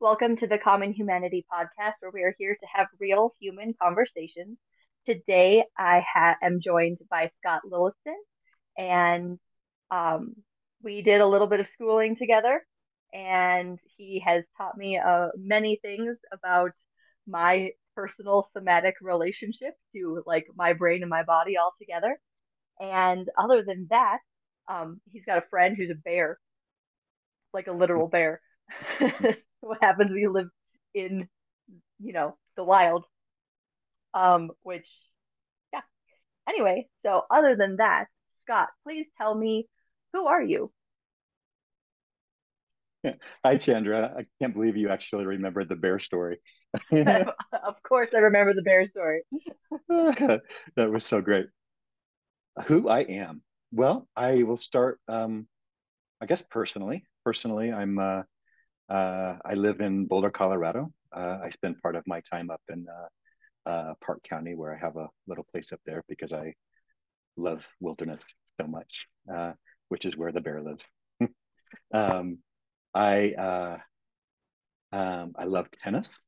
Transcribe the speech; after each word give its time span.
Welcome 0.00 0.36
to 0.36 0.46
the 0.46 0.58
Common 0.58 0.92
Humanity 0.92 1.44
podcast, 1.52 1.94
where 2.00 2.12
we 2.12 2.22
are 2.22 2.34
here 2.38 2.54
to 2.54 2.66
have 2.72 2.86
real 3.00 3.34
human 3.40 3.74
conversations. 3.82 4.56
Today, 5.06 5.64
I 5.76 6.04
ha- 6.12 6.36
am 6.40 6.60
joined 6.60 6.98
by 7.10 7.30
Scott 7.38 7.62
Lilleston, 7.68 8.14
and 8.76 9.38
um, 9.90 10.34
we 10.84 11.02
did 11.02 11.20
a 11.20 11.26
little 11.26 11.48
bit 11.48 11.58
of 11.58 11.66
schooling 11.74 12.14
together, 12.16 12.64
and 13.12 13.80
he 13.96 14.22
has 14.24 14.44
taught 14.56 14.76
me 14.78 14.98
uh, 14.98 15.28
many 15.36 15.80
things 15.82 16.18
about 16.32 16.70
my 17.26 17.70
personal 17.96 18.48
somatic 18.52 18.94
relationship 19.02 19.74
to 19.96 20.22
like 20.26 20.46
my 20.54 20.74
brain 20.74 21.02
and 21.02 21.10
my 21.10 21.24
body 21.24 21.56
all 21.56 21.72
together. 21.80 22.20
And 22.78 23.28
other 23.36 23.64
than 23.64 23.88
that, 23.90 24.18
um, 24.68 25.00
he's 25.10 25.24
got 25.24 25.38
a 25.38 25.48
friend 25.50 25.76
who's 25.76 25.90
a 25.90 25.94
bear, 25.96 26.38
like 27.52 27.66
a 27.66 27.72
literal 27.72 28.06
bear. 28.08 28.40
what 29.60 29.78
happens 29.82 30.10
when 30.10 30.20
you 30.20 30.32
live 30.32 30.48
in, 30.94 31.28
you 32.00 32.12
know, 32.12 32.36
the 32.56 32.64
wild. 32.64 33.04
Um, 34.14 34.50
which, 34.62 34.86
yeah. 35.72 35.80
Anyway, 36.48 36.88
so 37.04 37.22
other 37.30 37.56
than 37.56 37.76
that, 37.76 38.06
Scott, 38.42 38.68
please 38.84 39.06
tell 39.18 39.34
me, 39.34 39.68
who 40.12 40.26
are 40.26 40.42
you? 40.42 40.72
Hi, 43.44 43.56
Chandra. 43.58 44.14
I 44.18 44.26
can't 44.40 44.54
believe 44.54 44.76
you 44.76 44.88
actually 44.88 45.24
remembered 45.24 45.68
the 45.68 45.76
bear 45.76 45.98
story. 45.98 46.38
of 46.92 47.82
course, 47.86 48.10
I 48.14 48.18
remember 48.18 48.54
the 48.54 48.62
bear 48.62 48.88
story. 48.88 49.22
that 49.88 50.42
was 50.76 51.04
so 51.04 51.20
great. 51.20 51.46
Who 52.66 52.88
I 52.88 53.00
am. 53.00 53.42
Well, 53.70 54.08
I 54.16 54.42
will 54.42 54.56
start, 54.56 54.98
um, 55.06 55.46
I 56.20 56.26
guess, 56.26 56.42
personally. 56.42 57.04
Personally, 57.24 57.72
I'm 57.72 57.98
uh, 57.98 58.22
uh, 58.88 59.36
I 59.44 59.54
live 59.54 59.80
in 59.80 60.06
Boulder, 60.06 60.30
Colorado. 60.30 60.92
Uh, 61.12 61.38
I 61.42 61.50
spend 61.50 61.80
part 61.82 61.96
of 61.96 62.06
my 62.06 62.20
time 62.30 62.50
up 62.50 62.62
in 62.68 62.86
uh, 62.88 63.70
uh, 63.70 63.94
Park 64.04 64.22
County, 64.22 64.54
where 64.54 64.74
I 64.74 64.78
have 64.78 64.96
a 64.96 65.08
little 65.26 65.44
place 65.44 65.72
up 65.72 65.80
there 65.84 66.02
because 66.08 66.32
I 66.32 66.54
love 67.36 67.66
wilderness 67.80 68.24
so 68.60 68.66
much, 68.66 69.06
uh, 69.32 69.52
which 69.88 70.04
is 70.04 70.16
where 70.16 70.32
the 70.32 70.40
bear 70.40 70.62
lives. 70.62 70.84
um, 71.94 72.38
I 72.94 73.32
uh, 73.32 73.78
um, 74.92 75.32
I 75.38 75.44
love 75.44 75.70
tennis. 75.70 76.18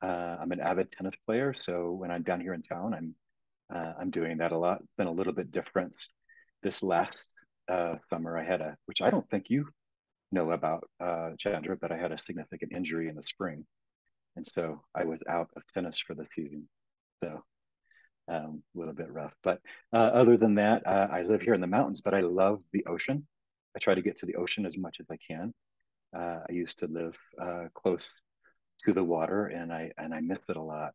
I'm 0.00 0.52
an 0.52 0.60
avid 0.60 0.92
tennis 0.92 1.14
player, 1.24 1.54
so 1.54 1.92
when 1.92 2.10
I'm 2.10 2.22
down 2.22 2.40
here 2.40 2.52
in 2.52 2.60
town, 2.60 2.92
I'm 2.92 3.14
I'm 3.98 4.10
doing 4.10 4.38
that 4.38 4.52
a 4.52 4.58
lot. 4.58 4.80
It's 4.80 4.92
been 4.98 5.06
a 5.06 5.12
little 5.12 5.32
bit 5.32 5.50
different 5.50 5.96
this 6.62 6.82
last 6.82 7.26
summer. 8.10 8.38
I 8.38 8.44
had 8.44 8.60
a, 8.60 8.76
which 8.84 9.00
I 9.00 9.10
don't 9.10 9.28
think 9.30 9.48
you 9.48 9.66
know 10.32 10.50
about 10.50 10.88
uh, 11.00 11.30
Chandra, 11.38 11.76
but 11.76 11.92
I 11.92 11.96
had 11.96 12.12
a 12.12 12.18
significant 12.18 12.72
injury 12.72 13.08
in 13.08 13.14
the 13.14 13.22
spring. 13.22 13.64
And 14.36 14.46
so 14.46 14.82
I 14.94 15.04
was 15.04 15.22
out 15.28 15.48
of 15.56 15.62
tennis 15.72 16.00
for 16.00 16.14
the 16.14 16.26
season. 16.34 16.68
So 17.22 17.42
um, 18.28 18.62
a 18.74 18.78
little 18.78 18.94
bit 18.94 19.12
rough. 19.12 19.34
But 19.42 19.60
uh, 19.92 20.10
other 20.12 20.36
than 20.36 20.56
that, 20.56 20.86
uh, 20.86 21.08
I 21.10 21.22
live 21.22 21.42
here 21.42 21.54
in 21.54 21.60
the 21.60 21.66
mountains, 21.66 22.00
but 22.00 22.14
I 22.14 22.20
love 22.20 22.62
the 22.72 22.84
ocean. 22.86 23.26
I 23.76 23.78
try 23.80 23.94
to 23.94 24.02
get 24.02 24.16
to 24.16 24.26
the 24.26 24.36
ocean 24.36 24.66
as 24.66 24.78
much 24.78 24.98
as 25.00 25.06
I 25.10 25.18
can. 25.28 25.52
Uh, 26.16 26.40
I 26.48 26.52
used 26.52 26.78
to 26.80 26.86
live 26.86 27.16
uh, 27.40 27.64
close 27.74 28.08
to 28.84 28.92
the 28.92 29.04
water 29.04 29.46
and 29.46 29.72
I, 29.72 29.90
and 29.98 30.14
I 30.14 30.20
miss 30.20 30.42
it 30.48 30.56
a 30.56 30.62
lot. 30.62 30.94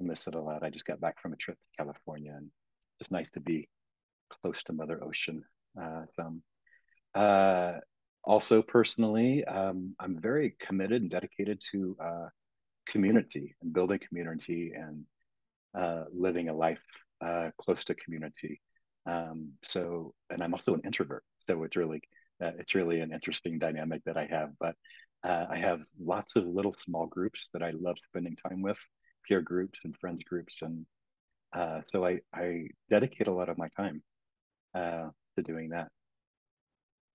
I 0.00 0.04
miss 0.04 0.26
it 0.26 0.34
a 0.34 0.40
lot. 0.40 0.62
I 0.62 0.70
just 0.70 0.86
got 0.86 1.00
back 1.00 1.20
from 1.20 1.32
a 1.32 1.36
trip 1.36 1.56
to 1.56 1.84
California 1.84 2.32
and 2.36 2.50
it's 3.00 3.10
nice 3.10 3.30
to 3.32 3.40
be 3.40 3.68
close 4.30 4.62
to 4.64 4.72
Mother 4.72 5.02
Ocean 5.02 5.44
uh, 5.80 6.02
some. 6.16 6.42
Also 8.24 8.62
personally, 8.62 9.44
um, 9.46 9.94
I'm 10.00 10.20
very 10.20 10.54
committed 10.60 11.02
and 11.02 11.10
dedicated 11.10 11.62
to 11.70 11.96
uh, 12.02 12.26
community 12.86 13.56
and 13.62 13.72
building 13.72 14.00
community 14.06 14.72
and 14.74 15.04
uh, 15.74 16.04
living 16.12 16.48
a 16.48 16.54
life 16.54 16.82
uh, 17.20 17.50
close 17.58 17.84
to 17.84 17.94
community. 17.94 18.60
Um, 19.06 19.52
so, 19.64 20.14
and 20.30 20.42
I'm 20.42 20.52
also 20.52 20.74
an 20.74 20.82
introvert, 20.84 21.24
so 21.38 21.62
it's 21.62 21.76
really 21.76 22.02
uh, 22.42 22.52
it's 22.58 22.74
really 22.74 23.00
an 23.00 23.12
interesting 23.12 23.58
dynamic 23.58 24.02
that 24.04 24.16
I 24.16 24.26
have. 24.26 24.50
But 24.60 24.76
uh, 25.24 25.46
I 25.48 25.56
have 25.56 25.80
lots 25.98 26.36
of 26.36 26.46
little 26.46 26.74
small 26.78 27.06
groups 27.06 27.48
that 27.52 27.62
I 27.62 27.70
love 27.70 27.98
spending 27.98 28.36
time 28.36 28.62
with, 28.62 28.78
peer 29.26 29.40
groups 29.40 29.80
and 29.84 29.96
friends 29.96 30.22
groups, 30.22 30.62
and 30.62 30.84
uh, 31.52 31.80
so 31.86 32.04
I 32.04 32.20
I 32.34 32.68
dedicate 32.90 33.28
a 33.28 33.32
lot 33.32 33.48
of 33.48 33.58
my 33.58 33.68
time 33.76 34.02
to 34.74 35.42
doing 35.42 35.70
that. 35.70 35.88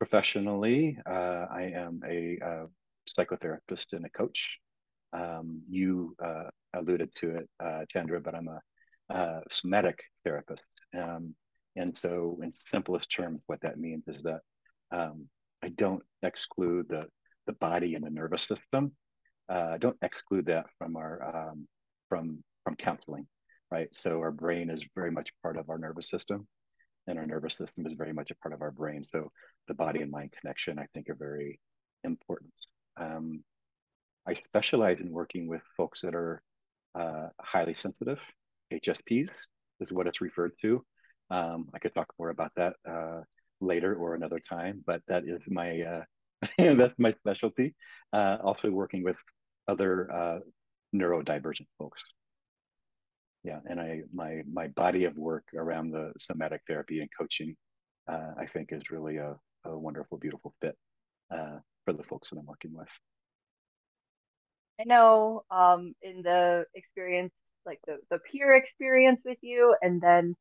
Professionally, 0.03 0.97
uh, 1.09 1.45
I 1.49 1.71
am 1.73 2.01
a, 2.05 2.37
uh, 2.45 2.65
psychotherapist 3.07 3.93
and 3.93 4.05
a 4.05 4.09
coach. 4.09 4.59
Um, 5.13 5.61
you 5.69 6.13
uh, 6.21 6.49
alluded 6.73 7.15
to 7.19 7.37
it, 7.37 7.49
uh, 7.63 7.85
Chandra, 7.87 8.19
but 8.19 8.35
I'm 8.35 8.49
a, 8.49 9.41
somatic 9.49 10.03
therapist. 10.25 10.65
Um, 10.93 11.33
and 11.77 11.97
so, 11.97 12.37
in 12.43 12.51
simplest 12.51 13.11
terms, 13.11 13.43
what 13.47 13.61
that 13.61 13.79
means 13.79 14.03
is 14.09 14.21
that 14.23 14.41
um, 14.91 15.29
I 15.63 15.69
don't 15.69 16.03
exclude 16.21 16.89
the, 16.89 17.07
the 17.47 17.53
body 17.53 17.95
and 17.95 18.05
the 18.05 18.09
nervous 18.09 18.43
system. 18.43 18.91
Uh, 19.47 19.77
don't 19.77 19.97
exclude 20.01 20.47
that 20.47 20.65
from 20.77 20.97
our 20.97 21.13
um, 21.33 21.65
from 22.09 22.43
from 22.65 22.75
counseling, 22.75 23.25
right? 23.71 23.87
So 23.95 24.19
our 24.19 24.31
brain 24.31 24.69
is 24.69 24.85
very 24.95 25.11
much 25.11 25.31
part 25.41 25.55
of 25.55 25.69
our 25.69 25.77
nervous 25.77 26.09
system 26.09 26.45
and 27.07 27.19
our 27.19 27.25
nervous 27.25 27.55
system 27.55 27.85
is 27.85 27.93
very 27.93 28.13
much 28.13 28.31
a 28.31 28.35
part 28.35 28.53
of 28.53 28.61
our 28.61 28.71
brain. 28.71 29.03
So 29.03 29.31
the 29.67 29.73
body 29.73 30.01
and 30.01 30.11
mind 30.11 30.33
connection, 30.39 30.79
I 30.79 30.87
think, 30.93 31.09
are 31.09 31.15
very 31.15 31.59
important. 32.03 32.53
Um, 32.97 33.43
I 34.27 34.33
specialize 34.33 34.99
in 34.99 35.11
working 35.11 35.47
with 35.47 35.61
folks 35.75 36.01
that 36.01 36.15
are 36.15 36.41
uh, 36.95 37.27
highly 37.41 37.73
sensitive. 37.73 38.19
HSPs 38.71 39.29
is 39.79 39.91
what 39.91 40.07
it's 40.07 40.21
referred 40.21 40.53
to. 40.61 40.83
Um, 41.29 41.69
I 41.73 41.79
could 41.79 41.93
talk 41.93 42.07
more 42.17 42.29
about 42.29 42.51
that 42.55 42.75
uh, 42.87 43.21
later 43.59 43.95
or 43.95 44.15
another 44.15 44.39
time, 44.39 44.83
but 44.85 45.01
that 45.07 45.23
is 45.25 45.43
my 45.47 45.81
uh, 45.81 46.03
that's 46.57 46.97
my 46.99 47.13
specialty. 47.13 47.73
Uh, 48.11 48.37
also 48.43 48.69
working 48.69 49.03
with 49.03 49.17
other 49.67 50.11
uh, 50.11 50.39
neurodivergent 50.95 51.67
folks 51.77 52.03
yeah 53.43 53.59
and 53.65 53.79
i 53.79 54.01
my 54.13 54.41
my 54.51 54.67
body 54.69 55.05
of 55.05 55.15
work 55.17 55.45
around 55.55 55.91
the 55.91 56.13
somatic 56.17 56.61
therapy 56.67 56.99
and 56.99 57.09
coaching 57.17 57.55
uh, 58.07 58.31
i 58.37 58.45
think 58.45 58.71
is 58.71 58.91
really 58.91 59.17
a, 59.17 59.35
a 59.65 59.77
wonderful 59.77 60.17
beautiful 60.17 60.53
fit 60.61 60.77
uh, 61.31 61.57
for 61.85 61.93
the 61.93 62.03
folks 62.03 62.29
that 62.29 62.37
i'm 62.37 62.45
working 62.45 62.73
with. 62.73 62.89
I 64.79 64.85
know 64.85 65.43
um, 65.51 65.93
in 66.01 66.23
the 66.23 66.65
experience 66.73 67.31
like 67.65 67.79
the, 67.87 67.97
the 68.09 68.19
peer 68.19 68.55
experience 68.55 69.21
with 69.23 69.37
you 69.41 69.75
and 69.81 70.01
then 70.01 70.35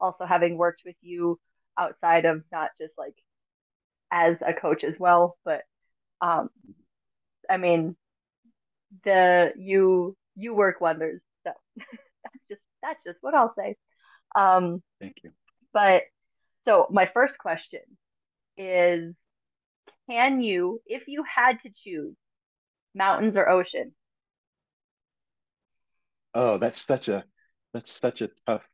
also 0.00 0.24
having 0.24 0.56
worked 0.56 0.82
with 0.84 0.96
you 1.00 1.38
outside 1.78 2.24
of 2.24 2.42
not 2.52 2.70
just 2.80 2.92
like 2.96 3.14
as 4.10 4.36
a 4.46 4.54
coach 4.54 4.84
as 4.84 4.94
well 4.98 5.36
but 5.44 5.62
um 6.20 6.48
i 7.48 7.56
mean 7.56 7.94
the 9.04 9.52
you 9.56 10.16
you 10.34 10.54
work 10.54 10.80
wonders 10.80 11.20
so 11.44 11.52
that's 12.24 12.44
just 12.50 12.62
that's 12.82 13.04
just 13.04 13.18
what 13.20 13.34
I'll 13.34 13.54
say. 13.56 13.76
Um, 14.34 14.82
Thank 15.00 15.16
you. 15.22 15.30
But 15.72 16.02
so 16.66 16.86
my 16.90 17.10
first 17.12 17.38
question 17.38 17.80
is, 18.56 19.14
can 20.08 20.40
you, 20.42 20.80
if 20.86 21.04
you 21.06 21.24
had 21.24 21.58
to 21.62 21.70
choose, 21.84 22.14
mountains 22.94 23.36
or 23.36 23.48
ocean? 23.48 23.94
Oh, 26.34 26.58
that's 26.58 26.80
such 26.80 27.08
a 27.08 27.24
that's 27.72 27.92
such 27.92 28.22
a 28.22 28.30
tough 28.46 28.66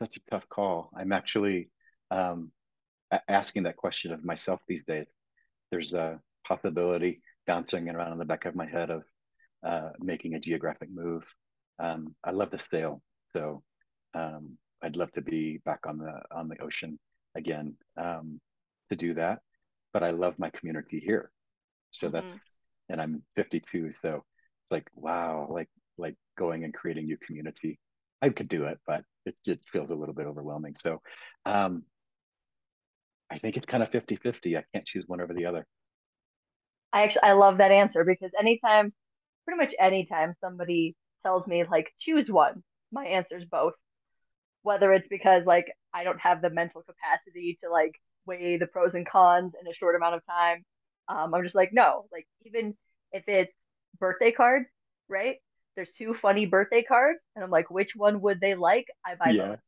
such 0.00 0.16
a 0.16 0.30
tough 0.30 0.48
call. 0.48 0.90
I'm 0.96 1.12
actually 1.12 1.70
um, 2.10 2.52
asking 3.28 3.64
that 3.64 3.76
question 3.76 4.12
of 4.12 4.24
myself 4.24 4.60
these 4.68 4.84
days. 4.84 5.06
There's 5.70 5.94
a 5.94 6.20
possibility 6.44 7.22
bouncing 7.46 7.88
around 7.88 8.12
in 8.12 8.18
the 8.18 8.24
back 8.24 8.44
of 8.44 8.54
my 8.54 8.66
head 8.66 8.90
of 8.90 9.04
uh, 9.62 9.90
making 10.00 10.34
a 10.34 10.40
geographic 10.40 10.88
move 10.92 11.24
um, 11.80 12.14
I 12.24 12.30
love 12.30 12.50
to 12.50 12.58
sail, 12.58 13.02
so 13.34 13.62
um, 14.14 14.56
I'd 14.82 14.96
love 14.96 15.12
to 15.12 15.22
be 15.22 15.58
back 15.64 15.80
on 15.86 15.98
the 15.98 16.20
on 16.30 16.48
the 16.48 16.60
ocean 16.62 16.98
again 17.34 17.76
um, 17.96 18.40
to 18.90 18.96
do 18.96 19.14
that. 19.14 19.40
But 19.92 20.02
I 20.02 20.10
love 20.10 20.38
my 20.38 20.50
community 20.50 21.00
here, 21.00 21.30
so 21.90 22.08
mm-hmm. 22.08 22.26
that's 22.26 22.38
and 22.88 23.00
I'm 23.00 23.22
52, 23.36 23.92
so 24.02 24.24
it's 24.62 24.70
like 24.70 24.88
wow, 24.94 25.46
like 25.50 25.68
like 25.96 26.16
going 26.36 26.64
and 26.64 26.74
creating 26.74 27.06
new 27.06 27.18
community. 27.18 27.78
I 28.22 28.28
could 28.30 28.48
do 28.48 28.64
it, 28.64 28.78
but 28.86 29.04
it 29.24 29.36
just 29.44 29.60
feels 29.70 29.90
a 29.90 29.94
little 29.94 30.14
bit 30.14 30.26
overwhelming. 30.26 30.76
So 30.76 31.00
um, 31.46 31.84
I 33.30 33.38
think 33.38 33.56
it's 33.56 33.66
kind 33.66 33.82
of 33.82 33.90
50 33.90 34.16
50. 34.16 34.56
I 34.56 34.64
can't 34.74 34.86
choose 34.86 35.04
one 35.06 35.20
over 35.20 35.32
the 35.32 35.46
other. 35.46 35.66
I 36.92 37.02
actually 37.02 37.22
I 37.22 37.32
love 37.32 37.58
that 37.58 37.70
answer 37.70 38.04
because 38.04 38.32
anytime, 38.38 38.92
pretty 39.46 39.58
much 39.58 39.74
anytime 39.78 40.34
somebody 40.40 40.96
tells 41.22 41.46
me 41.46 41.64
like 41.70 41.92
choose 42.00 42.28
one, 42.30 42.62
my 42.92 43.06
answer 43.06 43.36
is 43.38 43.44
both. 43.50 43.74
Whether 44.62 44.92
it's 44.92 45.08
because 45.08 45.44
like 45.46 45.66
I 45.94 46.04
don't 46.04 46.20
have 46.20 46.42
the 46.42 46.50
mental 46.50 46.82
capacity 46.82 47.58
to 47.64 47.70
like 47.70 47.92
weigh 48.26 48.58
the 48.58 48.66
pros 48.66 48.94
and 48.94 49.08
cons 49.08 49.52
in 49.60 49.66
a 49.70 49.74
short 49.74 49.96
amount 49.96 50.16
of 50.16 50.26
time. 50.26 50.64
Um, 51.08 51.34
I'm 51.34 51.42
just 51.44 51.54
like, 51.54 51.70
no, 51.72 52.06
like 52.12 52.26
even 52.44 52.76
if 53.12 53.24
it's 53.26 53.52
birthday 53.98 54.32
cards, 54.32 54.66
right? 55.08 55.36
There's 55.76 55.88
two 55.98 56.14
funny 56.20 56.46
birthday 56.46 56.82
cards, 56.82 57.20
and 57.34 57.44
I'm 57.44 57.50
like, 57.50 57.70
which 57.70 57.90
one 57.96 58.20
would 58.22 58.40
they 58.40 58.54
like? 58.54 58.86
I 59.06 59.14
buy 59.16 59.32
Yeah. 59.32 59.36
both 59.38 59.58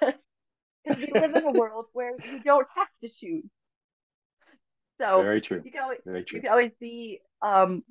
because 0.00 1.00
we 1.00 1.12
live 1.14 1.34
in 1.34 1.44
a 1.46 1.52
world 1.52 1.86
where 1.92 2.18
you 2.24 2.40
don't 2.42 2.66
have 2.76 2.88
to 3.02 3.10
choose. 3.20 3.44
So 4.98 5.24
Very 5.24 5.40
true. 5.40 5.62
you 5.62 5.70
can 5.72 5.82
always 5.82 6.00
Very 6.04 6.24
you 6.30 6.40
can 6.40 6.50
always 6.50 6.72
be 6.80 7.20
um 7.42 7.82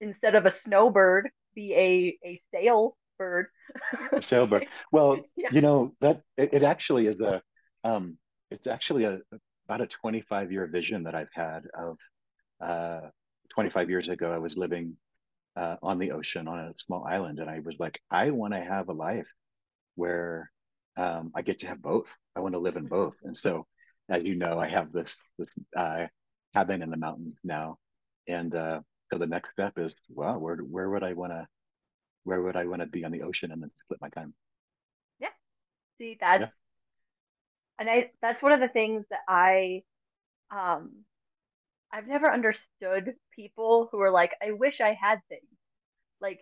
instead 0.00 0.34
of 0.34 0.46
a 0.46 0.52
snowbird, 0.52 1.30
be 1.54 1.74
a 1.74 2.18
a 2.28 2.42
sail 2.54 2.96
bird. 3.18 3.46
Sailboat. 4.20 4.64
Well, 4.92 5.20
Yeah. 5.36 5.50
you 5.52 5.60
know 5.60 5.94
that 6.00 6.22
it, 6.36 6.54
it 6.54 6.62
actually 6.62 7.06
is 7.06 7.20
a 7.20 7.42
um 7.84 8.16
it's 8.50 8.66
actually 8.66 9.04
a 9.04 9.20
about 9.66 9.80
a 9.80 9.86
25 9.86 10.52
year 10.52 10.66
vision 10.66 11.04
that 11.04 11.14
I've 11.14 11.32
had 11.32 11.62
of 11.74 11.96
uh 12.60 13.00
25 13.50 13.90
years 13.90 14.08
ago 14.08 14.30
I 14.30 14.38
was 14.38 14.56
living 14.56 14.96
uh 15.56 15.76
on 15.82 15.98
the 15.98 16.12
ocean 16.12 16.48
on 16.48 16.58
a 16.58 16.74
small 16.76 17.04
island 17.04 17.38
and 17.38 17.48
I 17.50 17.60
was 17.60 17.80
like 17.80 18.00
I 18.10 18.30
want 18.30 18.54
to 18.54 18.60
have 18.60 18.88
a 18.88 18.92
life 18.92 19.28
where 19.96 20.50
um 20.96 21.32
I 21.34 21.42
get 21.42 21.60
to 21.60 21.66
have 21.68 21.82
both. 21.82 22.14
I 22.36 22.40
want 22.40 22.54
to 22.54 22.60
live 22.60 22.76
in 22.76 22.86
both. 22.86 23.14
And 23.22 23.36
so 23.36 23.66
as 24.08 24.24
you 24.24 24.34
know 24.36 24.58
I 24.58 24.68
have 24.68 24.92
this 24.92 25.18
this 25.38 25.50
uh 25.76 26.06
cabin 26.54 26.82
in 26.82 26.90
the 26.90 26.96
mountains 26.96 27.38
now. 27.44 27.78
And 28.28 28.54
uh 28.54 28.80
so 29.12 29.18
the 29.18 29.26
next 29.26 29.50
step 29.52 29.78
is 29.78 29.96
well 30.08 30.38
where 30.38 30.56
where 30.58 30.90
would 30.90 31.02
I 31.04 31.12
want 31.14 31.32
to 31.32 31.46
where 32.24 32.42
would 32.42 32.56
I 32.56 32.66
want 32.66 32.82
to 32.82 32.86
be 32.88 33.04
on 33.04 33.12
the 33.12 33.22
ocean 33.22 33.52
and 33.52 33.62
then 33.62 33.70
split 33.70 34.00
my 34.02 34.10
time? 34.10 34.34
Yeah. 35.20 35.28
See, 35.98 36.16
that's 36.20 36.46
Yeah. 36.46 36.50
and 37.78 37.88
I 37.88 38.10
that's 38.22 38.42
one 38.42 38.52
of 38.52 38.60
the 38.60 38.68
things 38.68 39.04
that 39.10 39.20
I 39.28 39.82
um 40.50 40.92
I've 41.92 42.08
never 42.08 42.30
understood 42.32 43.14
people 43.34 43.88
who 43.92 44.00
are 44.00 44.10
like, 44.10 44.32
I 44.42 44.52
wish 44.52 44.80
I 44.80 44.94
had 45.00 45.20
things. 45.28 45.42
Like 46.20 46.40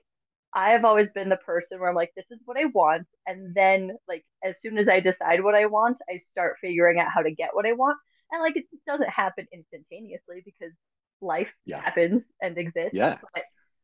I've 0.55 0.85
always 0.85 1.09
been 1.15 1.29
the 1.31 1.37
person 1.39 1.81
where 1.81 1.89
I'm 1.91 1.97
like, 1.97 2.13
this 2.17 2.27
is 2.31 2.41
what 2.47 2.59
I 2.59 2.67
want, 2.67 3.07
and 3.27 3.55
then 3.55 3.97
like 4.09 4.25
as 4.45 4.57
soon 4.63 4.79
as 4.79 4.89
I 4.89 5.01
decide 5.01 5.43
what 5.45 5.55
I 5.57 5.67
want, 5.67 5.99
I 6.11 6.19
start 6.33 6.57
figuring 6.63 7.01
out 7.01 7.09
how 7.15 7.23
to 7.23 7.33
get 7.33 7.55
what 7.55 7.67
I 7.67 7.73
want. 7.73 7.99
And 8.33 8.43
like 8.43 8.57
it 8.57 8.67
doesn't 8.87 9.11
happen 9.11 9.47
instantaneously 9.53 10.43
because 10.45 10.73
life 11.21 11.49
Yeah. 11.67 11.81
happens 11.83 12.23
and 12.41 12.59
exists. 12.59 12.97
Yeah. 12.97 13.19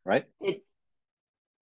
Right. 0.04 0.28
it's 0.40 0.64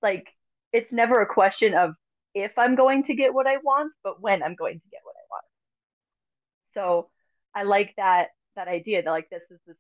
like 0.03 0.27
it's 0.73 0.91
never 0.93 1.21
a 1.21 1.27
question 1.27 1.75
of 1.75 1.95
if 2.35 2.53
I'm 2.59 2.77
going 2.77 3.05
to 3.05 3.15
get 3.15 3.35
what 3.35 3.47
I 3.47 3.59
want, 3.59 3.93
but 4.03 4.21
when 4.21 4.43
I'm 4.43 4.55
going 4.55 4.81
to 4.81 4.89
get 4.91 5.01
what 5.05 5.15
I 5.17 5.25
want. 5.31 5.45
So 6.75 7.11
I 7.55 7.63
like 7.65 7.93
that 7.97 8.29
that 8.57 8.69
idea 8.69 9.03
that 9.03 9.11
like 9.11 9.29
this 9.31 9.43
is 9.51 9.59
this 9.67 9.77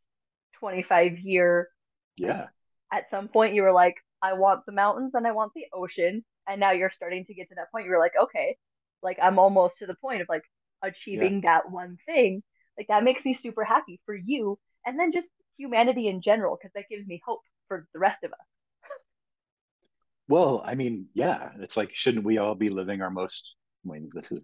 25 0.59 1.19
year 1.19 1.69
Yeah. 2.17 2.49
at 2.93 3.05
some 3.11 3.29
point 3.29 3.55
you 3.55 3.62
were 3.62 3.73
like 3.73 3.97
I 4.23 4.35
want 4.35 4.65
the 4.67 4.73
mountains 4.73 5.12
and 5.15 5.27
I 5.27 5.33
want 5.33 5.53
the 5.55 5.67
ocean 5.73 6.25
and 6.49 6.61
now 6.61 6.73
you're 6.73 6.91
starting 6.94 7.25
to 7.27 7.35
get 7.35 7.49
to 7.49 7.55
that 7.56 7.71
point 7.73 7.87
you're 7.87 7.99
like 7.99 8.12
okay 8.21 8.56
like 9.03 9.19
I'm 9.23 9.39
almost 9.39 9.75
to 9.79 9.87
the 9.87 9.94
point 10.00 10.23
of 10.23 10.29
like 10.29 10.43
Yeah. 10.83 10.91
achieving 10.91 11.41
that 11.43 11.71
one 11.71 11.97
thing 12.06 12.43
like 12.79 12.87
that 12.89 13.05
makes 13.05 13.25
me 13.25 13.39
super 13.41 13.65
happy 13.65 14.00
for 14.06 14.15
you 14.15 14.59
and 14.87 14.99
then 14.99 15.12
just 15.12 15.27
humanity 15.57 16.09
in 16.09 16.23
general 16.23 16.57
because 16.57 16.73
that 16.75 16.85
gives 16.91 17.07
me 17.07 17.21
hope 17.25 17.43
for 17.69 17.87
the 17.93 17.99
rest 17.99 18.23
of 18.25 18.33
us 18.33 18.47
Well, 20.29 20.63
I 20.65 20.75
mean, 20.75 21.09
yeah, 21.15 21.51
it's 21.61 21.77
like, 21.77 21.91
shouldn't 21.95 22.25
we 22.25 22.39
all 22.39 22.55
be 22.55 22.71
living 22.71 23.03
our 23.03 23.11
most, 23.11 23.57
I 23.85 23.93
mean, 23.93 24.11
this 24.15 24.31
is 24.33 24.41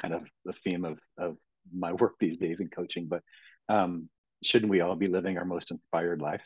kind 0.00 0.14
of 0.14 0.26
the 0.44 0.52
theme 0.52 0.84
of 0.84 0.98
of 1.18 1.36
my 1.72 1.92
work 1.92 2.14
these 2.18 2.36
days 2.36 2.60
in 2.60 2.68
coaching, 2.68 3.06
but 3.08 3.22
um, 3.68 4.08
shouldn't 4.42 4.70
we 4.70 4.80
all 4.80 4.96
be 4.96 5.06
living 5.06 5.38
our 5.38 5.44
most 5.44 5.70
inspired 5.70 6.20
life? 6.20 6.42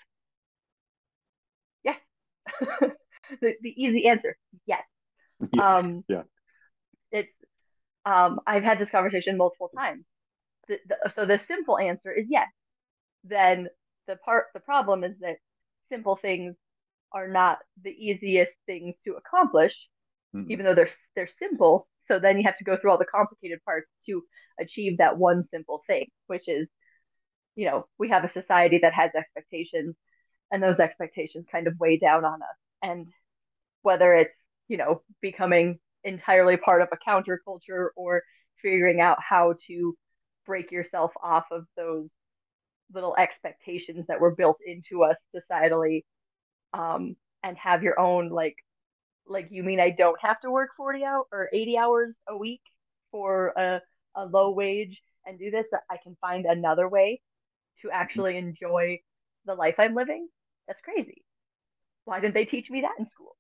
yes 1.85 1.99
the, 3.41 3.55
the 3.63 3.75
easy 3.83 4.07
answer 4.09 4.37
yes 4.67 4.83
Yeah. 5.53 5.63
um 5.79 6.05
Yeah. 6.09 6.23
it's 7.11 7.33
um 8.05 8.41
I've 8.47 8.63
had 8.65 8.79
this 8.79 8.89
conversation 8.91 9.37
multiple 9.37 9.71
times 9.77 10.05
the, 10.69 10.79
the, 10.89 11.13
so 11.15 11.27
the 11.27 11.41
simple 11.49 11.79
answer 11.79 12.13
is 12.13 12.27
yes 12.29 12.49
then 13.25 13.69
the 14.07 14.17
part 14.17 14.47
the 14.55 14.61
problem 14.61 15.05
is 15.05 15.15
that 15.21 15.37
simple 15.91 16.17
things 16.17 16.55
are 17.13 17.29
not 17.29 17.59
the 17.83 17.91
easiest 17.91 18.53
things 18.67 18.95
to 19.05 19.15
accomplish 19.15 19.75
Mm-mm. 20.35 20.47
even 20.51 20.65
though 20.65 20.75
they're 20.75 20.91
they're 21.15 21.31
simple 21.39 21.89
so 22.09 22.19
then 22.19 22.37
you 22.37 22.45
have 22.45 22.59
to 22.59 22.65
go 22.65 22.77
through 22.77 22.91
all 22.91 22.99
the 22.99 23.05
complicated 23.05 23.59
parts 23.65 23.89
to 24.07 24.23
achieve 24.61 24.99
that 24.99 25.19
one 25.19 25.45
simple 25.51 25.83
thing 25.87 26.07
which 26.27 26.49
is 26.49 26.69
you 27.55 27.67
know 27.67 27.87
we 27.99 28.09
have 28.09 28.25
a 28.25 28.33
society 28.33 28.79
that 28.83 28.93
has 28.95 29.11
expectations 29.17 29.95
and 30.51 30.63
those 30.63 30.79
expectations 30.79 31.47
kind 31.51 31.67
of 31.67 31.75
weigh 31.79 31.99
down 31.99 32.25
on 32.25 32.43
us 32.43 32.59
and 32.83 33.07
whether 33.83 34.15
it's 34.15 34.35
you 34.69 34.77
know 34.77 35.03
becoming 35.21 35.79
entirely 36.05 36.57
part 36.57 36.83
of 36.83 36.89
a 36.93 37.11
counterculture 37.11 37.89
or 37.97 38.23
figuring 38.63 39.01
out 39.01 39.19
how 39.21 39.55
to 39.67 39.97
break 40.47 40.71
yourself 40.71 41.11
off 41.23 41.45
of 41.51 41.65
those 41.77 42.09
little 42.93 43.17
expectations 43.17 44.07
that 44.09 44.21
were 44.21 44.35
built 44.35 44.59
into 44.67 45.03
us 45.05 45.17
societally 45.35 46.05
um, 46.73 47.17
and 47.43 47.57
have 47.59 47.83
your 47.83 47.99
own 47.99 48.29
like 48.31 48.57
like 49.29 49.49
you 49.51 49.63
mean 49.63 49.81
I 49.81 49.91
don't 49.91 50.21
have 50.21 50.41
to 50.43 50.51
work 50.51 50.71
40 50.77 51.05
hours 51.05 51.27
or 51.33 51.49
80 51.53 51.79
hours 51.79 52.15
a 52.29 52.37
week 52.37 52.61
for 53.11 53.49
a, 53.57 53.81
a 54.15 54.25
low 54.27 54.51
wage 54.51 55.01
and 55.27 55.39
do 55.39 55.51
this 55.51 55.67
I 55.91 55.97
can 56.03 56.17
find 56.21 56.47
another 56.47 56.89
way 56.89 57.21
to 57.83 57.91
actually 57.91 58.37
enjoy 58.37 59.01
the 59.47 59.55
life 59.55 59.77
I'm 59.79 59.95
living 59.95 60.29
that's 60.69 60.81
crazy 60.83 61.25
why 62.05 62.21
didn't 62.21 62.35
they 62.35 62.45
teach 62.45 62.71
me 62.71 62.83
that 62.83 62.95
in 62.99 63.07
school 63.09 63.37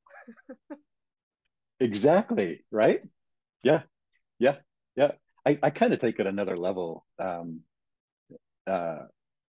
Exactly. 1.81 2.64
Right. 2.70 3.02
Yeah. 3.62 3.82
Yeah. 4.38 4.56
Yeah. 4.96 5.12
I, 5.44 5.58
I 5.62 5.70
kind 5.70 5.92
of 5.92 6.00
take 6.00 6.19
it 6.19 6.26
another 6.26 6.56
level. 6.56 7.04
Um, 7.19 7.60
uh, 8.66 9.04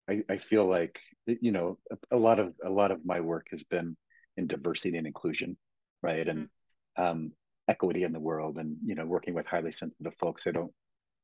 I, 0.09 0.23
I 0.29 0.37
feel 0.37 0.67
like, 0.67 1.01
you 1.27 1.53
know, 1.53 1.79
a, 1.91 2.17
a 2.17 2.19
lot 2.19 2.39
of 2.39 2.55
a 2.65 2.71
lot 2.71 2.91
of 2.91 3.05
my 3.05 3.21
work 3.21 3.49
has 3.51 3.65
been 3.65 3.97
in 4.37 4.47
diversity 4.47 4.97
and 4.99 5.07
inclusion, 5.07 5.57
right? 6.03 6.27
mm-hmm. 6.27 6.39
And 6.39 6.49
um, 6.97 7.33
equity 7.69 8.03
in 8.03 8.13
the 8.13 8.21
world 8.21 8.59
and, 8.59 8.77
you 8.85 8.95
know, 8.95 9.07
working 9.07 9.35
with 9.35 9.47
highly 9.47 9.73
sensitive 9.73 10.15
folks. 10.17 10.45
They 10.45 10.53
don't 10.53 10.73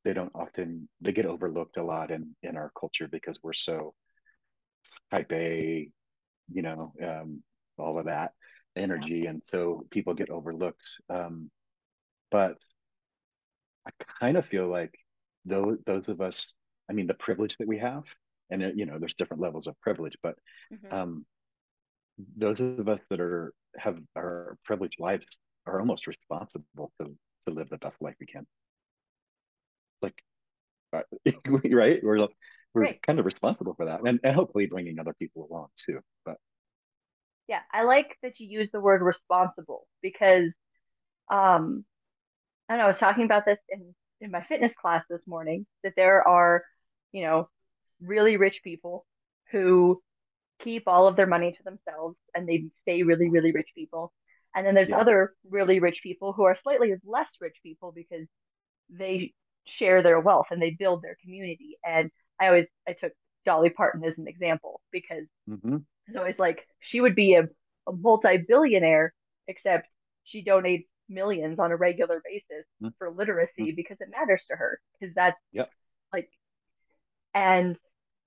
they 0.03 0.13
don't 0.13 0.31
often 0.33 0.89
they 1.01 1.11
get 1.11 1.25
overlooked 1.25 1.77
a 1.77 1.83
lot 1.83 2.11
in 2.11 2.35
in 2.41 2.57
our 2.57 2.71
culture 2.79 3.07
because 3.07 3.39
we're 3.43 3.53
so 3.53 3.93
type 5.11 5.31
A, 5.31 5.89
you 6.51 6.61
know, 6.61 6.93
um, 7.03 7.43
all 7.77 7.99
of 7.99 8.05
that 8.05 8.31
energy, 8.75 9.25
and 9.27 9.43
so 9.43 9.85
people 9.91 10.13
get 10.13 10.29
overlooked. 10.29 10.85
Um, 11.09 11.51
but 12.31 12.57
I 13.85 13.91
kind 14.19 14.37
of 14.37 14.45
feel 14.45 14.67
like 14.67 14.93
those 15.45 15.77
those 15.85 16.07
of 16.07 16.21
us, 16.21 16.53
I 16.89 16.93
mean, 16.93 17.07
the 17.07 17.13
privilege 17.13 17.57
that 17.57 17.67
we 17.67 17.77
have, 17.77 18.03
and 18.51 18.61
it, 18.61 18.77
you 18.77 18.85
know, 18.85 18.97
there's 18.99 19.15
different 19.15 19.41
levels 19.41 19.67
of 19.67 19.79
privilege, 19.81 20.15
but 20.21 20.35
mm-hmm. 20.73 20.93
um, 20.93 21.25
those 22.37 22.61
of 22.61 22.87
us 22.87 22.99
that 23.09 23.19
are 23.19 23.53
have 23.77 23.97
our 24.15 24.57
privileged 24.65 24.99
lives 24.99 25.39
are 25.65 25.79
almost 25.79 26.07
responsible 26.07 26.91
to 26.99 27.15
to 27.47 27.53
live 27.53 27.69
the 27.69 27.77
best 27.77 28.01
life 28.01 28.15
we 28.19 28.27
can. 28.27 28.45
Like, 30.01 30.21
uh, 30.93 31.01
right? 31.71 32.03
We're 32.03 32.27
we're 32.73 32.83
great 32.83 33.01
kind 33.01 33.19
of 33.19 33.25
responsible 33.25 33.73
for 33.73 33.85
that, 33.85 34.01
and, 34.05 34.19
and 34.23 34.35
hopefully 34.35 34.67
bringing 34.67 34.99
other 34.99 35.15
people 35.17 35.47
along 35.49 35.67
too. 35.77 35.99
But 36.25 36.37
yeah 37.51 37.59
I 37.71 37.83
like 37.83 38.17
that 38.23 38.39
you 38.39 38.47
use 38.47 38.69
the 38.71 38.79
word 38.79 39.01
responsible 39.01 39.85
because 40.01 40.51
um 41.29 41.83
I 42.69 42.73
don't 42.73 42.79
know 42.79 42.85
I 42.85 42.87
was 42.87 42.97
talking 42.97 43.25
about 43.25 43.45
this 43.45 43.59
in 43.69 43.93
in 44.21 44.31
my 44.31 44.41
fitness 44.43 44.73
class 44.79 45.03
this 45.09 45.27
morning 45.27 45.65
that 45.83 45.93
there 45.97 46.25
are 46.25 46.63
you 47.11 47.23
know 47.23 47.49
really 48.01 48.37
rich 48.37 48.61
people 48.63 49.05
who 49.51 50.01
keep 50.63 50.83
all 50.87 51.07
of 51.07 51.15
their 51.15 51.27
money 51.27 51.51
to 51.51 51.63
themselves 51.63 52.17
and 52.35 52.47
they 52.47 52.65
stay 52.83 53.03
really, 53.03 53.29
really 53.29 53.51
rich 53.51 53.69
people. 53.75 54.13
And 54.55 54.65
then 54.65 54.75
there's 54.75 54.89
yeah, 54.89 54.99
other 54.99 55.33
really 55.49 55.79
rich 55.79 55.99
people 56.03 56.33
who 56.33 56.43
are 56.43 56.57
slightly 56.63 56.93
less 57.05 57.27
rich 57.39 57.55
people 57.63 57.91
because 57.95 58.27
they 58.89 59.33
share 59.65 60.01
their 60.03 60.19
wealth 60.19 60.47
and 60.51 60.61
they 60.61 60.71
build 60.71 61.01
their 61.01 61.17
community. 61.23 61.77
And 61.85 62.11
I 62.39 62.47
always 62.47 62.65
I 62.87 62.93
took 62.93 63.13
Dolly 63.45 63.69
Parton 63.69 64.03
as 64.03 64.17
an 64.17 64.27
example 64.27 64.81
because 64.91 65.25
mm-hmm. 65.49 65.77
it's 66.07 66.17
always 66.17 66.35
like 66.37 66.59
she 66.79 67.01
would 67.01 67.15
be 67.15 67.35
a, 67.35 67.43
a 67.87 67.93
multi-billionaire 67.93 69.13
except 69.47 69.87
she 70.23 70.43
donates 70.43 70.85
millions 71.09 71.59
on 71.59 71.71
a 71.71 71.75
regular 71.75 72.21
basis 72.23 72.65
for 72.97 73.09
Mm-hmm. 73.09 73.17
literacy 73.17 73.73
because 73.75 73.97
it 73.99 74.09
matters 74.09 74.41
to 74.49 74.55
her 74.55 74.79
because 74.99 75.13
that's 75.15 75.37
yep, 75.51 75.69
like 76.13 76.29
and 77.33 77.77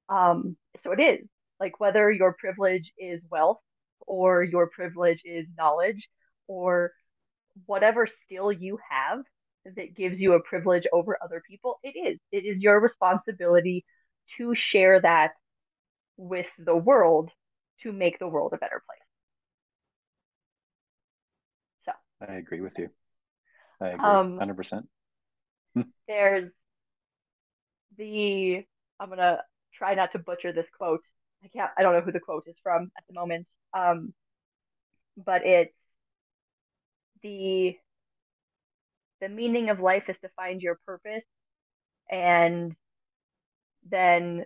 um 0.08 0.56
so 0.82 0.92
it 0.92 1.00
is 1.00 1.26
like 1.61 1.80
whether 1.80 2.11
your 2.11 2.34
privilege 2.38 2.92
is 2.99 3.20
wealth 3.30 3.61
or 4.06 4.42
your 4.42 4.68
privilege 4.68 5.20
is 5.25 5.46
knowledge 5.56 6.08
or 6.49 6.92
whatever 7.66 8.06
skill 8.25 8.52
you 8.52 8.78
have 8.90 9.20
that 9.76 9.94
gives 9.96 10.20
you 10.20 10.34
a 10.34 10.42
privilege 10.42 10.84
over 10.92 11.16
other 11.23 11.42
people, 11.49 11.78
it 11.82 11.96
is. 11.96 12.18
It 12.32 12.44
is 12.44 12.61
your 12.61 12.80
responsibility 12.80 13.84
to 14.37 14.54
share 14.54 15.00
that 15.00 15.32
with 16.16 16.46
the 16.58 16.76
world 16.76 17.30
to 17.82 17.92
make 17.92 18.18
the 18.18 18.28
world 18.28 18.52
a 18.54 18.58
better 18.58 18.82
place. 18.87 19.00
So 21.84 21.92
I 22.20 22.34
agree 22.34 22.61
with 22.61 22.78
you. 22.78 22.90
I 23.80 23.88
agree, 23.88 24.18
um, 24.18 24.38
hundred 24.38 24.56
percent. 24.56 24.88
There's 26.06 26.50
the 27.96 28.64
I'm 29.00 29.08
gonna 29.08 29.42
try 29.76 29.95
not 29.95 30.12
to 30.12 30.19
butcher 30.19 30.52
this 30.52 30.66
quote. 30.76 31.02
I 31.43 31.49
can't. 31.49 31.71
I 31.76 31.83
don't 31.83 31.95
know 31.95 32.00
who 32.00 32.12
the 32.12 32.21
quote 32.21 32.45
is 32.47 32.57
from 32.62 32.90
at 32.97 33.04
the 33.09 33.14
moment. 33.14 33.47
Um, 33.73 34.14
but 35.16 35.45
it's 35.45 35.75
the 37.23 37.76
the 39.21 39.28
meaning 39.28 39.71
of 39.71 39.81
life 39.81 40.04
is 40.09 40.16
to 40.23 40.28
find 40.37 40.61
your 40.61 40.78
purpose 40.87 41.25
and 42.11 42.75
then 43.90 44.45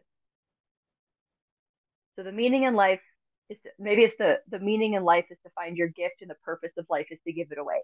so 2.16 2.22
the 2.22 2.32
meaning 2.32 2.64
in 2.64 2.74
life 2.74 3.00
is 3.48 3.58
to, 3.64 3.70
maybe 3.78 4.02
it's 4.02 4.16
the 4.18 4.38
the 4.48 4.58
meaning 4.58 4.94
in 4.94 5.04
life 5.04 5.24
is 5.30 5.38
to 5.44 5.50
find 5.50 5.76
your 5.76 5.88
gift 5.88 6.16
and 6.20 6.30
the 6.30 6.36
purpose 6.44 6.72
of 6.78 6.86
life 6.88 7.06
is 7.10 7.18
to 7.26 7.32
give 7.32 7.50
it 7.50 7.58
away 7.58 7.80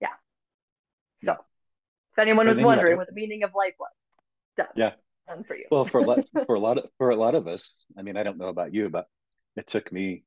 yeah 0.00 0.08
so 1.24 1.36
if 2.12 2.18
anyone 2.18 2.46
was 2.46 2.62
wondering 2.62 2.96
what 2.96 3.06
the 3.06 3.14
meaning 3.14 3.42
of 3.44 3.54
life 3.54 3.74
was 3.78 3.90
done 4.56 4.66
yeah 4.76 4.92
done 5.28 5.44
for 5.44 5.56
you 5.56 5.64
well 5.70 5.84
for 5.84 6.00
a 6.00 6.04
lot 6.04 6.24
for 6.46 6.54
a 6.54 6.60
lot 6.60 6.78
of 6.78 6.86
for 6.98 7.10
a 7.10 7.16
lot 7.16 7.34
of 7.34 7.46
us 7.46 7.84
i 7.98 8.02
mean 8.02 8.16
i 8.16 8.22
don't 8.22 8.38
know 8.38 8.48
about 8.48 8.74
you 8.74 8.88
but 8.88 9.06
it 9.56 9.66
took 9.66 9.92
me 9.92 10.24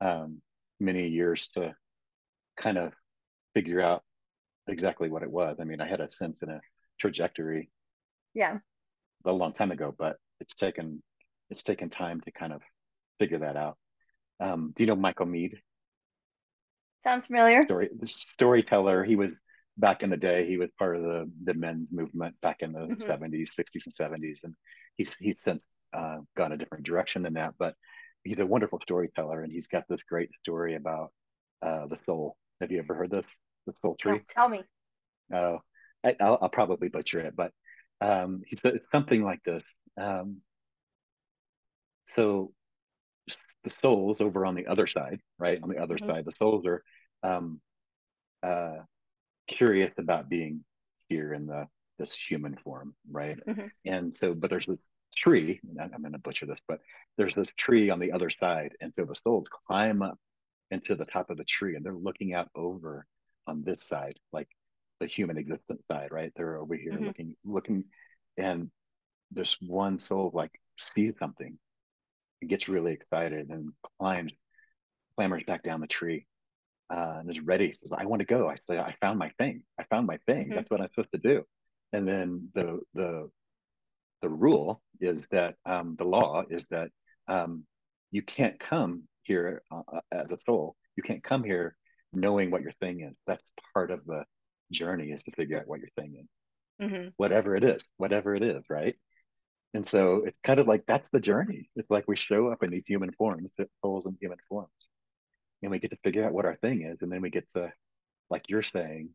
um 0.00 0.40
many 0.80 1.08
years 1.08 1.48
to 1.48 1.74
kind 2.56 2.78
of 2.78 2.92
figure 3.54 3.80
out 3.80 4.02
exactly 4.66 5.08
what 5.08 5.22
it 5.22 5.30
was. 5.30 5.56
I 5.60 5.64
mean, 5.64 5.80
I 5.80 5.88
had 5.88 6.00
a 6.00 6.10
sense 6.10 6.42
and 6.42 6.50
a 6.50 6.60
trajectory. 6.98 7.70
Yeah. 8.34 8.58
A 9.24 9.32
long 9.32 9.52
time 9.52 9.72
ago, 9.72 9.94
but 9.96 10.16
it's 10.40 10.54
taken 10.54 11.02
it's 11.50 11.62
taken 11.62 11.88
time 11.88 12.20
to 12.20 12.30
kind 12.30 12.52
of 12.52 12.62
figure 13.18 13.38
that 13.38 13.56
out. 13.56 13.76
Um, 14.38 14.72
do 14.76 14.82
you 14.82 14.86
know 14.86 14.96
Michael 14.96 15.26
Meade? 15.26 15.60
Sounds 17.02 17.24
familiar. 17.26 17.62
Story 17.62 17.90
storyteller. 18.04 19.02
He 19.02 19.16
was 19.16 19.40
back 19.78 20.02
in 20.02 20.10
the 20.10 20.16
day. 20.16 20.46
He 20.46 20.58
was 20.58 20.70
part 20.78 20.96
of 20.96 21.02
the 21.02 21.30
the 21.44 21.54
men's 21.54 21.88
movement 21.90 22.36
back 22.42 22.62
in 22.62 22.72
the 22.72 22.80
mm-hmm. 22.80 23.24
70s, 23.24 23.50
60s, 23.58 23.86
and 23.86 24.22
70s, 24.22 24.44
and 24.44 24.54
he's 24.96 25.14
he's 25.18 25.40
since 25.42 25.64
uh, 25.92 26.18
gone 26.36 26.52
a 26.52 26.56
different 26.56 26.84
direction 26.84 27.22
than 27.22 27.34
that. 27.34 27.54
But 27.58 27.74
he's 28.24 28.38
a 28.38 28.46
wonderful 28.46 28.80
storyteller, 28.80 29.42
and 29.42 29.52
he's 29.52 29.68
got 29.68 29.84
this 29.88 30.02
great 30.02 30.30
story 30.42 30.74
about 30.74 31.12
uh, 31.62 31.86
the 31.86 31.96
soul 31.96 32.36
have 32.60 32.72
you 32.72 32.78
ever 32.78 32.94
heard 32.94 33.10
this? 33.10 33.36
The 33.66 33.74
soul 33.74 33.96
tree? 34.00 34.12
No, 34.12 34.20
tell 34.34 34.48
me. 34.48 34.62
Oh, 35.32 35.60
I, 36.04 36.16
will 36.20 36.38
I'll 36.42 36.48
probably 36.48 36.88
butcher 36.88 37.20
it, 37.20 37.36
but 37.36 37.52
um, 38.00 38.42
he 38.46 38.56
said 38.56 38.74
it's 38.74 38.90
something 38.90 39.22
like 39.22 39.42
this. 39.44 39.62
Um, 39.96 40.38
so 42.06 42.52
the 43.64 43.70
souls 43.70 44.20
over 44.20 44.46
on 44.46 44.54
the 44.54 44.66
other 44.66 44.86
side, 44.86 45.20
right? 45.38 45.60
On 45.62 45.68
the 45.68 45.78
other 45.78 45.96
mm-hmm. 45.96 46.06
side, 46.06 46.24
the 46.24 46.32
souls 46.32 46.66
are 46.66 46.82
um, 47.22 47.60
uh, 48.42 48.78
curious 49.48 49.94
about 49.98 50.28
being 50.28 50.64
here 51.08 51.34
in 51.34 51.46
the 51.46 51.66
this 51.98 52.14
human 52.14 52.56
form, 52.56 52.94
right? 53.10 53.38
Mm-hmm. 53.46 53.66
And 53.84 54.14
so, 54.14 54.34
but 54.34 54.50
there's 54.50 54.66
this 54.66 54.78
tree. 55.16 55.60
I'm 55.80 56.00
going 56.00 56.12
to 56.12 56.18
butcher 56.18 56.46
this, 56.46 56.60
but 56.68 56.80
there's 57.16 57.34
this 57.34 57.50
tree 57.56 57.90
on 57.90 57.98
the 57.98 58.12
other 58.12 58.30
side, 58.30 58.76
and 58.80 58.94
so 58.94 59.04
the 59.04 59.16
souls 59.16 59.48
climb 59.66 60.00
up 60.02 60.18
into 60.70 60.94
the 60.94 61.06
top 61.06 61.30
of 61.30 61.36
the 61.36 61.44
tree 61.44 61.76
and 61.76 61.84
they're 61.84 61.94
looking 61.94 62.34
out 62.34 62.48
over 62.54 63.06
on 63.46 63.62
this 63.64 63.82
side, 63.82 64.18
like 64.32 64.48
the 65.00 65.06
human 65.06 65.38
existence 65.38 65.82
side, 65.90 66.12
right? 66.12 66.32
They're 66.36 66.58
over 66.58 66.74
here 66.74 66.92
mm-hmm. 66.92 67.06
looking, 67.06 67.36
looking, 67.44 67.84
and 68.36 68.70
this 69.30 69.56
one 69.60 69.98
soul 69.98 70.30
like 70.32 70.52
sees 70.76 71.16
something 71.18 71.58
and 72.40 72.50
gets 72.50 72.68
really 72.68 72.92
excited 72.92 73.48
and 73.50 73.72
climbs, 73.98 74.36
clambers 75.18 75.46
back 75.46 75.62
down 75.62 75.80
the 75.80 75.86
tree 75.86 76.26
uh, 76.90 77.16
and 77.20 77.30
is 77.30 77.40
ready. 77.40 77.72
Says, 77.72 77.92
"I 77.92 78.04
want 78.06 78.20
to 78.20 78.26
go." 78.26 78.48
I 78.48 78.56
say, 78.56 78.78
"I 78.78 78.94
found 79.00 79.18
my 79.18 79.30
thing. 79.38 79.62
I 79.78 79.84
found 79.84 80.06
my 80.06 80.18
thing. 80.26 80.46
Mm-hmm. 80.46 80.54
That's 80.54 80.70
what 80.70 80.80
I'm 80.80 80.88
supposed 80.88 81.12
to 81.14 81.20
do." 81.20 81.44
And 81.92 82.06
then 82.06 82.48
the 82.54 82.80
the 82.94 83.30
the 84.22 84.28
rule 84.28 84.82
is 85.00 85.26
that 85.30 85.56
um, 85.64 85.96
the 85.98 86.04
law 86.04 86.42
is 86.48 86.66
that 86.66 86.90
um, 87.28 87.64
you 88.10 88.22
can't 88.22 88.58
come 88.58 89.04
here 89.22 89.62
uh, 89.70 89.82
uh, 89.92 90.00
as 90.12 90.32
a 90.32 90.38
soul. 90.38 90.76
You 90.96 91.02
can't 91.02 91.22
come 91.22 91.44
here 91.44 91.76
knowing 92.12 92.50
what 92.50 92.62
your 92.62 92.72
thing 92.80 93.02
is. 93.02 93.14
That's 93.26 93.50
part 93.74 93.90
of 93.90 94.04
the 94.06 94.24
journey 94.72 95.10
is 95.10 95.22
to 95.24 95.30
figure 95.32 95.58
out 95.58 95.66
what 95.66 95.80
your 95.80 95.90
thing 95.96 96.16
is, 96.20 96.88
mm-hmm. 96.88 97.08
whatever 97.16 97.54
it 97.56 97.64
is, 97.64 97.84
whatever 97.96 98.34
it 98.34 98.42
is, 98.42 98.62
right? 98.68 98.96
And 99.74 99.86
so 99.86 100.24
it's 100.26 100.38
kind 100.42 100.60
of 100.60 100.66
like 100.66 100.84
that's 100.86 101.10
the 101.10 101.20
journey. 101.20 101.68
It's 101.76 101.90
like 101.90 102.04
we 102.08 102.16
show 102.16 102.48
up 102.48 102.62
in 102.62 102.70
these 102.70 102.86
human 102.86 103.12
forms, 103.12 103.52
souls 103.82 104.06
in 104.06 104.16
human 104.20 104.38
forms, 104.48 104.70
and 105.62 105.70
we 105.70 105.78
get 105.78 105.90
to 105.90 105.98
figure 106.04 106.24
out 106.24 106.32
what 106.32 106.44
our 106.44 106.56
thing 106.56 106.82
is, 106.82 106.98
and 107.02 107.10
then 107.10 107.20
we 107.20 107.30
get 107.30 107.48
to, 107.56 107.72
like 108.30 108.44
you're 108.48 108.62
saying, 108.62 109.10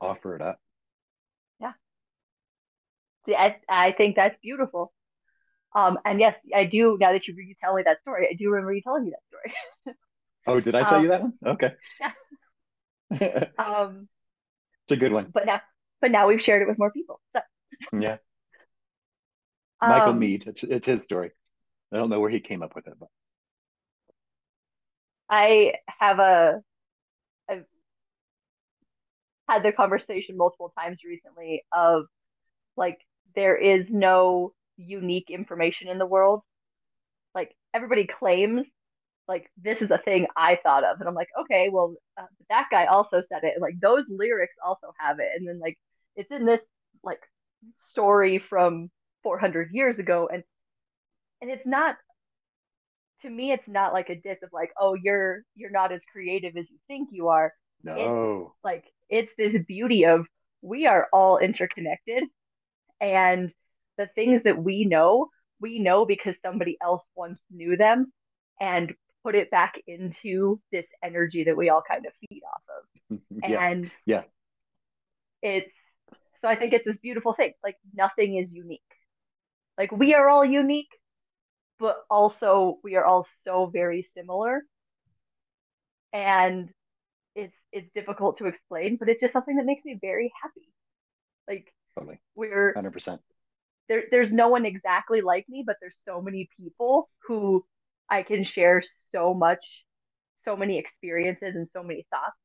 offer 0.00 0.34
it 0.36 0.42
up. 0.42 0.58
Yeah. 1.60 1.72
See, 3.26 3.34
I, 3.34 3.56
I 3.68 3.92
think 3.92 4.16
that's 4.16 4.36
beautiful. 4.42 4.92
Um, 5.74 5.98
and 6.04 6.18
yes, 6.18 6.34
I 6.54 6.64
do. 6.64 6.96
Now 7.00 7.12
that 7.12 7.26
you 7.28 7.54
tell 7.62 7.74
me 7.74 7.82
that 7.84 8.00
story, 8.00 8.28
I 8.30 8.34
do 8.34 8.50
remember 8.50 8.72
you 8.72 8.82
telling 8.82 9.04
me 9.04 9.12
that 9.12 9.22
story. 9.28 9.96
oh, 10.46 10.60
did 10.60 10.74
I 10.74 10.82
tell 10.82 10.98
um, 10.98 11.04
you 11.04 11.10
that 11.10 11.22
one? 11.22 11.32
Okay. 11.46 11.72
Yeah. 12.00 13.44
um, 13.58 14.08
it's 14.84 14.92
a 14.92 14.96
good 14.96 15.12
one. 15.12 15.28
But 15.32 15.46
now, 15.46 15.60
but 16.00 16.10
now 16.10 16.26
we've 16.26 16.40
shared 16.40 16.62
it 16.62 16.68
with 16.68 16.78
more 16.78 16.90
people. 16.90 17.20
So. 17.34 17.42
yeah. 17.98 18.16
Michael 19.82 20.10
um, 20.10 20.18
Meade. 20.18 20.46
It's 20.46 20.62
it's 20.62 20.86
his 20.86 21.02
story. 21.02 21.30
I 21.92 21.96
don't 21.96 22.10
know 22.10 22.20
where 22.20 22.30
he 22.30 22.40
came 22.40 22.62
up 22.62 22.74
with 22.74 22.86
it, 22.86 22.94
but 22.98 23.08
I 25.30 25.74
have 26.00 26.18
a. 26.18 26.62
I've 27.48 27.64
had 29.48 29.62
the 29.62 29.72
conversation 29.72 30.36
multiple 30.36 30.72
times 30.78 30.98
recently 31.04 31.62
of 31.72 32.04
like 32.76 32.98
there 33.34 33.56
is 33.56 33.86
no 33.90 34.52
unique 34.76 35.30
information 35.30 35.88
in 35.88 35.98
the 35.98 36.06
world. 36.06 36.42
Like 37.34 37.54
everybody 37.74 38.06
claims 38.06 38.66
like 39.28 39.50
this 39.62 39.78
is 39.80 39.90
a 39.90 39.98
thing 39.98 40.26
I 40.36 40.58
thought 40.62 40.84
of, 40.84 41.00
and 41.00 41.08
I'm 41.08 41.14
like, 41.14 41.28
okay, 41.42 41.68
well 41.70 41.94
uh, 42.18 42.26
that 42.50 42.68
guy 42.70 42.86
also 42.86 43.22
said 43.28 43.44
it, 43.44 43.54
and 43.54 43.62
like 43.62 43.80
those 43.80 44.04
lyrics 44.08 44.54
also 44.64 44.92
have 44.98 45.20
it, 45.20 45.28
and 45.36 45.48
then 45.48 45.60
like 45.60 45.78
it's 46.16 46.30
in 46.30 46.44
this 46.44 46.60
like 47.04 47.20
story 47.90 48.42
from 48.50 48.90
400 49.22 49.70
years 49.72 49.98
ago, 49.98 50.28
and 50.32 50.42
and 51.42 51.50
it's 51.50 51.66
not 51.66 51.96
to 53.22 53.30
me 53.30 53.52
it's 53.52 53.68
not 53.68 53.92
like 53.92 54.08
a 54.08 54.14
diss 54.14 54.38
of 54.42 54.50
like 54.52 54.70
oh 54.78 54.94
you're 54.94 55.42
you're 55.54 55.70
not 55.70 55.92
as 55.92 56.00
creative 56.12 56.56
as 56.56 56.64
you 56.70 56.78
think 56.86 57.08
you 57.12 57.28
are 57.28 57.52
no 57.82 58.42
it's 58.46 58.64
like 58.64 58.84
it's 59.08 59.30
this 59.36 59.54
beauty 59.66 60.04
of 60.04 60.26
we 60.62 60.86
are 60.86 61.08
all 61.12 61.38
interconnected 61.38 62.22
and 63.00 63.50
the 63.96 64.08
things 64.14 64.42
that 64.44 64.62
we 64.62 64.84
know, 64.84 65.28
we 65.60 65.78
know 65.78 66.04
because 66.04 66.34
somebody 66.44 66.76
else 66.82 67.02
once 67.14 67.38
knew 67.50 67.76
them 67.76 68.12
and 68.60 68.94
put 69.22 69.34
it 69.34 69.50
back 69.50 69.74
into 69.86 70.60
this 70.72 70.86
energy 71.02 71.44
that 71.44 71.56
we 71.56 71.68
all 71.68 71.82
kind 71.86 72.06
of 72.06 72.12
feed 72.20 72.42
off 72.42 72.62
of. 72.78 73.18
yeah. 73.48 73.62
And 73.62 73.90
yeah. 74.06 74.22
It's 75.42 75.70
so 76.40 76.48
I 76.48 76.56
think 76.56 76.72
it's 76.72 76.84
this 76.84 76.96
beautiful 77.02 77.34
thing. 77.34 77.52
Like 77.62 77.76
nothing 77.94 78.36
is 78.36 78.50
unique. 78.50 78.80
Like 79.78 79.92
we 79.92 80.14
are 80.14 80.28
all 80.28 80.44
unique, 80.44 80.90
but 81.80 81.96
also 82.10 82.78
we 82.84 82.96
are 82.96 83.04
all 83.04 83.26
so 83.44 83.66
very 83.72 84.06
similar. 84.16 84.62
And 86.12 86.68
it's 87.34 87.54
it's 87.72 87.88
difficult 87.94 88.38
to 88.38 88.46
explain, 88.46 88.96
but 88.98 89.08
it's 89.08 89.20
just 89.20 89.32
something 89.32 89.56
that 89.56 89.66
makes 89.66 89.84
me 89.84 89.98
very 90.00 90.32
happy. 90.42 90.68
Like 91.48 91.72
totally. 91.96 92.20
we're 92.34 92.74
100% 92.74 93.18
there, 93.90 94.04
there's 94.10 94.30
no 94.30 94.48
one 94.48 94.64
exactly 94.64 95.20
like 95.20 95.46
me, 95.48 95.64
but 95.66 95.76
there's 95.80 95.96
so 96.06 96.22
many 96.22 96.48
people 96.56 97.10
who 97.26 97.64
I 98.08 98.22
can 98.22 98.44
share 98.44 98.84
so 99.12 99.34
much, 99.34 99.58
so 100.44 100.56
many 100.56 100.78
experiences 100.78 101.56
and 101.56 101.66
so 101.72 101.82
many 101.82 102.06
thoughts 102.08 102.36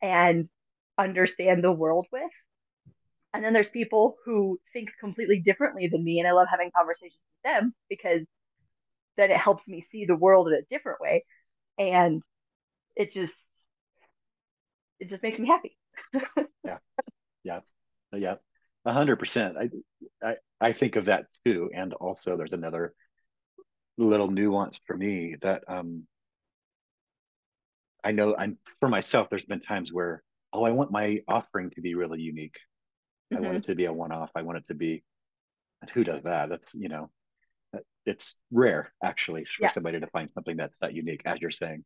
and 0.00 0.48
understand 0.96 1.64
the 1.64 1.72
world 1.72 2.06
with. 2.12 2.22
And 3.34 3.42
then 3.44 3.52
there's 3.52 3.68
people 3.68 4.16
who 4.24 4.60
think 4.72 4.90
completely 5.00 5.40
differently 5.40 5.88
than 5.88 6.04
me, 6.04 6.20
and 6.20 6.28
I 6.28 6.32
love 6.32 6.46
having 6.48 6.70
conversations 6.76 7.18
with 7.44 7.52
them 7.52 7.74
because 7.90 8.20
then 9.16 9.30
it 9.30 9.36
helps 9.36 9.66
me 9.66 9.86
see 9.92 10.04
the 10.04 10.16
world 10.16 10.48
in 10.48 10.54
a 10.54 10.62
different 10.70 11.00
way, 11.00 11.24
and 11.78 12.22
it 12.96 13.12
just 13.12 13.32
it 15.00 15.08
just 15.08 15.22
makes 15.22 15.38
me 15.38 15.48
happy. 15.48 15.76
yeah, 16.64 16.78
yeah, 17.44 17.60
yeah, 18.12 18.34
a 18.84 18.92
hundred 18.92 19.16
percent. 19.18 19.56
I 19.58 19.70
I 20.22 20.36
I 20.60 20.72
think 20.72 20.96
of 20.96 21.06
that 21.06 21.26
too, 21.44 21.70
and 21.74 21.92
also 21.94 22.36
there's 22.36 22.52
another 22.52 22.94
little 23.98 24.30
nuance 24.30 24.80
for 24.86 24.96
me 24.96 25.36
that 25.42 25.64
um 25.68 26.06
I 28.04 28.12
know 28.12 28.34
I'm 28.36 28.58
for 28.80 28.88
myself. 28.88 29.28
There's 29.30 29.44
been 29.44 29.60
times 29.60 29.92
where 29.92 30.22
oh, 30.52 30.64
I 30.64 30.70
want 30.70 30.90
my 30.90 31.20
offering 31.28 31.70
to 31.70 31.80
be 31.80 31.94
really 31.94 32.20
unique. 32.20 32.58
Mm-hmm. 33.32 33.36
I 33.36 33.46
want 33.46 33.56
it 33.56 33.62
mm-hmm. 33.62 33.72
to 33.72 33.76
be 33.76 33.84
a 33.86 33.92
one-off. 33.92 34.30
I 34.34 34.42
want 34.42 34.58
it 34.58 34.66
to 34.66 34.74
be, 34.74 35.02
and 35.80 35.90
who 35.90 36.04
does 36.04 36.24
that? 36.24 36.48
That's 36.48 36.74
you 36.74 36.88
know, 36.88 37.10
it's 38.04 38.40
rare 38.50 38.92
actually 39.02 39.44
for 39.44 39.62
Yeah. 39.64 39.68
somebody 39.72 40.00
to 40.00 40.06
find 40.08 40.30
something 40.30 40.56
that's 40.56 40.78
that 40.80 40.94
unique, 40.94 41.22
as 41.24 41.40
you're 41.40 41.50
saying. 41.50 41.84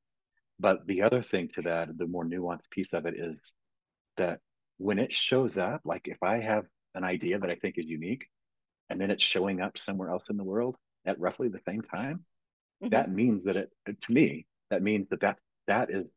But 0.58 0.86
the 0.86 1.02
other 1.02 1.22
thing 1.22 1.48
to 1.48 1.62
that, 1.62 1.96
the 1.96 2.06
more 2.06 2.24
nuanced 2.24 2.70
piece 2.70 2.92
of 2.94 3.04
it 3.06 3.16
is 3.16 3.52
that 4.16 4.40
when 4.78 4.98
it 4.98 5.12
shows 5.12 5.58
up, 5.58 5.82
like 5.84 6.08
if 6.08 6.22
I 6.22 6.38
have 6.40 6.66
an 6.94 7.04
idea 7.04 7.38
that 7.38 7.50
I 7.50 7.56
think 7.56 7.76
is 7.78 7.86
unique, 7.86 8.28
and 8.88 9.00
then 9.00 9.10
it's 9.10 9.22
showing 9.22 9.60
up 9.60 9.76
somewhere 9.76 10.10
else 10.10 10.24
in 10.30 10.36
the 10.36 10.44
world 10.44 10.76
at 11.04 11.18
roughly 11.20 11.48
the 11.48 11.60
same 11.68 11.82
time, 11.82 12.24
Mhm. 12.82 12.90
that 12.90 13.10
means 13.10 13.44
that 13.44 13.56
it 13.56 13.72
to 13.86 14.12
me 14.12 14.46
that 14.70 14.82
means 14.82 15.08
that 15.08 15.20
that 15.20 15.40
that 15.66 15.90
is 15.90 16.16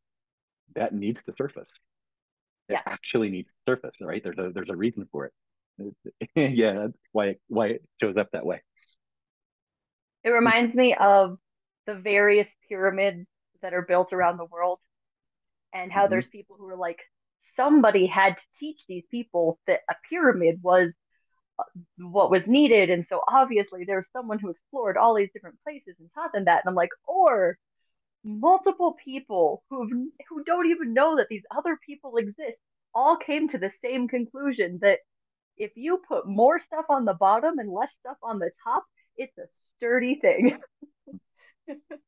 that 0.76 0.94
needs 0.94 1.22
to 1.24 1.34
surface. 1.34 1.72
It 2.68 2.74
Yeah. 2.74 2.84
actually 2.86 3.30
needs 3.30 3.52
to 3.52 3.58
surface, 3.72 3.96
right? 4.02 4.24
There's 4.24 4.38
a 4.38 4.52
there's 4.52 4.70
a 4.70 4.76
reason 4.76 5.08
for 5.12 5.26
it. 5.26 5.34
yeah, 6.36 6.74
that's 6.74 6.98
why 7.12 7.28
it, 7.28 7.42
why 7.48 7.68
it 7.68 7.90
shows 8.02 8.18
up 8.18 8.32
that 8.32 8.46
way. 8.46 8.62
It 10.30 10.34
reminds 10.34 10.76
me 10.76 10.96
of 10.96 11.40
the 11.88 11.96
various 11.96 12.48
pyramids 12.70 13.26
that 13.64 13.74
are 13.74 13.82
built 13.82 14.14
around 14.14 14.38
the 14.38 14.46
world 14.46 14.80
and 15.74 15.92
how 15.92 16.08
Mhm. 16.08 16.10
there's 16.12 16.28
people 16.28 16.56
who 16.60 16.68
are 16.70 16.78
like, 16.78 17.00
somebody 17.56 18.06
had 18.08 18.38
to 18.38 18.44
teach 18.60 18.80
these 18.88 19.06
people 19.12 19.60
that 19.68 19.82
a 19.90 19.96
pyramid 20.10 20.60
was 20.62 20.92
uh, 21.60 21.64
what 21.98 22.32
was 22.32 22.44
needed. 22.48 22.90
And 22.90 23.06
so 23.10 23.22
obviously 23.28 23.86
there's 23.86 24.06
someone 24.14 24.40
who 24.40 24.50
explored 24.52 24.98
all 24.98 25.16
these 25.16 25.32
different 25.34 25.60
places 25.64 25.96
and 26.00 26.10
taught 26.14 26.34
them 26.34 26.46
that. 26.46 26.62
And 26.64 26.70
I'm 26.70 26.76
like, 26.76 26.92
or 27.08 27.58
multiple 28.24 28.96
people 29.04 29.64
who 29.70 30.12
who 30.30 30.44
don't 30.44 30.68
even 30.68 30.94
know 30.94 31.18
that 31.18 31.28
these 31.30 31.44
other 31.56 31.78
people 31.86 32.18
exist 32.18 32.58
all 32.94 33.18
came 33.18 33.50
to 33.50 33.58
the 33.58 33.72
same 33.84 34.08
conclusion 34.08 34.80
that 34.82 35.00
if 35.58 35.72
you 35.76 36.02
put 36.08 36.28
more 36.28 36.60
stuff 36.68 36.86
on 36.90 37.06
the 37.06 37.14
bottom 37.14 37.60
and 37.60 37.72
less 37.72 37.90
stuff 38.00 38.18
on 38.24 38.40
the 38.40 38.52
top, 38.64 38.86
it's 39.18 39.38
a 39.38 39.44
sturdy 39.80 40.16
thing. 40.16 40.58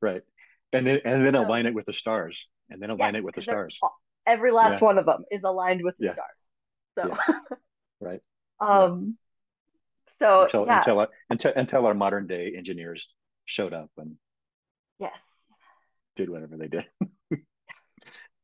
Right. 0.00 0.22
And 0.72 0.86
then 0.86 1.00
and 1.04 1.24
then 1.24 1.34
align 1.34 1.66
it 1.66 1.74
with 1.74 1.86
the 1.86 1.92
stars. 1.92 2.48
And 2.70 2.80
then 2.80 2.90
yeah, 2.90 2.96
align 3.06 3.16
it 3.16 3.24
with 3.24 3.34
the 3.34 3.42
stars. 3.42 3.80
every 4.26 4.52
last 4.52 4.74
Yeah. 4.74 4.80
one 4.80 4.98
of 4.98 5.06
them 5.06 5.24
is 5.30 5.42
aligned 5.44 5.82
with 5.82 5.96
the 5.98 6.06
Yeah. 6.06 6.12
stars. 6.12 7.16
So, 7.18 7.34
Right. 8.00 8.20
um, 8.60 9.16
so 10.20 10.42
Until 10.42 10.66
yeah, 10.66 10.78
until 10.78 11.00
our, 11.00 11.08
until 11.30 11.52
until 11.56 11.86
our 11.86 11.94
modern 11.94 12.26
day 12.26 12.52
engineers 12.54 13.14
showed 13.46 13.72
up 13.72 13.90
and 13.96 14.16
yes, 14.98 15.12
did 16.16 16.28
whatever 16.30 16.56
they 16.56 16.68
did. 16.68 16.86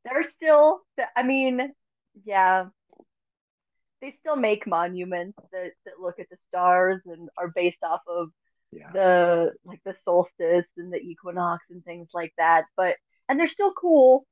they're 0.05 0.31
still. 0.37 0.81
I 1.17 1.23
mean, 1.23 1.73
yeah, 2.25 2.67
they 4.01 4.15
still 4.21 4.37
make 4.37 4.67
monuments 4.67 5.39
that 5.53 5.73
that 5.85 6.01
look 6.01 6.19
at 6.19 6.29
the 6.31 6.37
stars 6.49 7.01
and 7.07 7.29
are 7.39 7.51
based 7.55 7.83
off 7.83 8.01
of 8.09 8.29
Yeah. 8.75 8.91
the 8.93 9.53
like 9.65 9.81
the 9.85 9.95
solstice 10.05 10.67
and 10.77 10.93
the 10.93 10.99
equinox 10.99 11.65
and 11.71 11.85
things 11.85 12.09
like 12.13 12.33
that. 12.39 12.65
But 12.77 12.97
and 13.29 13.39
they're 13.39 13.47
still 13.47 13.73
cool, 13.73 14.27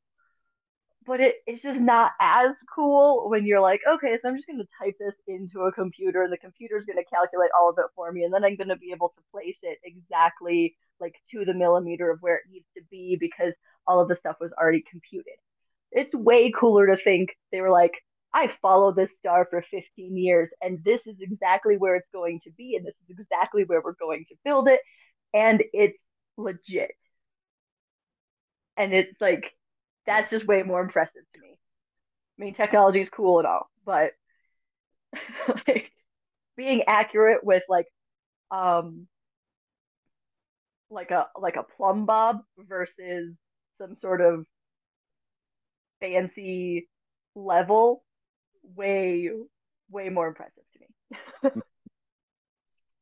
but 1.06 1.20
it, 1.20 1.36
it's 1.46 1.62
just 1.62 1.80
not 1.80 2.12
as 2.20 2.50
cool 2.74 3.28
when 3.28 3.46
you're 3.46 3.60
like, 3.60 3.80
okay, 3.88 4.18
so 4.20 4.28
I'm 4.28 4.36
just 4.36 4.46
gonna 4.46 4.64
type 4.82 4.96
this 4.98 5.14
into 5.26 5.60
a 5.62 5.72
computer 5.72 6.22
and 6.22 6.32
the 6.32 6.38
computer's 6.38 6.84
gonna 6.84 7.04
calculate 7.04 7.50
all 7.58 7.70
of 7.70 7.78
it 7.78 7.86
for 7.94 8.10
me, 8.10 8.24
and 8.24 8.34
then 8.34 8.44
I'm 8.44 8.56
gonna 8.56 8.76
be 8.76 8.92
able 8.92 9.10
to 9.10 9.22
place 9.30 9.56
it 9.62 9.78
exactly 9.84 10.76
like 11.00 11.14
to 11.32 11.44
the 11.44 11.54
millimeter 11.54 12.10
of 12.10 12.20
where 12.20 12.36
it 12.36 12.44
needs 12.50 12.66
to 12.76 12.82
be 12.90 13.16
because 13.18 13.52
all 13.86 14.00
of 14.00 14.08
the 14.08 14.16
stuff 14.16 14.36
was 14.40 14.52
already 14.58 14.84
computed. 14.90 15.34
It's 15.90 16.14
way 16.14 16.52
cooler 16.58 16.86
to 16.86 16.96
think 17.02 17.30
they 17.50 17.60
were 17.60 17.70
like, 17.70 17.92
I 18.34 18.50
followed 18.62 18.96
this 18.96 19.10
star 19.18 19.46
for 19.50 19.62
15 19.70 20.16
years, 20.16 20.48
and 20.60 20.82
this 20.84 21.00
is 21.06 21.16
exactly 21.20 21.76
where 21.76 21.96
it's 21.96 22.08
going 22.12 22.40
to 22.44 22.50
be, 22.50 22.76
and 22.76 22.86
this 22.86 22.94
is 23.08 23.18
exactly 23.18 23.64
where 23.64 23.82
we're 23.82 23.94
going 23.94 24.24
to 24.28 24.36
build 24.44 24.68
it, 24.68 24.80
and 25.34 25.62
it's 25.72 25.98
legit. 26.36 26.92
And 28.76 28.92
it's 28.94 29.20
like, 29.20 29.44
that's 30.06 30.30
just 30.30 30.46
way 30.46 30.62
more 30.62 30.80
impressive 30.80 31.22
to 31.34 31.40
me. 31.40 31.58
I 32.38 32.42
mean, 32.42 32.54
technology 32.54 33.00
is 33.00 33.08
cool 33.10 33.38
and 33.38 33.46
all, 33.46 33.70
but 33.84 34.12
like 35.68 35.90
being 36.56 36.82
accurate 36.86 37.44
with 37.44 37.62
like, 37.68 37.86
um, 38.50 39.08
like 40.90 41.10
a 41.10 41.26
like 41.40 41.56
a 41.56 41.62
plumb 41.76 42.06
bob 42.06 42.40
versus 42.58 43.34
some 43.78 43.96
sort 44.00 44.20
of 44.20 44.44
fancy 46.00 46.88
level, 47.34 48.02
way 48.62 49.30
way 49.90 50.08
more 50.08 50.28
impressive 50.28 50.64
to 50.72 50.80
me. 50.80 51.62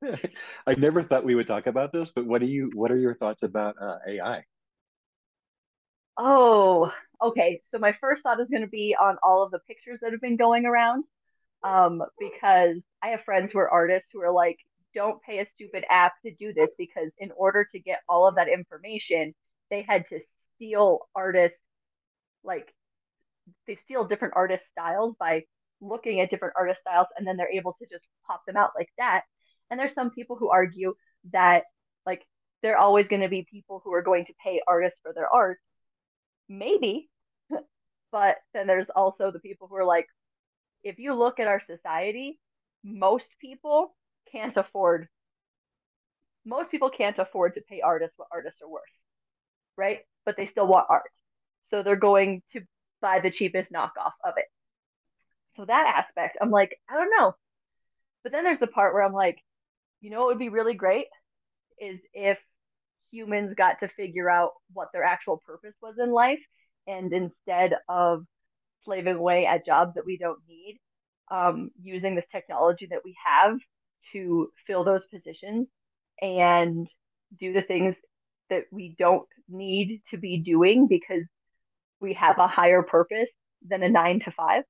I 0.66 0.74
never 0.74 1.02
thought 1.02 1.24
we 1.24 1.34
would 1.34 1.46
talk 1.46 1.66
about 1.66 1.92
this, 1.92 2.10
but 2.10 2.26
what 2.26 2.40
do 2.40 2.46
you 2.46 2.70
what 2.74 2.90
are 2.90 2.98
your 2.98 3.14
thoughts 3.14 3.42
about 3.42 3.76
uh, 3.80 3.98
AI? 4.06 4.44
Oh, 6.18 6.90
okay. 7.22 7.60
So 7.70 7.78
my 7.78 7.94
first 8.00 8.22
thought 8.22 8.40
is 8.40 8.48
going 8.50 8.62
to 8.62 8.68
be 8.68 8.96
on 9.00 9.16
all 9.22 9.42
of 9.42 9.50
the 9.50 9.60
pictures 9.60 9.98
that 10.02 10.12
have 10.12 10.20
been 10.20 10.36
going 10.36 10.66
around, 10.66 11.04
um, 11.62 12.02
because 12.18 12.76
I 13.02 13.08
have 13.08 13.22
friends 13.24 13.50
who 13.52 13.58
are 13.58 13.70
artists 13.70 14.08
who 14.12 14.20
are 14.22 14.32
like, 14.32 14.58
don't 14.94 15.22
pay 15.22 15.38
a 15.38 15.46
stupid 15.54 15.84
app 15.88 16.14
to 16.24 16.34
do 16.34 16.52
this 16.52 16.68
because 16.76 17.10
in 17.18 17.30
order 17.36 17.66
to 17.72 17.78
get 17.78 18.00
all 18.08 18.26
of 18.26 18.34
that 18.34 18.48
information, 18.48 19.34
they 19.70 19.82
had 19.82 20.04
to 20.08 20.18
steal 20.56 21.08
artists, 21.14 21.58
like 22.42 22.72
they 23.66 23.78
steal 23.84 24.04
different 24.04 24.34
artist 24.36 24.62
styles 24.72 25.14
by 25.18 25.42
looking 25.80 26.20
at 26.20 26.30
different 26.30 26.54
artist 26.58 26.80
styles 26.80 27.06
and 27.16 27.26
then 27.26 27.36
they're 27.36 27.50
able 27.50 27.74
to 27.80 27.86
just 27.90 28.04
pop 28.26 28.42
them 28.46 28.56
out 28.56 28.70
like 28.76 28.88
that. 28.98 29.22
And 29.70 29.78
there's 29.78 29.94
some 29.94 30.10
people 30.10 30.36
who 30.36 30.50
argue 30.50 30.94
that 31.32 31.64
like 32.06 32.22
there 32.62 32.74
are 32.74 32.78
always 32.78 33.06
going 33.08 33.22
to 33.22 33.28
be 33.28 33.46
people 33.50 33.80
who 33.84 33.92
are 33.94 34.02
going 34.02 34.26
to 34.26 34.34
pay 34.44 34.60
artists 34.66 34.98
for 35.02 35.12
their 35.14 35.28
art. 35.28 35.58
Maybe. 36.48 37.08
But 38.12 38.38
then 38.54 38.66
there's 38.66 38.88
also 38.96 39.30
the 39.30 39.38
people 39.38 39.68
who 39.68 39.76
are 39.76 39.84
like 39.84 40.06
if 40.82 40.98
you 40.98 41.14
look 41.14 41.38
at 41.38 41.46
our 41.46 41.62
society 41.66 42.40
most 42.82 43.26
people 43.40 43.94
can't 44.32 44.56
afford 44.56 45.06
most 46.44 46.70
people 46.70 46.90
can't 46.90 47.18
afford 47.18 47.54
to 47.54 47.60
pay 47.68 47.80
artists 47.82 48.14
what 48.16 48.28
artists 48.32 48.60
are 48.62 48.68
worth 48.68 48.82
right? 49.80 50.00
But 50.24 50.36
they 50.36 50.48
still 50.52 50.66
want 50.66 50.86
art. 50.88 51.10
So 51.70 51.82
they're 51.82 51.96
going 51.96 52.42
to 52.52 52.60
buy 53.00 53.20
the 53.20 53.30
cheapest 53.30 53.72
knockoff 53.72 54.12
of 54.24 54.34
it. 54.36 54.46
So 55.56 55.64
that 55.64 56.04
aspect 56.04 56.38
i'm 56.40 56.50
like 56.50 56.78
i 56.88 56.94
don't 56.94 57.12
know. 57.18 57.34
But 58.22 58.32
then 58.32 58.44
there's 58.44 58.60
the 58.60 58.66
part 58.66 58.94
where 58.94 59.02
i'm 59.02 59.12
like 59.12 59.38
you 60.00 60.10
know 60.10 60.20
what 60.20 60.28
would 60.28 60.38
be 60.38 60.48
really 60.48 60.74
great 60.74 61.06
is 61.80 61.98
if 62.12 62.38
humans 63.10 63.54
got 63.56 63.80
to 63.80 63.88
figure 63.88 64.30
out 64.30 64.52
what 64.72 64.88
their 64.92 65.04
actual 65.04 65.42
purpose 65.46 65.74
was 65.82 65.96
in 65.98 66.12
life 66.12 66.38
and 66.86 67.12
instead 67.12 67.74
of 67.88 68.24
slaving 68.84 69.16
away 69.16 69.46
at 69.46 69.66
jobs 69.66 69.94
that 69.94 70.06
we 70.06 70.16
don't 70.16 70.38
need 70.48 70.78
um, 71.30 71.70
using 71.82 72.14
this 72.14 72.24
technology 72.32 72.86
that 72.90 73.02
we 73.04 73.14
have 73.24 73.58
to 74.12 74.50
fill 74.66 74.84
those 74.84 75.02
positions 75.12 75.68
and 76.20 76.88
do 77.38 77.52
the 77.52 77.62
things 77.62 77.94
that 78.48 78.64
we 78.70 78.94
don't 78.98 79.28
need 79.48 80.00
to 80.10 80.18
be 80.18 80.38
doing 80.38 80.88
because 80.88 81.24
we 82.00 82.14
have 82.14 82.38
a 82.38 82.46
higher 82.46 82.82
purpose 82.82 83.28
than 83.68 83.82
a 83.82 83.88
nine 83.88 84.20
to 84.20 84.30
five 84.32 84.64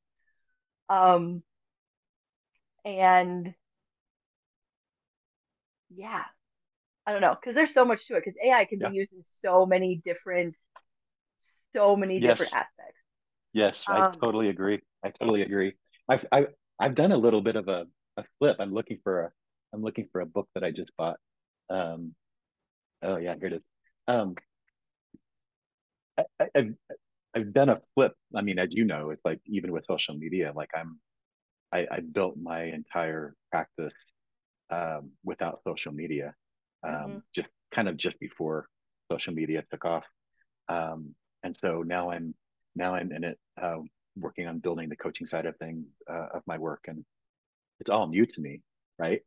um, 0.89 1.43
and 2.85 3.55
yeah 5.95 6.23
I 7.07 7.13
don't 7.13 7.23
know 7.23 7.35
because 7.41 7.55
there's 7.55 7.75
so 7.75 7.85
much 7.85 8.07
to 8.09 8.17
it 8.17 8.25
because 8.25 8.39
AI 8.45 8.65
can 8.65 8.79
Yeah. 8.81 8.89
be 8.89 8.95
used 8.97 9.13
in 9.13 9.25
so 9.45 9.67
many 9.67 10.01
different, 10.05 10.55
so 11.75 11.97
many 11.97 12.21
different 12.21 12.53
aspects. 12.53 13.01
Yes, 13.53 13.89
I 13.91 14.03
Um, 14.03 14.13
totally 14.21 14.49
agree. 14.49 14.81
I 15.03 15.11
totally 15.11 15.43
agree. 15.43 15.75
I've 16.09 16.25
I've 16.31 16.49
I've 16.79 16.95
done 16.95 17.13
a 17.13 17.17
little 17.17 17.41
bit 17.41 17.57
of 17.57 17.69
a, 17.69 17.87
a 18.17 18.25
flip. 18.39 18.57
I'm 18.61 18.73
looking 18.73 19.01
for 19.03 19.23
a 19.23 19.33
I'm 19.73 19.83
looking 19.83 20.09
for 20.13 20.21
a 20.21 20.27
book 20.27 20.49
that 20.55 20.63
I 20.65 20.71
just 20.71 20.93
bought. 20.97 21.19
Um, 21.69 22.15
oh 23.03 23.19
yeah, 23.19 23.35
here 23.39 23.49
it 23.49 23.53
is. 23.55 23.63
Um, 24.09 24.37
I, 26.19 26.25
I, 26.55 26.71
I've 27.35 27.53
done 27.53 27.69
a 27.69 27.81
flip. 27.95 28.15
I 28.35 28.43
mean, 28.43 28.59
as 28.59 28.69
you 28.73 28.85
know, 28.85 29.11
it's 29.11 29.25
like 29.25 29.41
even 29.47 29.73
with 29.73 29.85
social 29.85 30.15
media, 30.17 30.53
like 30.55 30.71
I'm 30.75 31.01
I, 31.73 31.87
I 31.91 32.01
built 32.01 32.37
my 32.39 32.65
entire 32.65 33.35
practice 33.51 33.95
um, 34.71 35.13
without 35.25 35.63
social 35.67 35.93
media, 35.93 36.35
um, 36.85 37.13
Mhm. 37.13 37.23
just 37.35 37.51
kind 37.73 37.89
of 37.89 37.97
just 37.97 38.19
before 38.21 38.69
social 39.13 39.35
media 39.35 39.65
took 39.71 39.85
off. 39.85 40.07
Um, 40.69 41.15
and 41.45 41.57
so 41.57 41.83
now 41.83 42.11
I'm 42.11 42.35
now 42.77 42.95
I'm 42.95 43.13
in 43.13 43.25
it, 43.25 43.39
uh, 43.61 43.79
working 44.17 44.47
on 44.49 44.61
building 44.61 44.89
the 44.89 44.97
coaching 44.97 45.27
side 45.27 45.47
of 45.47 45.57
things 45.59 45.87
uh, 46.11 46.29
of 46.35 46.43
my 46.47 46.59
work, 46.59 46.85
and 46.89 47.05
it's 47.81 47.91
all 47.91 48.09
new 48.09 48.27
to 48.27 48.41
me, 48.41 48.63
right? 48.99 49.23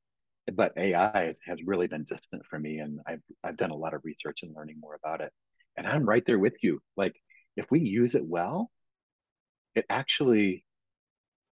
But 0.53 0.73
AI 0.77 1.25
has, 1.25 1.39
has 1.45 1.63
really 1.65 1.87
been 1.87 2.03
distant 2.03 2.45
for 2.45 2.59
me, 2.59 2.79
and 2.79 2.99
I've 3.07 3.21
I've 3.43 3.57
done 3.57 3.71
a 3.71 3.75
lot 3.75 3.93
of 3.93 4.01
research 4.03 4.43
and 4.43 4.53
learning 4.55 4.79
more 4.79 4.95
about 4.95 5.21
it. 5.21 5.31
And 5.77 5.87
I'm 5.87 6.05
right 6.05 6.23
there 6.25 6.39
with 6.39 6.55
you. 6.61 6.81
Like 6.97 7.15
if 7.55 7.69
we 7.71 7.79
use 7.79 8.15
it 8.15 8.25
well, 8.25 8.69
it 9.75 9.85
actually 9.89 10.65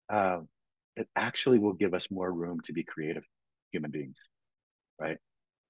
uh, 0.09 0.41
it 0.97 1.09
actually 1.17 1.59
will 1.59 1.73
give 1.73 1.95
us 1.95 2.11
more 2.11 2.33
room 2.33 2.61
to 2.65 2.73
be 2.73 2.83
creative 2.83 3.25
human 3.73 3.91
beings, 3.91 4.19
right? 4.99 5.19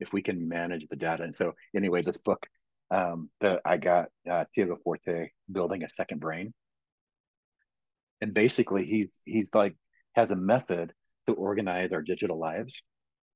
if 0.00 0.12
we 0.12 0.22
can 0.22 0.48
manage 0.48 0.86
the 0.88 0.96
data. 0.96 1.22
And 1.22 1.34
so 1.34 1.54
anyway, 1.76 2.02
this 2.02 2.16
book 2.16 2.46
um, 2.90 3.30
that 3.40 3.60
I 3.64 3.76
got 3.76 4.06
uh, 4.28 4.44
Tiago 4.54 4.76
Forte 4.82 5.30
building 5.52 5.84
a 5.84 5.88
second 5.90 6.20
brain, 6.20 6.52
and 8.20 8.34
basically 8.34 8.86
he's 8.86 9.20
he's 9.24 9.50
like 9.54 9.76
has 10.16 10.32
a 10.32 10.36
method 10.36 10.92
to 11.28 11.34
organize 11.34 11.92
our 11.92 12.02
digital 12.02 12.38
lives 12.38 12.82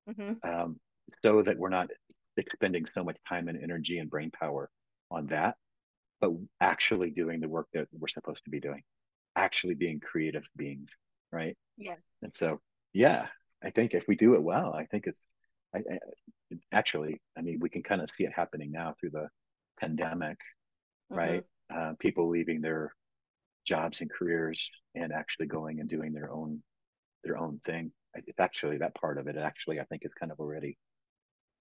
mm-hmm. 0.09 0.33
um, 0.49 0.81
so 1.23 1.43
that 1.43 1.59
we're 1.59 1.69
not 1.69 1.89
expending 2.37 2.87
so 2.87 3.05
much 3.05 3.17
time 3.29 3.47
and 3.47 3.63
energy 3.63 3.99
and 3.99 4.11
brain 4.11 4.33
power 4.33 4.69
on 5.11 5.27
that, 5.27 5.57
but 6.21 6.33
actually 6.61 7.11
doing 7.11 7.41
the 7.41 7.49
work 7.49 7.69
that 7.75 7.89
we're 7.93 8.09
supposed 8.09 8.45
to 8.45 8.51
be 8.51 8.61
doing, 8.61 8.83
actually 9.37 9.75
being 9.75 10.01
creative 10.01 10.45
beings, 10.57 10.91
right? 11.33 11.57
Yeah. 11.77 11.97
And 12.23 12.33
so, 12.35 12.61
yeah, 12.93 13.27
I 13.63 13.71
think 13.71 13.95
if 13.95 14.07
we 14.09 14.17
do 14.17 14.35
it 14.35 14.43
well, 14.43 14.73
I 14.75 14.85
think 14.87 15.07
it's 15.07 15.27
I, 15.75 15.79
I, 15.79 15.99
actually, 16.73 17.21
I 17.37 17.43
mean, 17.43 17.59
we 17.61 17.69
can 17.69 17.83
kind 17.83 18.01
of 18.01 18.11
see 18.11 18.25
it 18.25 18.33
happening 18.33 18.71
now 18.71 18.95
through 18.99 19.11
the 19.11 19.29
pandemic, 19.81 20.39
mm-hmm. 21.11 21.17
right? 21.17 21.45
Uh, 21.75 21.93
people 21.99 22.29
leaving 22.29 22.61
their 22.61 22.95
jobs 23.67 24.01
and 24.01 24.11
careers 24.11 24.71
and 24.95 25.13
actually 25.13 25.47
going 25.47 25.81
and 25.81 25.89
doing 25.89 26.13
their 26.13 26.31
own 26.31 26.63
their 27.25 27.39
own 27.39 27.59
thing. 27.65 27.91
It's 28.15 28.39
actually 28.39 28.79
that 28.79 28.95
part 28.95 29.19
of 29.19 29.27
it. 29.27 29.37
Actually, 29.37 29.81
I 29.81 29.85
think 29.85 30.03
is 30.05 30.13
kind 30.15 30.31
of 30.31 30.39
already 30.39 30.77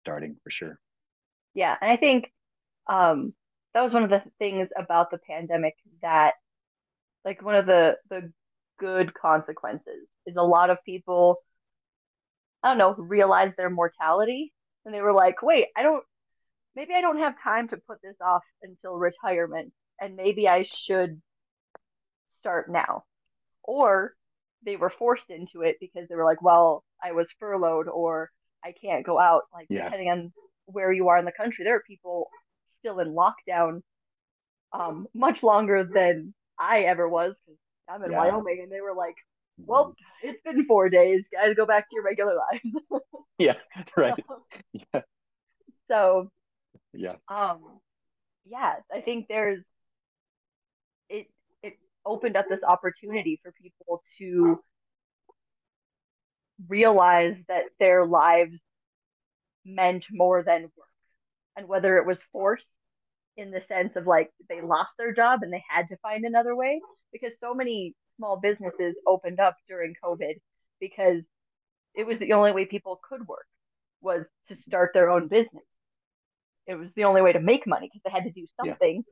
starting 0.04 0.36
for 0.44 0.52
sure. 0.52 0.78
Yeah, 1.56 1.76
and 1.82 1.90
I 1.90 1.98
think 1.98 2.32
um, 2.88 3.34
that 3.74 3.82
was 3.82 3.94
one 3.94 4.04
of 4.04 4.10
the 4.10 4.22
things 4.40 4.70
about 4.78 5.12
the 5.12 5.18
pandemic 5.18 5.76
that, 6.02 6.34
like, 7.26 7.42
one 7.42 7.56
of 7.56 7.66
the 7.66 7.98
the 8.10 8.32
good 8.80 9.14
consequences 9.14 10.08
is 10.26 10.36
a 10.36 10.44
lot 10.44 10.70
of 10.70 10.78
people 10.86 11.40
I 12.64 12.70
don't 12.70 12.78
know, 12.78 12.96
realized 12.98 13.56
their 13.58 13.70
mortality. 13.70 14.54
And 14.86 14.94
they 14.94 15.02
were 15.02 15.14
like, 15.14 15.42
wait, 15.42 15.68
I 15.76 15.84
don't, 15.84 16.04
maybe 16.76 16.94
I 16.94 17.02
don't 17.02 17.20
have 17.20 17.36
time 17.44 17.68
to 17.70 17.78
put 17.78 18.02
this 18.02 18.16
off 18.26 18.44
until 18.62 18.96
retirement. 18.96 19.74
And 20.00 20.16
maybe 20.16 20.48
I 20.48 20.66
should 20.86 21.22
start 22.40 22.72
now. 22.72 23.04
Or 23.64 24.14
they 24.66 24.78
were 24.78 24.90
forced 24.98 25.30
into 25.30 25.62
it 25.62 25.78
because 25.80 26.08
they 26.08 26.16
were 26.16 26.26
like, 26.26 26.42
well, 26.42 26.84
I 27.04 27.12
was 27.12 27.28
furloughed 27.40 27.88
or 27.88 28.32
I 28.64 28.74
can't 28.82 29.06
go 29.06 29.20
out. 29.20 29.44
Like, 29.54 29.68
yeah. 29.70 29.86
depending 29.86 30.10
on 30.10 30.34
where 30.66 30.92
you 30.92 31.10
are 31.10 31.18
in 31.18 31.26
the 31.26 31.32
country, 31.32 31.66
there 31.66 31.76
are 31.76 31.84
people 31.86 32.30
still 32.84 33.00
in 33.00 33.16
lockdown 33.16 33.82
um, 34.74 35.08
much 35.14 35.42
longer 35.44 35.84
than 35.84 36.34
I 36.60 36.82
ever 36.82 37.08
was 37.08 37.34
because 37.46 37.60
I'm 37.88 38.04
in 38.04 38.12
yeah. 38.12 38.20
Wyoming. 38.20 38.60
And 38.64 38.72
they 38.72 38.82
were 38.82 38.96
like, 38.96 39.16
well, 39.58 39.96
it's 40.24 40.42
been 40.44 40.66
four 40.66 40.90
days, 40.90 41.24
guys. 41.32 41.56
Go 41.56 41.66
back 41.66 41.90
to 41.90 41.96
your 41.96 42.04
regular 42.04 42.36
lives. 42.36 43.04
yeah, 43.38 43.56
right. 43.98 44.24
yeah. 44.72 45.02
So, 45.90 46.32
yeah. 46.94 47.16
Um, 47.28 47.60
yeah, 48.46 48.76
I 48.92 49.02
think 49.02 49.28
there's 49.30 49.64
it. 51.10 51.28
It 51.62 51.74
opened 52.06 52.36
up 52.36 52.46
this 52.50 52.60
opportunity 52.68 53.40
for 53.44 53.54
people 53.62 54.02
to 54.20 54.60
realize 56.68 57.36
that 57.48 57.64
their 57.80 58.06
lives 58.06 58.54
meant 59.66 60.04
more 60.12 60.44
than 60.44 60.64
work, 60.64 60.93
and 61.56 61.68
whether 61.68 61.98
it 61.98 62.06
was 62.06 62.20
forced 62.32 62.66
in 63.38 63.52
the 63.52 63.62
sense 63.68 63.96
of 63.96 64.06
like 64.06 64.32
they 64.50 64.62
lost 64.62 64.92
their 64.98 65.14
job 65.14 65.42
and 65.44 65.52
they 65.52 65.64
had 65.68 65.88
to 65.90 65.98
find 65.98 66.24
another 66.24 66.56
way 66.56 66.80
because 67.12 67.32
so 67.40 67.54
many 67.54 67.96
small 68.18 68.38
businesses 68.38 68.96
opened 69.08 69.40
up 69.40 69.58
during 69.68 69.96
COVID 70.04 70.36
because 70.80 71.22
it 71.96 72.06
was 72.06 72.20
the 72.20 72.34
only 72.34 72.52
way 72.52 72.66
people 72.66 73.00
could 73.08 73.28
work 73.28 73.46
was 74.02 74.26
to 74.50 74.56
start 74.68 74.92
their 74.94 75.10
own 75.10 75.28
business. 75.28 75.64
It 76.68 76.76
was 76.76 76.90
the 76.96 77.06
only 77.06 77.22
way 77.22 77.34
to 77.34 77.40
make 77.40 77.66
money 77.68 77.90
because 77.92 78.02
they 78.06 78.12
had 78.12 78.26
to 78.26 78.32
do 78.32 78.46
something. 78.60 79.04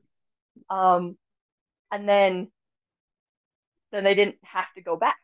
Yeah. 0.70 0.94
Um, 0.94 1.16
and 1.90 2.08
then 2.08 2.48
then 3.90 4.04
they 4.04 4.14
didn't 4.14 4.36
have 4.42 4.64
to 4.74 4.82
go 4.82 4.96
back 4.96 5.16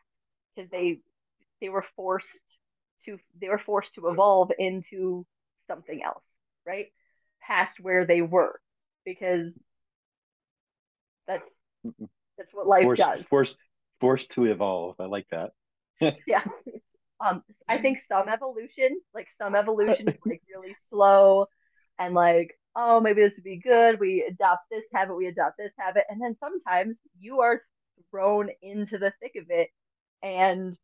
because 0.55 0.69
they 0.71 0.99
they 1.61 1.69
were 1.69 1.85
forced 1.95 2.27
to 3.05 3.17
they 3.39 3.49
were 3.49 3.61
forced 3.65 3.93
to 3.95 4.07
evolve 4.09 4.51
into 4.57 5.25
something 5.67 6.01
else, 6.03 6.23
right? 6.65 6.87
Past 7.49 7.79
where 7.79 8.05
they 8.05 8.21
were 8.21 8.59
because 9.05 9.51
that's 11.27 11.43
that's 12.37 12.53
what 12.53 12.67
life 12.67 12.83
forced, 12.83 13.01
does. 13.01 13.21
Forced 13.23 13.57
forced 13.99 14.31
to 14.31 14.45
evolve. 14.45 14.95
I 14.99 15.05
like 15.05 15.27
that. 15.31 15.51
yeah. 16.27 16.43
Um, 17.19 17.43
I 17.67 17.77
think 17.77 17.99
some 18.07 18.29
evolution, 18.29 19.01
like 19.13 19.27
some 19.41 19.55
evolution 19.55 20.07
is 20.07 20.15
like 20.25 20.41
really 20.55 20.75
slow 20.89 21.47
and 21.97 22.13
like, 22.13 22.57
oh, 22.75 23.01
maybe 23.01 23.21
this 23.21 23.33
would 23.35 23.43
be 23.43 23.57
good. 23.57 23.99
We 23.99 24.23
adopt 24.29 24.69
this 24.71 24.83
habit, 24.93 25.15
we 25.15 25.27
adopt 25.27 25.57
this 25.57 25.71
habit. 25.77 26.03
And 26.09 26.21
then 26.21 26.37
sometimes 26.39 26.95
you 27.19 27.41
are 27.41 27.61
thrown 28.09 28.49
into 28.61 28.97
the 28.97 29.11
thick 29.21 29.33
of 29.35 29.47
it 29.49 29.69
and 30.23 30.77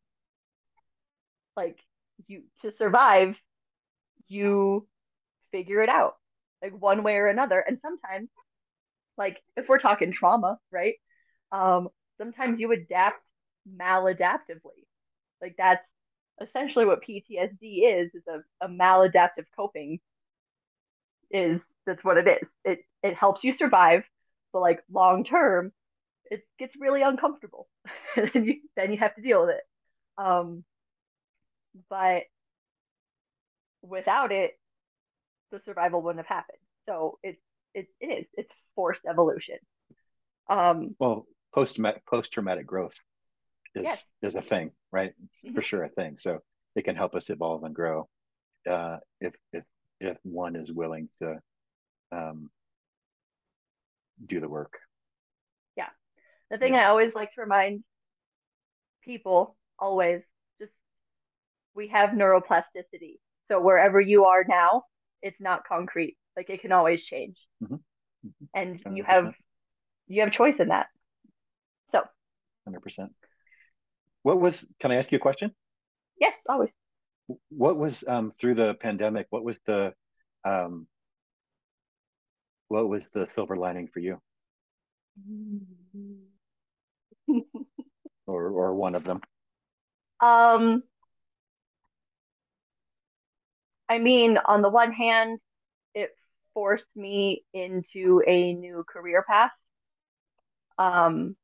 like 1.56 1.78
you 2.26 2.42
to 2.62 2.72
survive, 2.76 3.34
you 4.28 4.86
figure 5.52 5.82
it 5.82 5.88
out 5.88 6.16
like 6.62 6.72
one 6.78 7.02
way 7.02 7.16
or 7.16 7.26
another. 7.26 7.60
And 7.60 7.78
sometimes, 7.82 8.28
like 9.18 9.38
if 9.56 9.68
we're 9.68 9.78
talking 9.78 10.12
trauma, 10.12 10.58
right? 10.70 10.94
Um, 11.52 11.88
sometimes 12.18 12.60
you 12.60 12.72
adapt 12.72 13.22
maladaptively. 13.80 14.86
Like 15.40 15.54
that's 15.58 15.84
essentially 16.40 16.84
what 16.84 17.02
PTSD 17.02 18.02
is, 18.04 18.10
is 18.14 18.22
a, 18.28 18.66
a 18.66 18.68
maladaptive 18.68 19.46
coping 19.56 20.00
is 21.30 21.60
that's 21.86 22.02
what 22.04 22.16
it 22.18 22.26
is. 22.28 22.48
It 22.64 22.78
it 23.02 23.14
helps 23.14 23.44
you 23.44 23.54
survive, 23.56 24.02
but 24.52 24.60
like 24.60 24.80
long 24.92 25.24
term, 25.24 25.72
it 26.30 26.42
gets 26.58 26.74
really 26.78 27.02
uncomfortable. 27.02 27.68
and 28.16 28.46
you, 28.46 28.56
then 28.76 28.92
you 28.92 28.98
have 28.98 29.14
to 29.16 29.22
deal 29.22 29.42
with 29.46 29.50
it. 29.56 29.62
Um, 30.18 30.64
but 31.90 32.22
without 33.82 34.32
it, 34.32 34.52
the 35.50 35.60
survival 35.64 36.02
wouldn't 36.02 36.24
have 36.24 36.36
happened. 36.36 36.58
So 36.88 37.18
it's 37.22 37.40
it, 37.74 37.88
it 38.00 38.06
is 38.06 38.26
it's 38.34 38.52
forced 38.74 39.00
evolution. 39.08 39.56
Um, 40.48 40.94
well, 40.98 41.26
post 41.54 41.78
post 42.08 42.32
traumatic 42.32 42.66
growth 42.66 42.94
is 43.74 43.84
yes. 43.84 44.10
is 44.22 44.34
a 44.34 44.42
thing, 44.42 44.70
right? 44.92 45.12
It's 45.24 45.42
mm-hmm. 45.42 45.54
for 45.54 45.62
sure 45.62 45.84
a 45.84 45.88
thing. 45.88 46.16
So 46.16 46.40
it 46.74 46.84
can 46.84 46.96
help 46.96 47.14
us 47.14 47.30
evolve 47.30 47.64
and 47.64 47.74
grow 47.74 48.08
uh, 48.68 48.98
if 49.20 49.34
if 49.52 49.64
if 50.00 50.16
one 50.22 50.56
is 50.56 50.72
willing 50.72 51.08
to 51.20 51.40
um, 52.12 52.50
do 54.24 54.40
the 54.40 54.48
work. 54.48 54.78
Yeah, 55.76 55.88
the 56.50 56.58
thing 56.58 56.74
yeah. 56.74 56.86
I 56.86 56.88
always 56.88 57.12
like 57.14 57.32
to 57.34 57.40
remind 57.40 57.84
people 59.02 59.56
always 59.78 60.22
just 60.60 60.72
we 61.74 61.88
have 61.88 62.10
neuroplasticity. 62.10 63.18
So 63.48 63.60
wherever 63.60 64.00
you 64.00 64.24
are 64.24 64.44
now, 64.48 64.84
it's 65.22 65.40
not 65.40 65.62
concrete. 65.66 66.16
Like 66.36 66.50
it 66.50 66.60
can 66.60 66.72
always 66.72 67.02
change, 67.04 67.36
mm-hmm. 67.62 67.74
Mm-hmm. 67.74 68.44
and 68.54 68.84
100%. 68.84 68.96
you 68.96 69.04
have 69.04 69.34
you 70.06 70.20
have 70.22 70.32
choice 70.32 70.54
in 70.58 70.68
that. 70.68 70.86
So, 71.92 72.02
100%. 72.68 73.08
What 74.22 74.40
was, 74.40 74.72
can 74.80 74.90
I 74.90 74.96
ask 74.96 75.12
you 75.12 75.16
a 75.16 75.20
question? 75.20 75.52
Yes, 76.20 76.32
always. 76.48 76.70
What 77.48 77.76
was 77.76 78.04
um, 78.06 78.30
through 78.30 78.54
the 78.54 78.74
pandemic? 78.74 79.26
What 79.30 79.44
was 79.44 79.58
the, 79.66 79.94
um, 80.44 80.86
what 82.68 82.88
was 82.88 83.06
the 83.06 83.28
silver 83.28 83.56
lining 83.56 83.88
for 83.88 84.00
you? 84.00 84.20
or, 88.26 88.48
or 88.48 88.74
one 88.74 88.94
of 88.94 89.04
them? 89.04 89.20
Um, 90.20 90.82
I 93.88 93.98
mean, 93.98 94.38
on 94.44 94.62
the 94.62 94.68
one 94.68 94.92
hand, 94.92 95.38
it 95.94 96.10
forced 96.54 96.84
me 96.94 97.44
into 97.52 98.22
a 98.26 98.52
new 98.52 98.84
career 98.88 99.24
path. 99.26 99.52
Um, 100.78 101.36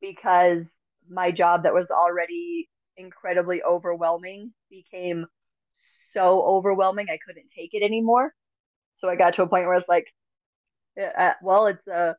because 0.00 0.64
my 1.08 1.30
job 1.30 1.64
that 1.64 1.74
was 1.74 1.86
already 1.90 2.68
incredibly 2.96 3.62
overwhelming 3.62 4.52
became 4.70 5.26
so 6.14 6.42
overwhelming 6.42 7.06
I 7.10 7.18
couldn't 7.24 7.50
take 7.56 7.70
it 7.72 7.82
anymore. 7.82 8.32
So 8.98 9.08
I 9.08 9.16
got 9.16 9.36
to 9.36 9.42
a 9.42 9.46
point 9.46 9.66
where 9.66 9.76
it's 9.76 9.88
like, 9.88 10.06
uh, 10.98 11.32
well, 11.42 11.66
it's 11.66 11.86
a 11.86 11.94
uh, 11.94 12.12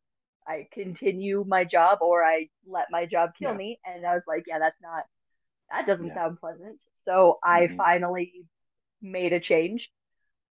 I 0.48 0.68
continue 0.74 1.46
my 1.48 1.64
job 1.66 2.00
or 2.02 2.24
I 2.24 2.48
let 2.66 2.88
my 2.90 3.06
job 3.06 3.32
kill 3.38 3.52
yeah. 3.52 3.58
me. 3.58 3.80
And 3.86 4.06
I 4.06 4.16
was 4.16 4.24
like, 4.28 4.44
yeah, 4.48 4.58
that's 4.60 4.82
not 4.82 5.04
that 5.70 5.88
doesn't 5.88 6.08
yeah. 6.08 6.16
sound 6.16 6.40
pleasant. 6.40 6.80
So 7.06 7.40
I 7.44 7.62
mm-hmm. 7.62 7.78
finally 7.78 8.46
made 9.02 9.34
a 9.34 9.40
change. 9.40 9.90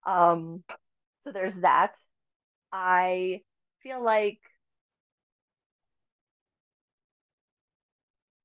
Um, 0.07 0.65
so 1.25 1.33
there's 1.33 1.55
that. 1.63 1.93
I 2.73 3.43
feel 3.83 4.03
like 4.05 4.41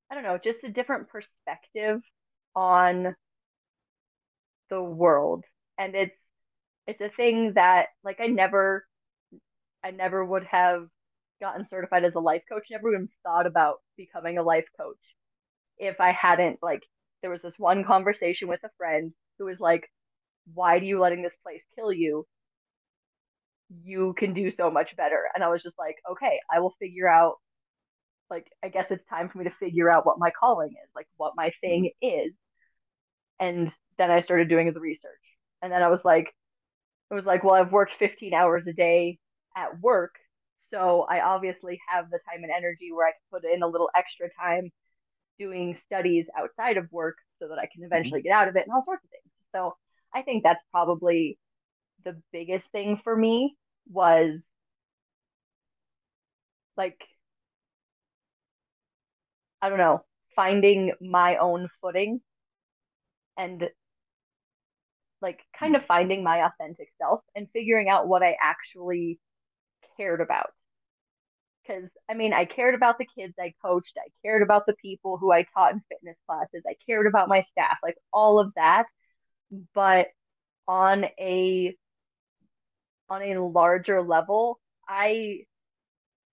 I 0.09 0.15
don't 0.15 0.23
know, 0.23 0.37
just 0.37 0.63
a 0.63 0.69
different 0.71 1.09
perspective 1.09 2.01
on 2.55 3.15
the 4.69 4.81
world 4.81 5.43
and 5.77 5.95
it's 5.95 6.15
it's 6.87 7.01
a 7.01 7.09
thing 7.17 7.53
that 7.55 7.87
like 8.03 8.19
I 8.19 8.27
never 8.27 8.85
I 9.83 9.91
never 9.91 10.23
would 10.25 10.45
have 10.45 10.87
gotten 11.41 11.67
certified 11.69 12.05
as 12.05 12.15
a 12.15 12.19
life 12.19 12.43
coach, 12.49 12.65
never 12.71 12.89
even 12.93 13.09
thought 13.23 13.47
about 13.47 13.77
becoming 13.97 14.37
a 14.37 14.43
life 14.43 14.65
coach 14.79 14.97
if 15.79 15.99
I 16.01 16.11
hadn't 16.11 16.59
like 16.63 16.81
there 17.21 17.31
was 17.31 17.41
this 17.43 17.53
one 17.57 17.83
conversation 17.85 18.47
with 18.47 18.61
a 18.63 18.69
friend 18.77 19.13
who 19.39 19.45
was 19.45 19.59
like, 19.59 19.89
Why 20.53 20.79
do 20.79 20.85
you 20.85 20.99
letting 20.99 21.23
this 21.23 21.33
place 21.43 21.61
kill 21.75 21.91
you? 21.91 22.25
You 23.83 24.13
can 24.17 24.33
do 24.33 24.51
so 24.55 24.69
much 24.69 24.95
better. 24.95 25.23
And 25.33 25.43
I 25.43 25.49
was 25.49 25.63
just 25.63 25.77
like, 25.77 25.95
Okay, 26.11 26.39
I 26.53 26.59
will 26.59 26.75
figure 26.79 27.07
out 27.07 27.35
like 28.29 28.47
I 28.63 28.69
guess 28.69 28.85
it's 28.89 29.07
time 29.09 29.29
for 29.29 29.37
me 29.37 29.45
to 29.45 29.53
figure 29.59 29.91
out 29.91 30.05
what 30.05 30.19
my 30.19 30.31
calling 30.31 30.69
is, 30.71 30.89
like 30.95 31.07
what 31.17 31.33
my 31.35 31.51
thing 31.61 31.91
mm-hmm. 32.03 32.27
is. 32.27 32.33
And 33.39 33.71
then 33.97 34.11
I 34.11 34.21
started 34.23 34.49
doing 34.49 34.71
the 34.73 34.79
research. 34.79 35.11
And 35.61 35.71
then 35.71 35.81
I 35.81 35.89
was 35.89 35.99
like, 36.03 36.27
it 37.11 37.13
was 37.13 37.25
like, 37.25 37.43
well, 37.43 37.55
I've 37.55 37.71
worked 37.71 37.93
15 37.99 38.33
hours 38.33 38.63
a 38.67 38.73
day 38.73 39.19
at 39.55 39.79
work. 39.79 40.15
So 40.71 41.05
I 41.09 41.21
obviously 41.21 41.79
have 41.87 42.09
the 42.09 42.19
time 42.29 42.43
and 42.43 42.51
energy 42.51 42.91
where 42.91 43.07
I 43.07 43.11
can 43.11 43.41
put 43.41 43.49
in 43.49 43.61
a 43.63 43.67
little 43.67 43.89
extra 43.95 44.27
time 44.39 44.71
doing 45.37 45.77
studies 45.85 46.25
outside 46.37 46.77
of 46.77 46.91
work 46.91 47.15
so 47.39 47.47
that 47.49 47.57
I 47.57 47.67
can 47.71 47.81
mm-hmm. 47.81 47.85
eventually 47.85 48.21
get 48.21 48.31
out 48.31 48.47
of 48.47 48.55
it 48.55 48.63
and 48.65 48.73
all 48.73 48.83
sorts 48.85 49.03
of 49.03 49.09
things. 49.09 49.31
So 49.53 49.75
I 50.15 50.23
think 50.23 50.43
that's 50.43 50.63
probably 50.71 51.39
the 52.05 52.21
biggest 52.33 52.65
thing 52.71 52.99
for 53.03 53.15
me 53.15 53.57
was 53.91 54.39
like 56.77 56.99
I 59.61 59.67
don't 59.69 59.77
know, 59.77 60.05
finding 60.35 60.93
my 61.01 61.35
own 61.37 61.69
footing 61.81 62.21
and 63.37 63.69
like 65.21 65.39
kind 65.59 65.75
of 65.75 65.85
finding 65.85 66.23
my 66.23 66.45
authentic 66.45 66.89
self 67.01 67.21
and 67.35 67.47
figuring 67.53 67.89
out 67.89 68.07
what 68.07 68.23
I 68.23 68.37
actually 68.41 69.19
cared 69.97 70.21
about. 70.21 70.51
Because 71.63 71.89
I 72.09 72.13
mean, 72.13 72.31
I 72.33 72.45
cared 72.45 72.75
about 72.75 72.97
the 72.99 73.07
kids 73.17 73.33
I 73.39 73.53
coached, 73.63 73.97
I 73.97 74.09
cared 74.23 74.43
about 74.43 74.65
the 74.67 74.75
people 74.75 75.17
who 75.17 75.31
I 75.31 75.43
taught 75.53 75.73
in 75.73 75.81
fitness 75.89 76.17
classes, 76.27 76.63
I 76.67 76.75
cared 76.85 77.07
about 77.07 77.27
my 77.27 77.43
staff, 77.51 77.77
like 77.83 77.97
all 78.13 78.39
of 78.39 78.53
that. 78.55 78.85
But 79.73 80.07
on 80.67 81.05
a 81.19 81.75
on 83.09 83.21
a 83.21 83.39
larger 83.39 84.01
level, 84.01 84.59
I 84.87 85.41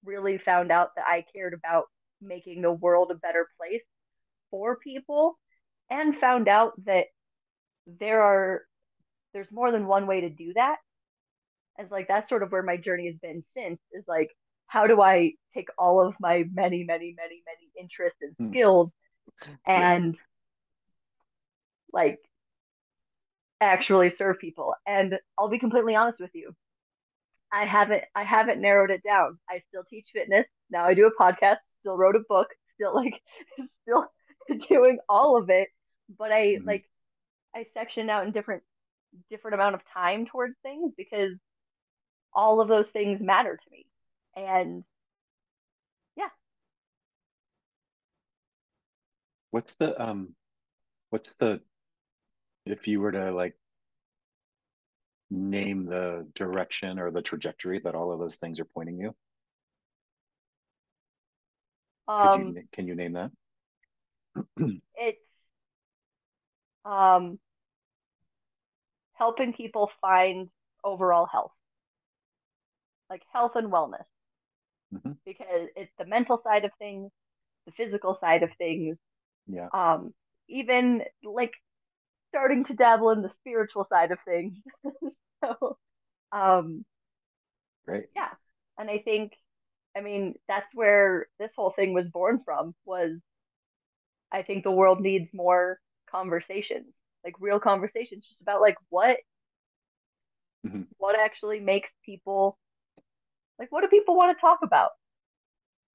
really 0.05 0.39
found 0.39 0.73
out 0.73 0.91
that 0.97 1.05
I 1.07 1.25
cared 1.35 1.55
about 1.55 1.85
making 2.21 2.63
the 2.63 2.73
world 2.73 3.11
a 3.11 3.15
better 3.15 3.49
place 3.59 3.83
for 4.51 4.77
people 4.77 5.39
and 5.91 6.17
found 6.19 6.49
out 6.49 6.73
that 6.85 7.07
there 7.87 8.23
are 8.23 8.63
there's 9.33 9.51
more 9.51 9.71
than 9.71 9.87
one 9.87 10.07
way 10.07 10.23
to 10.23 10.31
do 10.31 10.53
that. 10.55 10.77
As 11.79 11.91
like 11.91 12.09
that's 12.09 12.29
sort 12.29 12.43
of 12.43 12.53
where 12.53 12.63
my 12.63 12.77
journey 12.77 13.07
has 13.07 13.17
been 13.17 13.45
since 13.57 13.81
is 13.93 14.05
like 14.07 14.31
how 14.67 14.87
do 14.87 15.03
I 15.03 15.33
take 15.55 15.69
all 15.79 16.01
of 16.07 16.15
my 16.19 16.45
many, 16.53 16.85
many, 16.85 17.15
many, 17.17 17.43
many 17.47 17.71
interests 17.79 18.19
and 18.23 18.35
hmm. 18.39 18.51
skills 18.51 18.91
and 19.67 20.17
like 21.93 22.19
actually 23.63 24.13
serve 24.17 24.39
people. 24.39 24.75
And 24.87 25.19
I'll 25.39 25.49
be 25.49 25.59
completely 25.59 25.95
honest 25.95 26.21
with 26.21 26.31
you. 26.35 26.55
I 27.53 27.67
haven't 27.67 28.03
I 28.15 28.25
haven't 28.25 28.61
narrowed 28.61 28.91
it 28.91 29.03
down. 29.03 29.39
I 29.49 29.63
still 29.69 29.85
teach 29.89 30.07
fitness. 30.13 30.47
Now 30.71 30.85
I 30.85 30.95
do 30.95 31.07
a 31.07 31.23
podcast, 31.23 31.59
still 31.81 31.97
wrote 31.97 32.17
a 32.17 32.23
book, 32.29 32.49
still 32.75 32.95
like 32.95 33.15
still 33.83 34.07
doing 34.69 34.99
all 35.09 35.37
of 35.37 35.51
it. 35.51 35.69
But 36.19 36.33
I 36.33 36.55
mm-hmm. 36.55 36.67
like 36.67 36.85
I 37.55 37.67
section 37.75 38.09
out 38.09 38.27
in 38.27 38.33
different 38.33 38.63
different 39.31 39.55
amount 39.55 39.75
of 39.75 39.83
time 39.93 40.27
towards 40.27 40.55
things 40.63 40.93
because 40.97 41.33
all 42.35 42.61
of 42.63 42.69
those 42.69 42.87
things 42.93 43.21
matter 43.21 43.59
to 43.63 43.71
me. 43.71 43.87
And 44.35 44.85
yeah. 46.17 46.29
What's 49.51 49.75
the 49.75 50.01
um 50.03 50.35
what's 51.11 51.35
the 51.35 51.61
if 52.67 52.87
you 52.87 53.01
were 53.01 53.13
to 53.13 53.33
like 53.33 53.55
name 55.31 55.87
the 55.87 56.27
direction 56.35 56.99
or 56.99 57.11
the 57.11 57.23
trajectory 57.23 57.81
that 57.81 57.95
all 57.95 58.13
of 58.13 58.19
those 58.19 58.37
things 58.37 58.61
are 58.61 58.67
pointing 58.67 58.99
you? 58.99 59.15
Um, 62.09 62.55
you, 62.57 62.63
can 62.73 62.87
you 62.87 62.95
name 62.95 63.13
that? 63.15 63.31
it's 64.97 65.19
um 66.85 67.39
helping 69.15 69.53
people 69.53 69.91
find 70.01 70.49
overall 70.85 71.27
health, 71.27 71.53
like 73.09 73.23
health 73.33 73.53
and 73.55 73.73
wellness, 73.73 74.05
mm-hmm. 74.93 75.13
because 75.25 75.69
it's 75.77 75.93
the 75.99 76.05
mental 76.05 76.41
side 76.43 76.65
of 76.65 76.73
things, 76.79 77.11
the 77.67 77.73
physical 77.73 78.19
side 78.21 78.43
of 78.43 78.51
things. 78.59 78.97
Yeah. 79.47 79.69
Um, 79.73 80.13
even 80.49 81.03
like 81.25 81.53
starting 82.35 82.65
to 82.67 82.75
dabble 82.75 83.11
in 83.11 83.23
the 83.23 83.31
spiritual 83.41 83.87
side 83.89 84.11
of 84.11 84.19
things. 84.25 84.55
so, 85.45 85.77
um, 86.33 86.85
great. 87.87 88.07
Yeah, 88.17 88.31
and 88.79 88.91
I 88.91 88.99
think, 88.99 89.33
I 89.97 90.01
mean, 90.01 90.35
that's 90.49 90.67
where 90.75 91.27
this 91.39 91.51
whole 91.57 91.73
thing 91.77 91.93
was 91.93 92.07
born 92.13 92.41
from. 92.45 92.75
Was 92.85 93.19
I 94.33 94.43
think 94.43 94.65
the 94.65 94.71
world 94.71 95.01
needs 95.01 95.29
more 95.33 95.79
conversations 96.11 96.93
like 97.25 97.35
real 97.41 97.59
conversations 97.59 98.25
just 98.25 98.41
about 98.41 98.61
like 98.61 98.77
what 98.89 99.17
mm-hmm. 100.67 100.83
what 100.99 101.19
actually 101.19 101.61
makes 101.61 101.89
people 102.05 102.59
like 103.59 103.71
what 103.71 103.83
do 103.83 103.89
people 103.89 104.17
want 104.17 104.37
to 104.37 104.41
talk 104.41 104.59
about 104.63 104.91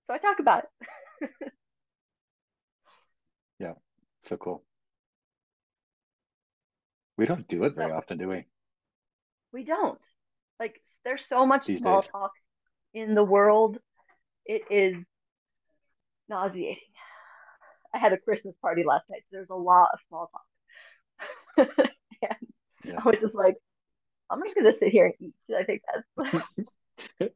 so 0.07 0.13
i 0.13 0.17
talk 0.17 0.39
about 0.39 0.63
it 1.21 1.29
yeah 3.59 3.73
so 4.21 4.37
cool 4.37 4.63
we 7.17 7.25
don't 7.25 7.47
do 7.47 7.63
it 7.63 7.75
very 7.75 7.89
no. 7.89 7.97
often 7.97 8.17
do 8.17 8.27
we 8.29 8.45
we 9.53 9.63
don't 9.63 9.99
like 10.59 10.81
there's 11.03 11.23
so 11.29 11.45
much 11.45 11.65
These 11.65 11.79
small 11.79 12.01
days. 12.01 12.09
talk 12.09 12.31
in 12.93 13.15
the 13.15 13.23
world 13.23 13.77
it 14.45 14.63
is 14.69 14.95
nauseating 16.29 16.77
i 17.93 17.97
had 17.97 18.13
a 18.13 18.17
christmas 18.17 18.55
party 18.61 18.83
last 18.83 19.09
night 19.09 19.21
so 19.29 19.37
there's 19.37 19.49
a 19.49 19.55
lot 19.55 19.89
of 19.93 19.99
small 20.07 20.29
talk 20.31 20.41
and 22.21 22.47
yeah. 22.87 22.99
I 23.03 23.09
was 23.09 23.17
just 23.21 23.35
like, 23.35 23.55
I'm 24.29 24.41
just 24.43 24.55
gonna 24.55 24.73
sit 24.79 24.89
here 24.89 25.05
and 25.05 25.13
eat. 25.19 25.33
I 25.55 25.63
think 25.63 25.81
that's. 25.93 27.31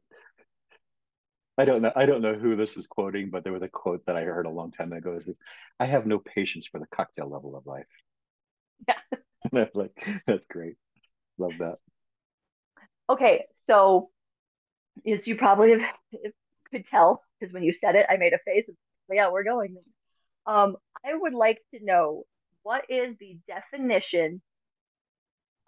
I 1.58 1.64
don't 1.66 1.82
know. 1.82 1.92
I 1.94 2.06
don't 2.06 2.22
know 2.22 2.34
who 2.34 2.56
this 2.56 2.76
is 2.76 2.86
quoting, 2.86 3.30
but 3.30 3.44
there 3.44 3.52
was 3.52 3.62
a 3.62 3.68
quote 3.68 4.06
that 4.06 4.16
I 4.16 4.22
heard 4.22 4.46
a 4.46 4.50
long 4.50 4.70
time 4.70 4.92
ago. 4.92 5.14
Is 5.14 5.38
"I 5.78 5.84
have 5.86 6.06
no 6.06 6.18
patience 6.18 6.66
for 6.66 6.78
the 6.78 6.86
cocktail 6.86 7.28
level 7.28 7.56
of 7.56 7.66
life." 7.66 7.86
Yeah, 8.88 9.18
like 9.74 10.08
that's 10.26 10.46
great. 10.46 10.76
Love 11.38 11.52
that. 11.58 11.76
Okay, 13.08 13.44
so 13.66 14.10
as 15.06 15.26
you 15.26 15.36
probably 15.36 15.76
could 16.70 16.84
tell, 16.90 17.22
because 17.38 17.52
when 17.52 17.62
you 17.62 17.74
said 17.80 17.94
it, 17.94 18.06
I 18.08 18.16
made 18.16 18.32
a 18.32 18.38
face. 18.38 18.68
Of, 18.68 18.74
yeah, 19.10 19.30
we're 19.30 19.44
going. 19.44 19.76
Um, 20.46 20.76
I 21.04 21.14
would 21.14 21.34
like 21.34 21.58
to 21.74 21.84
know 21.84 22.24
what 22.62 22.84
is 22.88 23.16
the 23.18 23.38
definition 23.46 24.40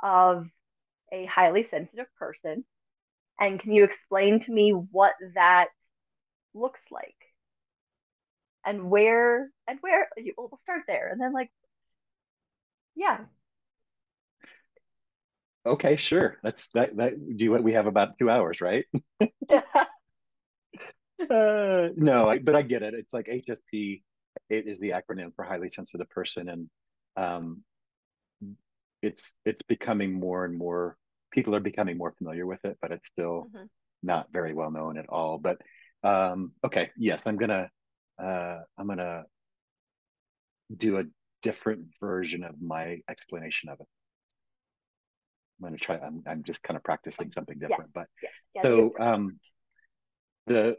of 0.00 0.46
a 1.12 1.26
highly 1.26 1.66
sensitive 1.70 2.06
person? 2.18 2.64
And 3.40 3.60
can 3.60 3.72
you 3.72 3.84
explain 3.84 4.40
to 4.44 4.52
me 4.52 4.70
what 4.70 5.14
that 5.34 5.68
looks 6.54 6.80
like? 6.90 7.16
And 8.64 8.90
where, 8.90 9.50
and 9.68 9.78
where, 9.80 10.08
we'll 10.38 10.58
start 10.62 10.82
there. 10.86 11.08
And 11.10 11.20
then, 11.20 11.32
like, 11.32 11.50
yeah. 12.94 13.18
Okay, 15.66 15.96
sure. 15.96 16.38
That's 16.42 16.68
that. 16.68 16.96
That 16.96 17.14
do 17.36 17.44
you, 17.44 17.52
we 17.52 17.72
have 17.72 17.86
about 17.86 18.18
two 18.18 18.28
hours, 18.28 18.60
right? 18.60 18.84
uh, 21.30 21.88
no, 21.96 22.28
I, 22.28 22.38
but 22.38 22.54
I 22.54 22.62
get 22.62 22.82
it. 22.82 22.94
It's 22.94 23.14
like 23.14 23.26
HSP. 23.26 24.02
It 24.50 24.66
is 24.66 24.78
the 24.78 24.90
acronym 24.90 25.34
for 25.34 25.44
highly 25.44 25.68
sensitive 25.68 26.10
person, 26.10 26.48
and 26.48 26.68
um, 27.16 27.62
it's 29.02 29.32
it's 29.44 29.62
becoming 29.62 30.12
more 30.12 30.44
and 30.44 30.56
more 30.56 30.96
people 31.30 31.54
are 31.54 31.60
becoming 31.60 31.98
more 31.98 32.14
familiar 32.16 32.46
with 32.46 32.64
it, 32.64 32.78
but 32.80 32.92
it's 32.92 33.08
still 33.08 33.48
mm-hmm. 33.48 33.64
not 34.02 34.28
very 34.32 34.54
well 34.54 34.70
known 34.70 34.98
at 34.98 35.08
all. 35.08 35.38
But 35.38 35.60
um, 36.02 36.52
okay, 36.64 36.90
yes, 36.96 37.22
I'm 37.26 37.36
gonna 37.36 37.70
uh, 38.22 38.58
I'm 38.78 38.86
gonna 38.86 39.24
do 40.76 40.98
a 40.98 41.04
different 41.42 41.86
version 42.00 42.44
of 42.44 42.54
my 42.60 43.00
explanation 43.08 43.68
of 43.68 43.80
it. 43.80 43.86
I'm 45.64 45.70
gonna 45.70 45.78
try. 45.78 45.98
I'm 45.98 46.22
I'm 46.26 46.42
just 46.42 46.62
kind 46.62 46.76
of 46.76 46.84
practicing 46.84 47.30
something 47.30 47.58
different, 47.58 47.90
yeah. 47.94 48.02
but. 48.02 48.08
Yeah, 48.54 48.62
so 48.62 48.92
um, 49.00 49.38
the 50.46 50.76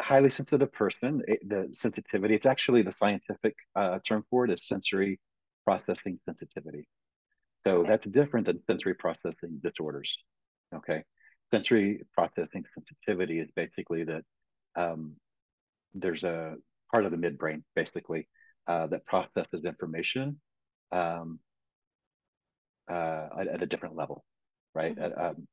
highly 0.00 0.30
sensitive 0.30 0.72
person, 0.72 1.22
it, 1.28 1.48
the 1.48 1.68
sensitivity. 1.72 2.34
It's 2.34 2.46
actually 2.46 2.82
the 2.82 2.92
scientific 2.92 3.54
uh, 3.74 3.98
term 4.06 4.24
for 4.30 4.44
it 4.44 4.50
is 4.50 4.66
sensory 4.66 5.20
processing 5.64 6.18
sensitivity. 6.24 6.86
So 7.66 7.80
okay. 7.80 7.88
that's 7.88 8.06
different 8.06 8.46
than 8.46 8.62
sensory 8.70 8.94
processing 8.94 9.60
disorders. 9.62 10.16
Okay. 10.74 11.02
Sensory 11.52 12.02
processing 12.14 12.64
sensitivity 12.74 13.40
is 13.40 13.48
basically 13.54 14.04
that 14.04 14.22
um, 14.76 15.16
there's 15.94 16.24
a 16.24 16.54
part 16.92 17.04
of 17.04 17.10
the 17.10 17.16
midbrain, 17.16 17.62
basically, 17.74 18.28
uh, 18.66 18.86
that 18.88 19.04
processes 19.04 19.62
information 19.64 20.40
um, 20.92 21.38
uh, 22.90 23.28
at, 23.38 23.48
at, 23.48 23.62
a 23.62 23.66
different 23.66 23.96
level, 23.96 24.24
right? 24.74 24.94
Mm-hmm. 24.94 25.04
At, 25.04 25.24
um, 25.24 25.48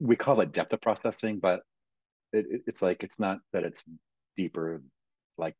we 0.00 0.16
call 0.16 0.40
it 0.40 0.52
depth 0.52 0.72
of 0.72 0.80
processing, 0.80 1.38
but 1.38 1.62
it, 2.32 2.46
it, 2.50 2.62
it's 2.66 2.82
like 2.82 3.02
it's 3.02 3.18
not 3.18 3.38
that 3.52 3.64
it's 3.64 3.84
deeper, 4.36 4.82
like 5.38 5.54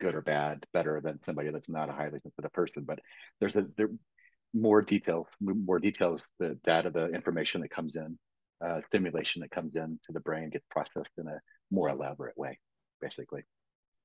good 0.00 0.14
or 0.14 0.22
bad, 0.22 0.66
better 0.72 1.00
than 1.00 1.20
somebody 1.24 1.50
that's 1.50 1.68
not 1.68 1.88
a 1.88 1.92
highly 1.92 2.18
sensitive 2.18 2.52
person. 2.52 2.84
But 2.86 3.00
there's 3.40 3.56
a 3.56 3.66
there 3.76 3.90
more 4.54 4.82
details, 4.82 5.26
more 5.40 5.80
details, 5.80 6.28
the 6.38 6.54
data, 6.62 6.90
the 6.90 7.08
information 7.08 7.60
that 7.60 7.70
comes 7.70 7.96
in, 7.96 8.16
uh, 8.64 8.80
stimulation 8.86 9.42
that 9.42 9.50
comes 9.50 9.74
in 9.74 9.98
to 10.06 10.12
the 10.12 10.20
brain 10.20 10.48
gets 10.50 10.64
processed 10.70 11.10
in 11.18 11.26
a 11.26 11.40
more 11.70 11.88
elaborate 11.88 12.38
way, 12.38 12.58
basically. 13.00 13.42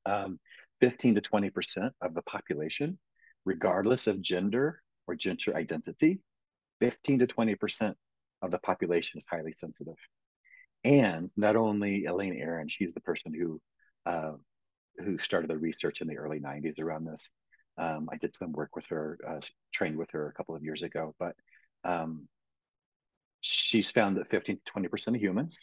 Um, 0.05 0.39
15 0.81 1.15
to 1.15 1.21
20% 1.21 1.91
of 2.01 2.13
the 2.15 2.23
population, 2.23 2.97
regardless 3.45 4.07
of 4.07 4.21
gender 4.21 4.81
or 5.09 5.15
gender 5.15 5.55
identity, 5.55 6.19
15 6.81 7.19
to 7.19 7.27
20% 7.27 7.95
of 8.43 8.51
the 8.51 8.59
population 8.59 9.17
is 9.17 9.25
highly 9.29 9.51
sensitive. 9.51 9.95
And 10.83 11.31
not 11.35 11.55
only 11.55 12.05
Elaine 12.05 12.35
Aron, 12.35 12.67
she's 12.67 12.93
the 12.93 13.01
person 13.01 13.33
who 13.33 13.59
uh, 14.05 14.33
who 15.03 15.17
started 15.17 15.49
the 15.49 15.57
research 15.57 16.01
in 16.01 16.07
the 16.07 16.17
early 16.17 16.39
90s 16.39 16.79
around 16.79 17.05
this. 17.05 17.29
Um, 17.77 18.09
I 18.11 18.17
did 18.17 18.35
some 18.35 18.51
work 18.51 18.75
with 18.75 18.85
her, 18.87 19.17
uh, 19.27 19.39
trained 19.73 19.97
with 19.97 20.11
her 20.11 20.27
a 20.27 20.33
couple 20.33 20.55
of 20.55 20.63
years 20.63 20.81
ago, 20.81 21.15
but 21.17 21.35
um, 21.85 22.27
she's 23.41 23.89
found 23.89 24.17
that 24.17 24.29
15 24.29 24.59
to 24.65 24.73
20% 24.73 25.07
of 25.15 25.21
humans, 25.21 25.57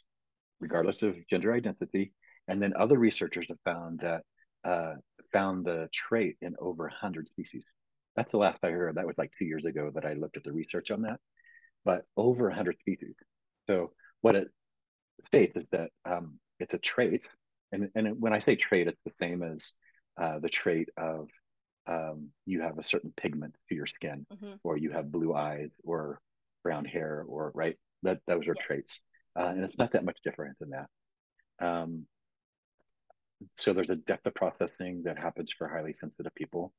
regardless 0.61 1.03
of 1.03 1.17
gender 1.29 1.53
identity, 1.53 2.15
and 2.49 2.63
then 2.63 2.73
other 2.77 2.99
researchers 2.99 3.47
have 3.49 3.61
found 3.65 4.01
that 4.01 4.23
uh, 4.65 4.95
found 5.33 5.67
the 5.67 5.89
trait 5.93 6.37
in 6.41 6.57
over 6.59 6.85
100 6.85 7.29
species. 7.29 7.65
That's 8.17 8.33
the 8.33 8.39
last 8.39 8.65
I 8.65 8.71
heard. 8.71 8.95
That 8.97 9.07
was 9.07 9.19
like 9.19 9.33
two 9.39 9.45
years 9.45 9.65
ago 9.65 9.91
that 9.95 10.07
I 10.07 10.15
looked 10.15 10.37
at 10.37 10.45
the 10.45 10.53
research 10.53 10.91
on 10.91 11.03
that, 11.03 11.21
but 11.85 12.05
over 12.17 12.49
100 12.49 12.79
species. 12.81 13.15
So 13.69 13.93
what 14.23 14.37
it 14.37 14.49
states 15.27 15.57
is 15.57 15.67
that 15.73 15.91
um, 16.05 16.39
it's 16.59 16.75
a 16.75 16.79
trait, 16.79 17.25
and 17.73 17.91
and 17.95 18.21
when 18.21 18.33
I 18.33 18.39
say 18.39 18.57
trait, 18.57 18.89
it's 18.89 19.03
the 19.05 19.13
same 19.13 19.43
as 19.43 19.73
uh, 20.21 20.39
the 20.39 20.49
trait 20.49 20.89
of 20.97 21.29
um, 21.87 22.31
you 22.47 22.63
have 22.63 22.79
a 22.79 22.85
certain 22.85 23.13
pigment 23.17 23.55
to 23.69 23.75
your 23.75 23.87
skin, 23.87 24.27
mm-hmm. 24.33 24.55
or 24.65 24.77
you 24.77 24.91
have 24.91 25.13
blue 25.13 25.35
eyes, 25.35 25.71
or 25.85 26.21
brown 26.63 26.85
hair, 26.85 27.25
or 27.29 27.53
right. 27.55 27.77
That 28.03 28.21
those 28.27 28.47
are 28.47 28.55
yeah. 28.57 28.67
traits, 28.67 29.01
uh, 29.39 29.47
and 29.49 29.63
it's 29.63 29.79
not 29.79 29.93
that 29.93 30.05
much 30.05 30.21
different 30.23 30.59
than 30.59 30.71
that. 30.71 30.89
Um, 31.61 32.07
so 33.57 33.73
there's 33.73 33.91
a 33.91 33.97
depth 33.97 34.27
of 34.27 34.35
processing 34.35 35.03
that 35.05 35.19
happens 35.19 35.53
for 35.53 35.69
highly 35.69 35.93
sensitive 35.93 36.35
people. 36.35 36.73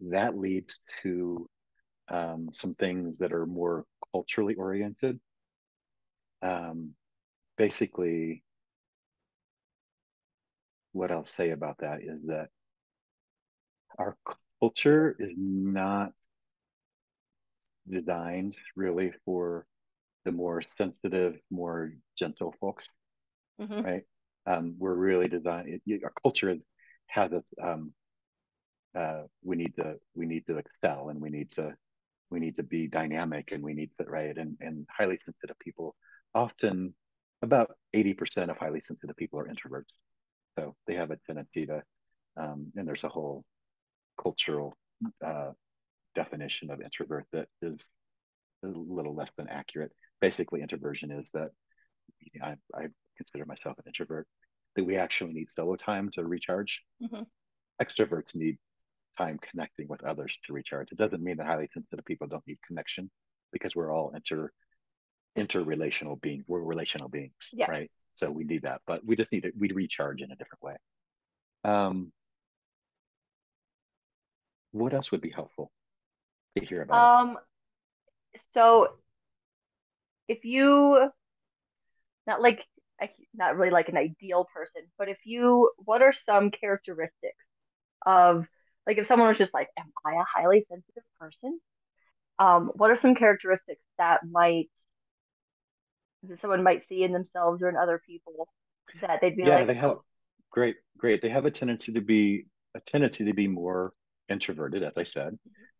That 0.00 0.36
leads 0.36 0.80
to 1.02 1.48
um, 2.08 2.48
some 2.52 2.74
things 2.74 3.18
that 3.18 3.32
are 3.32 3.46
more 3.46 3.84
culturally 4.12 4.54
oriented. 4.54 5.20
Um, 6.42 6.94
basically, 7.56 8.42
what 10.92 11.10
I'll 11.12 11.26
say 11.26 11.50
about 11.50 11.78
that 11.78 12.00
is 12.02 12.22
that 12.26 12.48
our 13.98 14.16
culture 14.60 15.14
is 15.18 15.32
not 15.36 16.12
designed 17.88 18.56
really 18.76 19.12
for 19.24 19.66
the 20.24 20.32
more 20.32 20.62
sensitive, 20.62 21.38
more 21.50 21.92
gentle 22.18 22.54
folks, 22.60 22.86
mm-hmm. 23.60 23.82
right? 23.82 24.02
Um, 24.46 24.74
we're 24.78 24.94
really 24.94 25.28
designed. 25.28 25.80
It, 25.86 26.02
our 26.04 26.12
culture 26.22 26.56
has 27.06 27.32
us. 27.32 27.44
Um, 27.60 27.92
uh, 28.96 29.22
we 29.42 29.56
need 29.56 29.74
to 29.76 29.96
we 30.14 30.26
need 30.26 30.46
to 30.46 30.58
excel, 30.58 31.08
and 31.10 31.20
we 31.20 31.30
need 31.30 31.50
to 31.50 31.74
we 32.30 32.40
need 32.40 32.56
to 32.56 32.62
be 32.62 32.88
dynamic, 32.88 33.52
and 33.52 33.62
we 33.62 33.74
need 33.74 33.90
to 33.98 34.04
right. 34.04 34.36
And 34.36 34.56
and 34.60 34.86
highly 34.90 35.18
sensitive 35.18 35.58
people 35.58 35.94
often 36.34 36.94
about 37.42 37.76
eighty 37.94 38.14
percent 38.14 38.50
of 38.50 38.58
highly 38.58 38.80
sensitive 38.80 39.16
people 39.16 39.38
are 39.40 39.48
introverts, 39.48 39.92
so 40.58 40.74
they 40.86 40.94
have 40.94 41.10
a 41.10 41.18
tendency 41.26 41.66
to. 41.66 41.82
Um, 42.36 42.72
and 42.76 42.86
there's 42.86 43.04
a 43.04 43.08
whole 43.08 43.44
cultural 44.16 44.76
uh, 45.22 45.50
definition 46.14 46.70
of 46.70 46.80
introvert 46.80 47.26
that 47.32 47.48
is 47.60 47.88
a 48.64 48.68
little 48.68 49.14
less 49.14 49.30
than 49.36 49.48
accurate. 49.48 49.90
Basically, 50.20 50.62
introversion 50.62 51.10
is 51.10 51.28
that 51.34 51.50
I, 52.42 52.54
I 52.72 52.86
consider 53.16 53.44
myself 53.46 53.78
an 53.78 53.84
introvert, 53.86 54.28
that 54.76 54.84
we 54.84 54.96
actually 54.96 55.32
need 55.32 55.50
solo 55.50 55.76
time 55.76 56.08
to 56.12 56.24
recharge. 56.24 56.82
Mm-hmm. 57.02 57.22
Extroverts 57.82 58.34
need 58.34 58.58
time 59.16 59.38
connecting 59.50 59.88
with 59.88 60.04
others 60.04 60.38
to 60.44 60.52
recharge. 60.52 60.92
It 60.92 60.98
doesn't 60.98 61.22
mean 61.22 61.36
that 61.36 61.46
highly 61.46 61.68
sensitive 61.72 62.04
people 62.04 62.26
don't 62.26 62.46
need 62.46 62.58
connection 62.66 63.10
because 63.52 63.74
we're 63.74 63.92
all 63.92 64.12
inter 64.14 64.50
interrelational 65.38 66.20
beings. 66.20 66.44
We're 66.46 66.60
relational 66.60 67.08
beings, 67.08 67.32
yeah. 67.52 67.70
right? 67.70 67.90
So 68.12 68.30
we 68.30 68.44
need 68.44 68.62
that, 68.62 68.80
but 68.86 69.04
we 69.04 69.16
just 69.16 69.32
need 69.32 69.44
to 69.44 69.52
we 69.58 69.70
recharge 69.72 70.22
in 70.22 70.30
a 70.30 70.36
different 70.36 70.62
way. 70.62 70.76
Um, 71.64 72.12
what 74.72 74.94
else 74.94 75.10
would 75.12 75.20
be 75.20 75.30
helpful 75.30 75.70
to 76.56 76.64
hear 76.64 76.82
about? 76.82 77.20
Um, 77.20 77.38
it? 78.32 78.40
so 78.54 78.88
if 80.28 80.44
you 80.44 81.10
not 82.26 82.40
like 82.40 82.60
not 83.34 83.56
really 83.56 83.70
like 83.70 83.88
an 83.88 83.96
ideal 83.96 84.46
person, 84.54 84.82
but 84.98 85.08
if 85.08 85.18
you, 85.24 85.70
what 85.78 86.02
are 86.02 86.12
some 86.12 86.50
characteristics 86.50 87.44
of 88.04 88.46
like 88.86 88.98
if 88.98 89.06
someone 89.06 89.28
was 89.28 89.38
just 89.38 89.54
like, 89.54 89.68
am 89.78 89.86
I 90.04 90.14
a 90.14 90.24
highly 90.24 90.64
sensitive 90.68 91.02
person? 91.18 91.60
Um, 92.38 92.70
what 92.74 92.90
are 92.90 92.98
some 93.00 93.14
characteristics 93.14 93.82
that 93.98 94.20
might 94.30 94.70
that 96.24 96.40
someone 96.40 96.62
might 96.62 96.82
see 96.88 97.02
in 97.02 97.12
themselves 97.12 97.62
or 97.62 97.68
in 97.68 97.76
other 97.76 98.00
people 98.06 98.48
that 99.00 99.20
they'd 99.20 99.36
be 99.36 99.44
yeah, 99.44 99.56
like, 99.56 99.66
they 99.66 99.74
have 99.74 99.98
great, 100.50 100.76
great. 100.98 101.22
They 101.22 101.28
have 101.28 101.46
a 101.46 101.50
tendency 101.50 101.92
to 101.92 102.00
be 102.00 102.46
a 102.74 102.80
tendency 102.80 103.24
to 103.24 103.34
be 103.34 103.48
more 103.48 103.92
introverted, 104.28 104.82
as 104.82 104.96
I 104.96 105.04
said. 105.04 105.34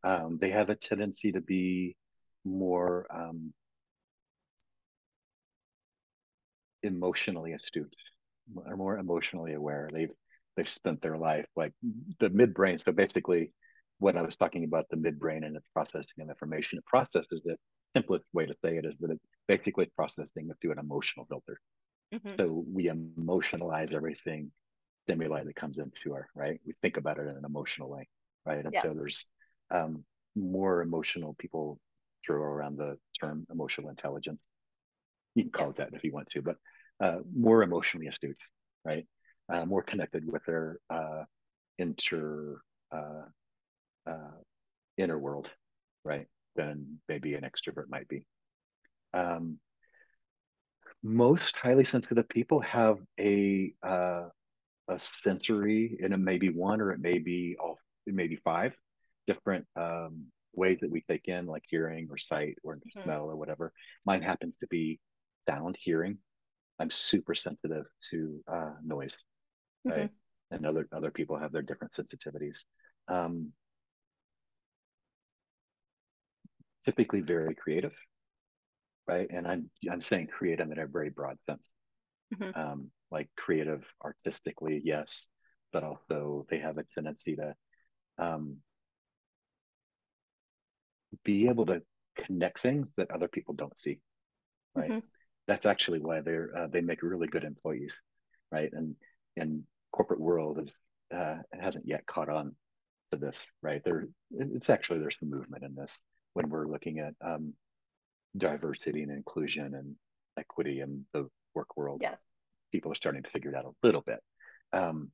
Mm-hmm. 0.04 0.26
Um, 0.26 0.38
they 0.38 0.50
have 0.50 0.70
a 0.70 0.74
tendency 0.74 1.32
to 1.32 1.40
be 1.40 1.96
more 2.44 3.06
um, 3.14 3.52
emotionally 6.82 7.52
astute 7.52 7.94
or 8.56 8.76
more 8.76 8.98
emotionally 8.98 9.54
aware. 9.54 9.90
They've 9.92 10.12
they've 10.60 10.68
spent 10.68 11.00
their 11.00 11.16
life 11.16 11.46
like 11.56 11.72
the 12.18 12.28
midbrain. 12.30 12.78
So 12.78 12.92
basically, 12.92 13.52
what 13.98 14.16
I 14.16 14.22
was 14.22 14.36
talking 14.36 14.64
about 14.64 14.84
the 14.90 14.96
midbrain 14.96 15.44
and 15.44 15.56
its 15.56 15.66
processing 15.72 16.22
of 16.22 16.28
information, 16.28 16.78
it 16.78 16.86
processes 16.86 17.44
it. 17.46 17.58
Simplest 17.96 18.24
way 18.32 18.46
to 18.46 18.54
say 18.64 18.76
it 18.76 18.84
is 18.84 18.96
that 19.00 19.10
it's 19.10 19.24
basically 19.48 19.90
processing 19.96 20.48
it 20.50 20.56
through 20.60 20.72
an 20.72 20.78
emotional 20.78 21.26
filter. 21.26 21.58
Mm-hmm. 22.14 22.34
So 22.38 22.64
we 22.72 22.88
emotionalize 22.88 23.94
everything 23.94 24.52
stimuli 25.06 25.44
that 25.44 25.56
comes 25.56 25.78
into 25.78 26.12
our 26.14 26.28
right. 26.34 26.60
We 26.66 26.74
think 26.82 26.98
about 26.98 27.18
it 27.18 27.22
in 27.22 27.36
an 27.36 27.44
emotional 27.44 27.90
way, 27.90 28.08
right? 28.44 28.64
And 28.64 28.74
yeah. 28.74 28.82
so 28.82 28.94
there's 28.94 29.26
um, 29.70 30.04
more 30.36 30.82
emotional 30.82 31.34
people 31.38 31.80
throw 32.24 32.42
around 32.42 32.76
the 32.76 32.96
term 33.18 33.46
emotional 33.50 33.88
intelligence 33.88 34.40
you 35.34 35.44
can 35.44 35.52
call 35.52 35.70
it 35.70 35.76
that 35.76 35.90
if 35.92 36.04
you 36.04 36.12
want 36.12 36.28
to, 36.30 36.42
but 36.42 36.56
uh, 37.00 37.18
more 37.34 37.62
emotionally 37.62 38.08
astute, 38.08 38.38
right? 38.84 39.06
Uh, 39.50 39.66
more 39.66 39.82
connected 39.82 40.30
with 40.30 40.44
their 40.44 40.78
uh, 40.90 41.24
inter 41.78 42.60
uh, 42.92 43.24
uh, 44.07 44.36
inner 44.96 45.18
world, 45.18 45.51
right? 46.05 46.26
Than 46.57 47.01
maybe 47.09 47.34
an 47.34 47.42
extrovert 47.42 47.88
might 47.88 48.09
be. 48.09 48.26
Um, 49.12 49.59
most 51.03 51.57
highly 51.57 51.84
sensitive 51.84 52.28
people 52.28 52.61
have 52.61 52.98
a 53.18 53.72
uh, 53.82 54.28
a 54.88 54.98
sensory, 54.98 55.98
and 56.03 56.12
it 56.12 56.18
may 56.18 56.38
be 56.38 56.51
one 56.51 56.80
or 56.80 56.92
it 56.92 57.01
may 57.01 57.18
be 57.18 57.57
all, 57.61 57.78
it 58.07 58.14
may 58.14 58.28
be 58.28 58.36
five 58.36 58.76
different 59.26 59.66
um, 59.76 60.26
ways 60.55 60.78
that 60.80 60.90
we 60.90 61.03
take 61.09 61.28
in, 61.28 61.46
like 61.46 61.64
hearing 61.68 62.09
or 62.11 62.18
sight 62.18 62.57
or 62.62 62.76
mm-hmm. 62.76 63.03
smell 63.03 63.24
or 63.24 63.36
whatever. 63.36 63.72
Mine 64.05 64.22
happens 64.22 64.57
to 64.59 64.66
be 64.68 65.01
sound 65.48 65.76
hearing 65.78 66.18
i'm 66.78 66.90
super 66.90 67.34
sensitive 67.34 67.86
to 68.11 68.40
uh, 68.53 68.72
noise 68.84 69.16
right 69.85 70.05
mm-hmm. 70.05 70.55
and 70.55 70.66
other 70.66 70.87
other 70.93 71.11
people 71.11 71.39
have 71.39 71.53
their 71.53 71.62
different 71.62 71.93
sensitivities 71.93 72.59
um, 73.09 73.53
typically 76.85 77.20
very 77.20 77.55
creative 77.55 77.95
right 79.07 79.28
and 79.31 79.47
i'm 79.47 79.70
i'm 79.91 80.01
saying 80.01 80.26
creative 80.26 80.70
in 80.70 80.78
a 80.78 80.87
very 80.87 81.11
broad 81.11 81.37
sense 81.49 81.68
mm-hmm. 82.35 82.59
um, 82.59 82.91
like 83.11 83.28
creative 83.37 83.93
artistically 84.05 84.81
yes 84.85 85.26
but 85.72 85.85
also 85.85 86.47
they 86.49 86.59
have 86.59 86.78
a 86.78 86.85
tendency 86.95 87.37
to 87.37 87.55
um, 88.18 88.57
be 91.24 91.49
able 91.49 91.66
to 91.66 91.83
connect 92.16 92.61
things 92.61 92.93
that 92.97 93.11
other 93.11 93.28
people 93.28 93.55
don't 93.55 93.78
see 93.78 94.01
right 94.74 94.91
mm-hmm. 94.91 95.07
that's 95.47 95.66
actually 95.66 96.01
why 96.01 96.20
they're 96.20 96.51
uh, 96.57 96.66
they 96.66 96.81
make 96.81 97.03
really 97.03 97.26
good 97.26 97.45
employees 97.45 98.01
right 98.53 98.70
and 98.72 98.95
and 99.41 99.62
corporate 99.93 100.20
world 100.20 100.59
is 100.62 100.74
uh, 101.14 101.36
hasn't 101.59 101.86
yet 101.86 102.07
caught 102.07 102.28
on 102.28 102.55
to 103.11 103.16
this 103.16 103.47
right? 103.62 103.82
There 103.84 104.09
it's 104.30 104.70
actually 104.70 105.01
there's 105.01 105.18
some 105.18 105.30
movement 105.30 105.64
in 105.64 105.74
this 105.74 105.99
when 106.34 106.49
we're 106.49 106.66
looking 106.66 107.01
at 107.01 107.14
um, 107.20 107.55
diversity 108.36 109.03
and 109.03 109.11
inclusion 109.11 109.74
and 109.74 109.97
equity 110.38 110.80
in 110.80 111.05
the 111.12 111.28
work 111.55 111.76
world. 111.76 112.01
Yeah. 112.03 112.14
People 112.70 112.93
are 112.93 112.97
starting 112.97 113.24
to 113.24 113.30
figure 113.30 113.51
it 113.51 113.57
out 113.57 113.64
a 113.64 113.86
little 113.86 114.03
bit. 114.03 114.20
Um, 114.72 115.11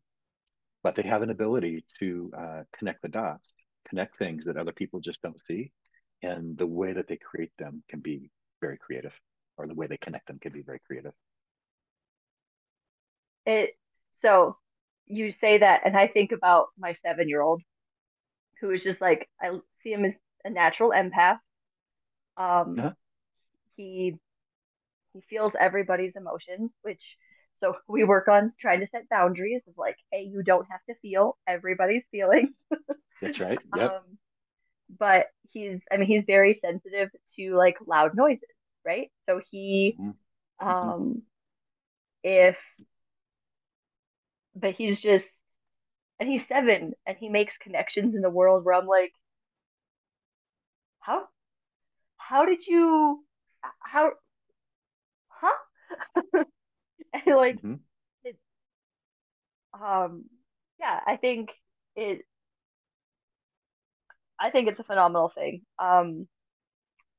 but 0.83 0.95
they 0.95 1.03
have 1.03 1.23
an 1.23 1.31
ability 1.31 1.85
to 1.99 2.31
uh, 2.37 2.63
connect 2.79 3.01
the 3.03 3.09
dots 3.09 3.55
connect 3.89 4.19
things 4.19 4.45
that 4.45 4.57
other 4.57 4.73
people 4.73 5.01
just 5.01 5.23
don't 5.23 5.45
see 5.45 5.71
and 6.23 6.59
the 6.59 6.67
way 6.67 6.93
that 6.93 7.07
they 7.09 7.17
create 7.17 7.53
them 7.59 7.83
can 7.89 8.01
be 8.01 8.31
very 8.61 8.77
creative 8.77 9.13
or 9.57 9.67
the 9.67 9.75
way 9.75 9.87
they 9.87 9.97
connect 9.97 10.27
them 10.27 10.39
can 10.39 10.53
be 10.53 10.63
very 10.63 10.81
creative. 10.87 11.13
It 13.45 13.77
so 14.23 14.57
you 15.07 15.33
say 15.41 15.59
that 15.59 15.83
and 15.85 15.97
i 15.97 16.07
think 16.07 16.33
about 16.33 16.67
my 16.79 16.95
seven 17.05 17.29
year 17.29 17.41
old 17.41 17.63
who 18.61 18.71
is 18.71 18.83
just 18.83 19.01
like 19.01 19.29
i 19.41 19.51
see 19.83 19.91
him 19.91 20.05
as 20.05 20.13
a 20.45 20.51
natural 20.51 20.91
empath 20.91 21.39
um 22.37 22.95
he 23.77 24.15
he 25.13 25.21
feels 25.29 25.53
everybody's 25.59 26.13
emotions 26.17 26.71
which 26.83 27.01
so 27.61 27.75
we 27.89 28.05
work 28.05 28.29
on 28.29 28.53
trying 28.61 28.81
to 28.81 28.87
set 28.91 29.09
boundaries 29.09 29.63
of 29.69 29.75
like 29.77 29.97
hey 30.11 30.23
you 30.23 30.43
don't 30.43 30.67
have 30.71 30.81
to 30.89 30.95
feel 31.01 31.37
everybody's 31.47 32.03
feelings 32.11 32.51
that's 33.21 33.41
right 33.41 33.59
yep. 33.77 33.91
um 33.91 34.19
but 34.99 35.27
he's 35.53 35.81
i 35.91 35.97
mean 35.97 36.07
he's 36.07 36.25
very 36.27 36.59
sensitive 36.65 37.09
to 37.37 37.55
like 37.57 37.77
loud 37.87 38.15
noises 38.15 38.43
right 38.85 39.11
so 39.29 39.41
he 39.51 39.97
mm-hmm. 39.99 40.11
mm-hmm. 40.67 40.69
um 40.69 41.23
if 42.23 42.57
but 44.57 44.75
he's 44.75 45.01
just 45.01 45.25
and 46.19 46.29
he's 46.29 46.43
seven 46.49 46.93
and 47.07 47.17
he 47.19 47.29
makes 47.29 47.57
connections 47.59 48.15
in 48.15 48.23
the 48.23 48.31
world 48.31 48.65
where 48.65 48.75
i'm 48.75 48.87
like 48.87 49.13
how 51.01 51.25
how 52.17 52.45
did 52.45 52.67
you 52.67 53.23
how 53.81 54.11
huh 55.29 55.49
and 56.35 57.37
like 57.37 57.57
mm-hmm. 57.57 57.75
it 58.25 58.37
um 59.81 60.25
yeah 60.81 61.01
i 61.07 61.17
think 61.17 61.51
it 61.95 62.23
I 64.39 64.51
think 64.51 64.69
it's 64.69 64.81
a 64.81 64.85
phenomenal 64.85 65.33
thing. 65.35 65.63
Um, 65.79 66.29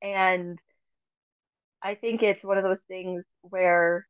and 0.02 0.60
I 1.82 1.96
think 1.96 2.22
it's 2.22 2.44
one 2.44 2.58
of 2.58 2.64
those 2.64 2.82
things 2.88 3.24
where, 3.42 4.08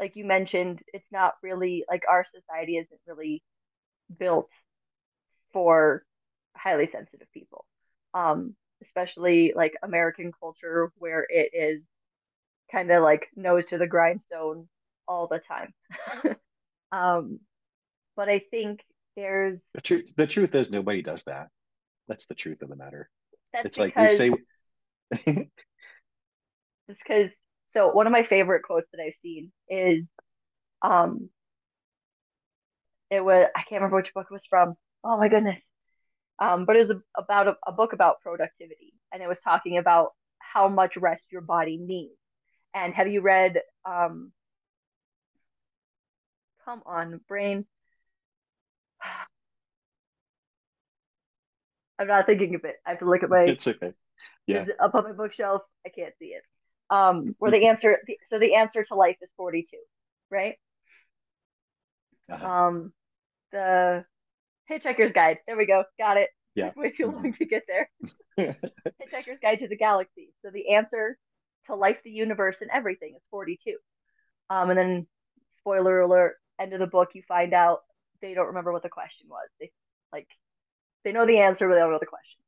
like 0.00 0.12
you 0.14 0.24
mentioned, 0.24 0.80
it's 0.92 1.06
not 1.10 1.34
really 1.42 1.84
like 1.88 2.02
our 2.08 2.24
society 2.34 2.76
isn't 2.76 3.00
really 3.06 3.42
built 4.18 4.48
for 5.52 6.04
highly 6.56 6.88
sensitive 6.92 7.28
people, 7.32 7.64
um, 8.14 8.54
especially 8.82 9.52
like 9.54 9.74
American 9.82 10.32
culture 10.40 10.92
where 10.98 11.26
it 11.28 11.50
is 11.52 11.82
kind 12.70 12.90
of 12.90 13.02
like 13.02 13.26
nose 13.36 13.64
to 13.70 13.78
the 13.78 13.86
grindstone 13.86 14.68
all 15.06 15.26
the 15.26 15.40
time. 15.48 15.72
um, 16.92 17.40
but 18.16 18.28
I 18.28 18.42
think 18.50 18.80
there's 19.16 19.58
the 19.74 19.80
truth. 19.80 20.12
The 20.16 20.26
truth 20.26 20.54
is 20.54 20.70
nobody 20.70 21.02
does 21.02 21.24
that. 21.24 21.48
That's 22.08 22.26
the 22.26 22.34
truth 22.34 22.62
of 22.62 22.68
the 22.68 22.76
matter. 22.76 23.08
That's 23.52 23.66
it's 23.66 23.78
like 23.78 23.96
we 23.96 24.08
say. 24.08 24.32
it's 25.10 25.50
because 26.88 27.30
so 27.74 27.88
one 27.88 28.06
of 28.06 28.12
my 28.12 28.24
favorite 28.24 28.62
quotes 28.62 28.88
that 28.92 29.02
I've 29.02 29.14
seen 29.22 29.52
is, 29.68 30.04
um, 30.82 31.28
it 33.10 33.24
was 33.24 33.46
I 33.54 33.60
can't 33.60 33.80
remember 33.82 33.96
which 33.96 34.12
book 34.14 34.26
it 34.30 34.32
was 34.32 34.42
from. 34.48 34.76
Oh 35.04 35.16
my 35.18 35.28
goodness. 35.28 35.60
Um, 36.38 36.66
but 36.66 36.76
it 36.76 36.86
was 36.86 36.96
a, 36.96 37.02
about 37.20 37.48
a, 37.48 37.56
a 37.66 37.72
book 37.72 37.92
about 37.92 38.20
productivity, 38.20 38.94
and 39.12 39.22
it 39.22 39.28
was 39.28 39.38
talking 39.42 39.78
about 39.78 40.12
how 40.38 40.68
much 40.68 40.96
rest 40.96 41.22
your 41.30 41.40
body 41.40 41.76
needs. 41.78 42.14
And 42.74 42.94
have 42.94 43.08
you 43.08 43.20
read? 43.22 43.60
Um, 43.84 44.32
come 46.64 46.82
on, 46.86 47.20
brain. 47.28 47.66
I'm 51.98 52.06
not 52.06 52.26
thinking 52.26 52.54
of 52.54 52.64
it. 52.64 52.76
I 52.86 52.90
have 52.90 53.00
to 53.00 53.10
look 53.10 53.24
at 53.24 53.30
my. 53.30 53.44
It's 53.44 53.66
okay. 53.66 53.94
Yeah. 54.46 54.64
Up 54.80 54.94
on 54.94 55.04
my 55.04 55.12
bookshelf, 55.12 55.62
I 55.84 55.88
can't 55.90 56.14
see 56.18 56.26
it. 56.26 56.42
Um, 56.90 57.34
where 57.38 57.50
the 57.50 57.66
answer, 57.66 57.98
so 58.30 58.38
the 58.38 58.54
answer 58.54 58.82
to 58.84 58.94
life 58.94 59.16
is 59.20 59.30
42, 59.36 59.66
right? 60.30 60.54
Uh-huh. 62.30 62.46
Um, 62.46 62.92
the 63.52 64.04
Hitchhiker's 64.70 65.12
Guide. 65.12 65.38
There 65.46 65.56
we 65.56 65.66
go. 65.66 65.84
Got 65.98 66.16
it. 66.16 66.30
Yeah. 66.54 66.72
way 66.76 66.90
too 66.90 67.06
long 67.06 67.32
to 67.34 67.44
get 67.44 67.64
there. 67.68 67.90
Hitchhiker's 68.38 69.38
Guide 69.42 69.60
to 69.60 69.68
the 69.68 69.76
Galaxy. 69.76 70.32
So 70.42 70.50
the 70.50 70.74
answer 70.74 71.16
to 71.66 71.74
life, 71.74 71.98
the 72.04 72.10
universe, 72.10 72.56
and 72.60 72.70
everything 72.72 73.14
is 73.16 73.22
42. 73.30 73.76
Um, 74.50 74.70
and 74.70 74.78
then 74.78 75.06
spoiler 75.60 76.00
alert, 76.00 76.36
end 76.58 76.72
of 76.72 76.80
the 76.80 76.86
book, 76.86 77.10
you 77.14 77.22
find 77.28 77.52
out 77.54 77.80
they 78.20 78.34
don't 78.34 78.48
remember 78.48 78.72
what 78.72 78.82
the 78.82 78.88
question 78.88 79.28
was. 79.28 79.46
They 79.60 79.70
like 80.12 80.28
they 81.04 81.12
know 81.12 81.26
the 81.26 81.38
answer, 81.38 81.68
but 81.68 81.74
they 81.74 81.80
don't 81.80 81.92
know 81.92 82.00
the 82.00 82.06
question. 82.06 82.40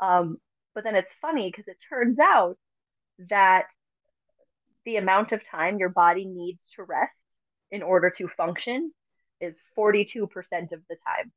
Um, 0.00 0.36
but 0.74 0.84
then 0.84 0.94
it's 0.94 1.10
funny 1.20 1.50
because 1.50 1.66
it 1.68 1.78
turns 1.88 2.18
out 2.18 2.56
that 3.30 3.66
the 4.86 4.96
amount 4.96 5.32
of 5.32 5.40
time 5.50 5.78
your 5.78 5.90
body 5.90 6.24
needs 6.24 6.60
to 6.76 6.84
rest 6.84 7.22
in 7.70 7.82
order 7.82 8.10
to 8.16 8.28
function 8.36 8.92
is 9.40 9.54
42% 9.76 10.22
of 10.22 10.80
the 10.88 10.96
time. 11.06 11.32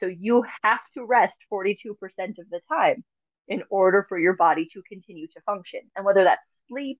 So 0.00 0.06
you 0.06 0.44
have 0.64 0.80
to 0.94 1.04
rest 1.04 1.34
42% 1.52 1.70
of 1.92 2.50
the 2.50 2.60
time 2.68 3.04
in 3.46 3.62
order 3.70 4.04
for 4.08 4.18
your 4.18 4.34
body 4.34 4.66
to 4.72 4.82
continue 4.88 5.28
to 5.28 5.40
function. 5.46 5.80
And 5.94 6.04
whether 6.04 6.24
that's 6.24 6.42
sleep 6.66 6.98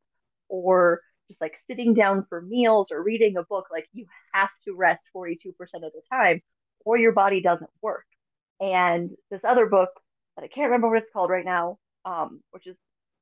or 0.49 1.01
just 1.29 1.41
like 1.41 1.55
sitting 1.67 1.95
down 1.95 2.27
for 2.29 2.41
meals 2.41 2.89
or 2.93 3.03
reading 3.03 3.37
a 3.37 3.43
book, 3.43 3.67
like 3.73 3.87
you 3.93 4.07
have 4.33 4.51
to 4.67 4.77
rest 4.77 5.03
42% 5.17 5.33
of 5.33 5.65
the 5.81 6.03
time 6.13 6.41
or 6.85 6.97
your 6.99 7.13
body 7.13 7.41
doesn't 7.41 7.71
work 7.83 8.05
and 8.61 9.11
this 9.31 9.41
other 9.47 9.67
book 9.67 9.91
that 10.37 10.45
I 10.45 10.49
can't 10.49 10.67
remember 10.67 10.89
what 10.89 10.99
it's 10.99 11.13
called 11.13 11.31
right 11.31 11.45
now, 11.45 11.79
um, 12.05 12.41
which 12.51 12.67
is 12.67 12.77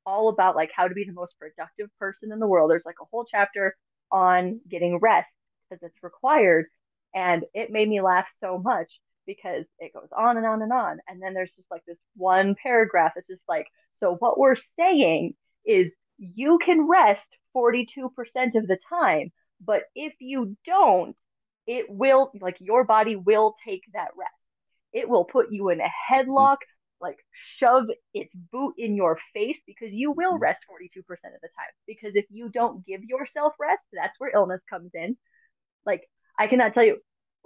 all 0.05 0.29
about 0.29 0.55
like 0.55 0.71
how 0.75 0.87
to 0.87 0.93
be 0.93 1.05
the 1.05 1.13
most 1.13 1.33
productive 1.39 1.89
person 1.99 2.31
in 2.31 2.39
the 2.39 2.47
world. 2.47 2.69
There's 2.69 2.85
like 2.85 3.01
a 3.01 3.05
whole 3.11 3.25
chapter 3.29 3.75
on 4.11 4.59
getting 4.69 4.97
rest 4.99 5.29
because 5.69 5.83
it's 5.83 6.03
required, 6.03 6.65
and 7.15 7.43
it 7.53 7.71
made 7.71 7.89
me 7.89 8.01
laugh 8.01 8.27
so 8.41 8.59
much 8.59 8.91
because 9.25 9.65
it 9.79 9.93
goes 9.93 10.09
on 10.15 10.37
and 10.37 10.45
on 10.45 10.61
and 10.61 10.73
on. 10.73 10.99
And 11.07 11.21
then 11.21 11.33
there's 11.33 11.53
just 11.55 11.71
like 11.71 11.83
this 11.85 11.97
one 12.15 12.55
paragraph. 12.61 13.13
It's 13.15 13.27
just 13.27 13.41
like, 13.47 13.67
so 13.99 14.15
what 14.15 14.37
we're 14.37 14.55
saying 14.77 15.33
is 15.65 15.91
you 16.17 16.59
can 16.63 16.87
rest 16.87 17.27
42% 17.55 17.87
of 18.55 18.67
the 18.67 18.77
time, 18.89 19.31
but 19.65 19.83
if 19.95 20.13
you 20.19 20.57
don't, 20.65 21.15
it 21.65 21.85
will 21.89 22.31
like 22.41 22.57
your 22.59 22.83
body 22.83 23.15
will 23.15 23.55
take 23.65 23.83
that 23.93 24.09
rest 24.17 24.33
it 24.93 25.09
will 25.09 25.25
put 25.25 25.51
you 25.51 25.69
in 25.69 25.81
a 25.81 25.89
headlock, 26.11 26.57
like 27.03 27.17
shove 27.59 27.85
its 28.13 28.33
boot 28.51 28.73
in 28.77 28.95
your 28.95 29.19
face 29.33 29.57
because 29.67 29.89
you 29.91 30.11
will 30.11 30.33
mm-hmm. 30.33 30.43
rest 30.43 30.61
42% 30.71 30.99
of 30.99 31.41
the 31.41 31.49
time. 31.49 31.73
Because 31.85 32.13
if 32.15 32.25
you 32.31 32.49
don't 32.49 32.85
give 32.85 33.03
yourself 33.03 33.53
rest, 33.59 33.81
that's 33.93 34.19
where 34.19 34.31
illness 34.33 34.61
comes 34.69 34.91
in. 34.95 35.17
Like, 35.85 36.09
I 36.39 36.47
cannot 36.47 36.73
tell 36.73 36.83
you, 36.83 36.97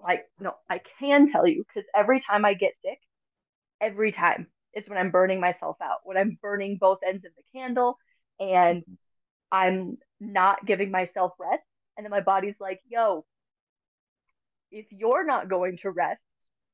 like, 0.01 0.25
no, 0.39 0.53
I 0.69 0.79
can 0.99 1.31
tell 1.31 1.47
you 1.47 1.65
because 1.67 1.87
every 1.95 2.23
time 2.29 2.45
I 2.45 2.53
get 2.53 2.73
sick, 2.85 2.99
every 3.81 4.11
time 4.11 4.47
is 4.73 4.87
when 4.87 4.97
I'm 4.97 5.11
burning 5.11 5.41
myself 5.41 5.77
out, 5.81 5.99
when 6.03 6.17
I'm 6.17 6.37
burning 6.41 6.77
both 6.79 6.99
ends 7.05 7.25
of 7.25 7.31
the 7.35 7.59
candle 7.59 7.97
and 8.39 8.81
mm-hmm. 8.81 8.93
I'm 9.51 9.97
not 10.19 10.65
giving 10.65 10.91
myself 10.91 11.33
rest. 11.39 11.63
And 11.97 12.05
then 12.05 12.11
my 12.11 12.21
body's 12.21 12.55
like, 12.59 12.79
yo, 12.87 13.25
if 14.71 14.85
you're 14.91 15.25
not 15.25 15.49
going 15.49 15.79
to 15.81 15.89
rest, 15.89 16.21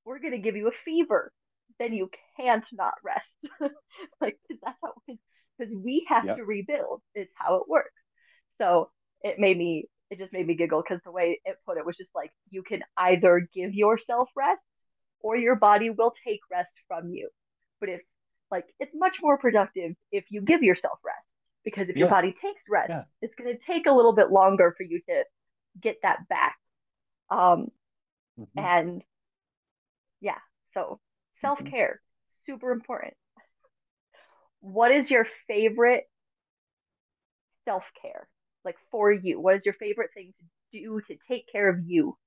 we're 0.05 0.19
going 0.19 0.33
to 0.33 0.39
give 0.39 0.55
you 0.55 0.67
a 0.67 0.71
fever. 0.83 1.31
Then 1.79 1.93
you 1.93 2.09
can't 2.37 2.65
not 2.71 2.93
rest. 3.03 3.71
like, 4.21 4.37
that's 4.49 4.77
how, 4.81 4.93
because 5.07 5.73
we 5.73 6.05
have 6.09 6.25
yep. 6.25 6.37
to 6.37 6.43
rebuild, 6.43 7.01
is 7.15 7.27
how 7.35 7.55
it 7.57 7.67
works. 7.67 7.91
So 8.59 8.89
it 9.21 9.39
made 9.39 9.57
me, 9.57 9.85
it 10.09 10.19
just 10.19 10.33
made 10.33 10.45
me 10.45 10.55
giggle 10.55 10.81
because 10.81 11.01
the 11.03 11.11
way 11.11 11.41
it 11.45 11.57
put 11.65 11.77
it 11.77 11.85
was 11.85 11.97
just 11.97 12.11
like, 12.13 12.31
you 12.49 12.63
can 12.63 12.81
either 12.97 13.47
give 13.53 13.73
yourself 13.73 14.29
rest 14.35 14.63
or 15.19 15.37
your 15.37 15.55
body 15.55 15.89
will 15.89 16.13
take 16.25 16.39
rest 16.51 16.71
from 16.87 17.09
you. 17.09 17.29
But 17.79 17.89
if, 17.89 18.01
like, 18.51 18.65
it's 18.79 18.93
much 18.93 19.15
more 19.21 19.37
productive 19.37 19.93
if 20.11 20.25
you 20.29 20.41
give 20.41 20.61
yourself 20.61 20.99
rest 21.03 21.25
because 21.63 21.89
if 21.89 21.95
yeah. 21.95 22.01
your 22.01 22.09
body 22.09 22.31
takes 22.41 22.61
rest, 22.69 22.89
yeah. 22.89 23.03
it's 23.21 23.33
going 23.35 23.53
to 23.53 23.59
take 23.65 23.85
a 23.85 23.91
little 23.91 24.13
bit 24.13 24.31
longer 24.31 24.73
for 24.77 24.83
you 24.83 25.01
to 25.09 25.23
get 25.81 25.97
that 26.03 26.27
back. 26.27 26.57
Um, 27.29 27.69
mm-hmm. 28.39 28.59
And 28.59 29.03
yeah. 30.21 30.37
So 30.73 30.99
self 31.43 31.59
care, 31.69 32.01
mm-hmm. 32.01 32.53
super 32.53 32.71
important. 32.71 33.13
what 34.61 34.91
is 34.91 35.09
your 35.09 35.27
favorite 35.47 36.05
self 37.65 37.83
care? 38.01 38.27
Like 38.65 38.75
for 38.91 39.11
you, 39.11 39.39
what 39.39 39.55
is 39.55 39.63
your 39.65 39.75
favorite 39.75 40.11
thing 40.13 40.33
to 40.73 40.79
do 40.79 41.01
to 41.07 41.17
take 41.29 41.45
care 41.51 41.69
of 41.69 41.79
you? 41.85 42.17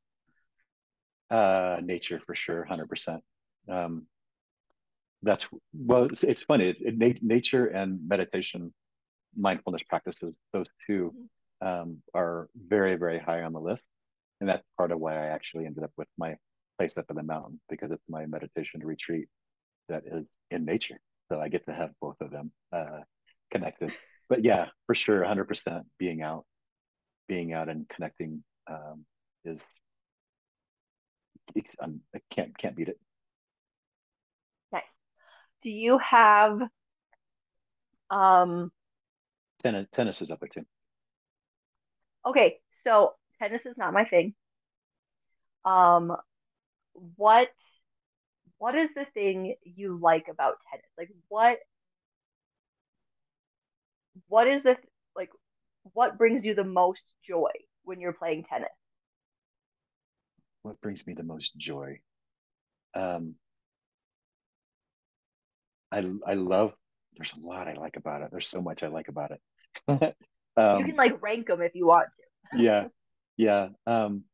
Uh, 1.31 1.81
nature 1.83 2.21
for 2.25 2.35
sure, 2.35 2.64
hundred 2.64 2.89
percent. 2.89 3.23
Um, 3.69 4.07
that's 5.23 5.49
well, 5.75 6.05
it's, 6.05 6.23
it's 6.25 6.43
funny. 6.43 6.69
It's 6.69 6.83
it, 6.83 6.99
nat- 6.99 7.23
nature 7.23 7.67
and 7.67 8.01
meditation, 8.07 8.73
mindfulness 9.37 9.83
practices. 9.83 10.39
Those 10.53 10.67
2 10.87 11.14
mm-hmm. 11.14 11.69
um, 11.69 12.03
are 12.14 12.49
very, 12.57 12.97
very 12.97 13.19
high 13.19 13.43
on 13.43 13.53
the 13.55 13.61
list, 13.61 13.85
and 14.41 14.49
that's 14.49 14.64
part 14.77 14.93
of 14.93 15.01
why 15.01 15.14
I 15.14 15.29
actually 15.29 15.67
ended 15.67 15.85
up 15.85 15.93
with 15.97 16.09
my 16.19 16.37
place 16.79 16.97
up 16.97 17.07
in 17.11 17.16
the 17.16 17.22
mountain 17.22 17.61
because 17.68 17.91
it's 17.91 18.05
my 18.09 18.27
meditation 18.27 18.81
retreat 18.85 19.29
that 19.89 20.03
is 20.07 20.29
in 20.51 20.64
nature. 20.64 20.99
So 21.31 21.41
I 21.41 21.49
get 21.49 21.64
to 21.66 21.74
have 21.74 21.91
both 22.01 22.16
of 22.20 22.31
them 22.31 22.53
uh, 22.72 23.01
connected. 23.51 23.93
But 24.29 24.45
yeah, 24.45 24.66
for 24.87 24.95
sure, 24.95 25.22
100% 25.22 25.83
being 25.99 26.22
out, 26.22 26.45
being 27.29 27.53
out 27.53 27.68
and 27.68 27.89
connecting 27.89 28.43
um, 28.68 29.05
is 29.45 29.62
um, 31.81 32.01
I 32.14 32.20
can't 32.31 32.57
can't 32.57 32.77
beat 32.77 32.89
it. 32.89 32.99
Nice. 34.72 34.83
Do 35.62 35.70
you 35.70 35.99
have 35.99 36.61
um 38.11 38.70
tennis 39.62 39.87
tennis 39.93 40.22
is 40.22 40.31
up 40.31 40.41
there 40.41 40.49
too. 40.49 40.66
Okay, 42.24 42.59
so 42.85 43.14
tennis 43.39 43.62
is 43.64 43.77
not 43.77 43.93
my 43.93 44.05
thing. 44.05 44.35
Um 45.64 46.16
what 47.16 47.49
what 48.59 48.74
is 48.74 48.88
the 48.94 49.07
thing 49.12 49.55
you 49.64 49.99
like 50.01 50.28
about 50.30 50.57
tennis? 50.70 50.86
Like 50.97 51.11
what 51.28 51.59
what 54.28 54.47
is 54.47 54.62
the 54.62 54.76
like 55.14 55.30
what 55.92 56.18
brings 56.18 56.44
you 56.44 56.55
the 56.55 56.64
most 56.64 57.03
joy 57.26 57.51
when 57.84 58.01
you're 58.01 58.12
playing 58.12 58.44
tennis? 58.44 58.68
What 60.62 60.80
brings 60.80 61.07
me 61.07 61.14
the 61.14 61.22
most 61.22 61.57
joy? 61.57 62.01
Um 62.94 63.34
I 65.92 66.11
I 66.26 66.34
love 66.34 66.72
there's 67.16 67.34
a 67.34 67.40
lot 67.40 67.68
I 67.68 67.74
like 67.74 67.97
about 67.97 68.22
it. 68.22 68.28
There's 68.30 68.49
so 68.49 68.61
much 68.61 68.82
I 68.82 68.88
like 68.88 69.09
about 69.09 69.32
it. 69.32 69.40
um, 70.57 70.78
you 70.78 70.86
can 70.86 70.97
like 70.97 71.22
rank 71.22 71.47
them 71.47 71.62
if 71.62 71.74
you 71.74 71.86
want 71.86 72.09
to. 72.53 72.62
yeah. 72.62 72.88
Yeah. 73.36 73.68
Um 73.86 74.24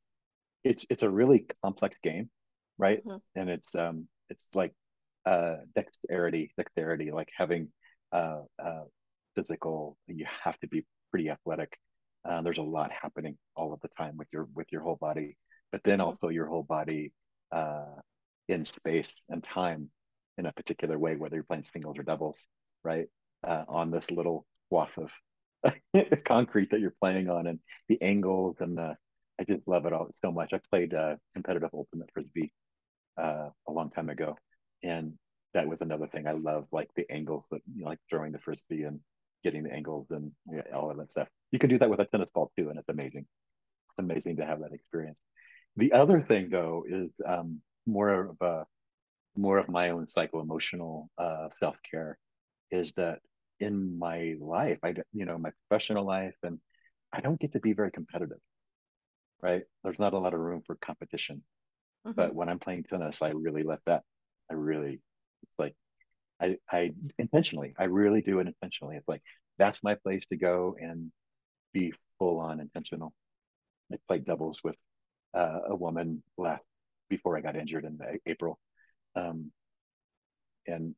it's 0.64 0.86
it's 0.90 1.02
a 1.02 1.10
really 1.10 1.46
complex 1.62 1.98
game, 2.02 2.30
right? 2.78 3.04
Mm-hmm. 3.04 3.40
And 3.40 3.50
it's 3.50 3.74
um 3.74 4.08
it's 4.28 4.50
like 4.54 4.72
uh, 5.24 5.56
dexterity, 5.74 6.52
dexterity, 6.56 7.10
like 7.10 7.28
having 7.36 7.68
uh, 8.12 8.40
uh, 8.62 8.84
physical. 9.34 9.96
You 10.06 10.26
have 10.42 10.58
to 10.60 10.68
be 10.68 10.84
pretty 11.10 11.30
athletic. 11.30 11.76
Uh, 12.28 12.42
there's 12.42 12.58
a 12.58 12.62
lot 12.62 12.90
happening 12.92 13.36
all 13.56 13.72
of 13.72 13.80
the 13.80 13.88
time 13.88 14.16
with 14.16 14.28
your 14.32 14.48
with 14.54 14.66
your 14.72 14.82
whole 14.82 14.98
body, 15.00 15.36
but 15.70 15.82
then 15.84 15.98
mm-hmm. 15.98 16.08
also 16.08 16.28
your 16.28 16.46
whole 16.46 16.62
body 16.62 17.12
uh, 17.52 17.84
in 18.48 18.64
space 18.64 19.22
and 19.28 19.42
time 19.42 19.90
in 20.38 20.46
a 20.46 20.52
particular 20.52 20.98
way, 20.98 21.16
whether 21.16 21.36
you're 21.36 21.44
playing 21.44 21.64
singles 21.64 21.98
or 21.98 22.02
doubles, 22.02 22.44
right? 22.84 23.06
Uh, 23.44 23.64
on 23.68 23.90
this 23.90 24.10
little 24.10 24.46
swath 24.68 24.96
of 24.98 25.12
concrete 26.24 26.70
that 26.70 26.80
you're 26.80 26.94
playing 27.00 27.28
on, 27.28 27.46
and 27.46 27.58
the 27.88 28.00
angles 28.02 28.56
and 28.60 28.78
the 28.78 28.96
I 29.40 29.44
just 29.44 29.66
love 29.66 29.86
it 29.86 29.92
all 29.92 30.08
so 30.12 30.30
much. 30.30 30.52
I 30.52 30.60
played 30.70 30.94
uh, 30.94 31.16
competitive 31.34 31.70
ultimate 31.72 32.10
frisbee 32.12 32.52
uh, 33.18 33.48
a 33.68 33.72
long 33.72 33.90
time 33.90 34.08
ago, 34.08 34.36
and 34.82 35.14
that 35.54 35.68
was 35.68 35.80
another 35.80 36.06
thing 36.06 36.26
I 36.26 36.32
love, 36.32 36.66
like 36.72 36.90
the 36.96 37.10
angles 37.10 37.44
that 37.50 37.60
you 37.74 37.82
know, 37.82 37.90
like 37.90 37.98
throwing 38.08 38.32
the 38.32 38.38
frisbee 38.38 38.84
and 38.84 39.00
getting 39.44 39.64
the 39.64 39.72
angles 39.72 40.06
and 40.10 40.32
you 40.50 40.56
know, 40.56 40.62
all 40.74 40.90
of 40.90 40.96
that 40.98 41.10
stuff. 41.10 41.28
You 41.50 41.58
can 41.58 41.70
do 41.70 41.78
that 41.78 41.90
with 41.90 42.00
a 42.00 42.06
tennis 42.06 42.30
ball 42.30 42.50
too, 42.56 42.70
and 42.70 42.78
it's 42.78 42.88
amazing. 42.88 43.26
It's 43.90 43.98
amazing 43.98 44.36
to 44.36 44.46
have 44.46 44.60
that 44.60 44.72
experience. 44.72 45.18
The 45.76 45.92
other 45.92 46.20
thing 46.20 46.50
though 46.50 46.84
is 46.86 47.10
um, 47.24 47.60
more 47.86 48.12
of 48.30 48.36
a 48.40 48.66
more 49.36 49.58
of 49.58 49.68
my 49.68 49.90
own 49.90 50.06
psycho 50.06 50.40
emotional 50.40 51.10
uh, 51.18 51.48
self 51.58 51.76
care 51.88 52.18
is 52.70 52.92
that 52.94 53.20
in 53.60 53.98
my 53.98 54.36
life, 54.40 54.78
I 54.82 54.94
you 55.12 55.24
know 55.24 55.38
my 55.38 55.50
professional 55.68 56.04
life, 56.04 56.34
and 56.42 56.58
I 57.12 57.20
don't 57.20 57.40
get 57.40 57.52
to 57.52 57.60
be 57.60 57.72
very 57.72 57.90
competitive. 57.90 58.38
Right? 59.42 59.64
There's 59.82 59.98
not 59.98 60.14
a 60.14 60.18
lot 60.18 60.34
of 60.34 60.40
room 60.40 60.62
for 60.66 60.76
competition 60.76 61.42
Mm-hmm. 62.06 62.16
But 62.16 62.34
when 62.34 62.48
I'm 62.48 62.58
playing 62.58 62.84
tennis, 62.84 63.22
I 63.22 63.30
really 63.30 63.62
let 63.62 63.80
that, 63.86 64.02
I 64.50 64.54
really, 64.54 65.00
it's 65.42 65.58
like, 65.58 65.74
I, 66.40 66.56
I 66.70 66.92
intentionally, 67.18 67.74
I 67.78 67.84
really 67.84 68.22
do 68.22 68.40
it 68.40 68.46
intentionally. 68.48 68.96
It's 68.96 69.08
like, 69.08 69.22
that's 69.58 69.82
my 69.82 69.94
place 69.94 70.26
to 70.26 70.36
go 70.36 70.76
and 70.80 71.12
be 71.72 71.92
full 72.18 72.40
on 72.40 72.60
intentional. 72.60 73.12
I 73.92 73.96
played 74.08 74.24
doubles 74.24 74.60
with 74.64 74.76
uh, 75.34 75.60
a 75.68 75.76
woman 75.76 76.22
left 76.36 76.64
before 77.08 77.36
I 77.36 77.40
got 77.40 77.56
injured 77.56 77.84
in 77.84 77.98
April. 78.26 78.58
Um, 79.14 79.52
and 80.66 80.94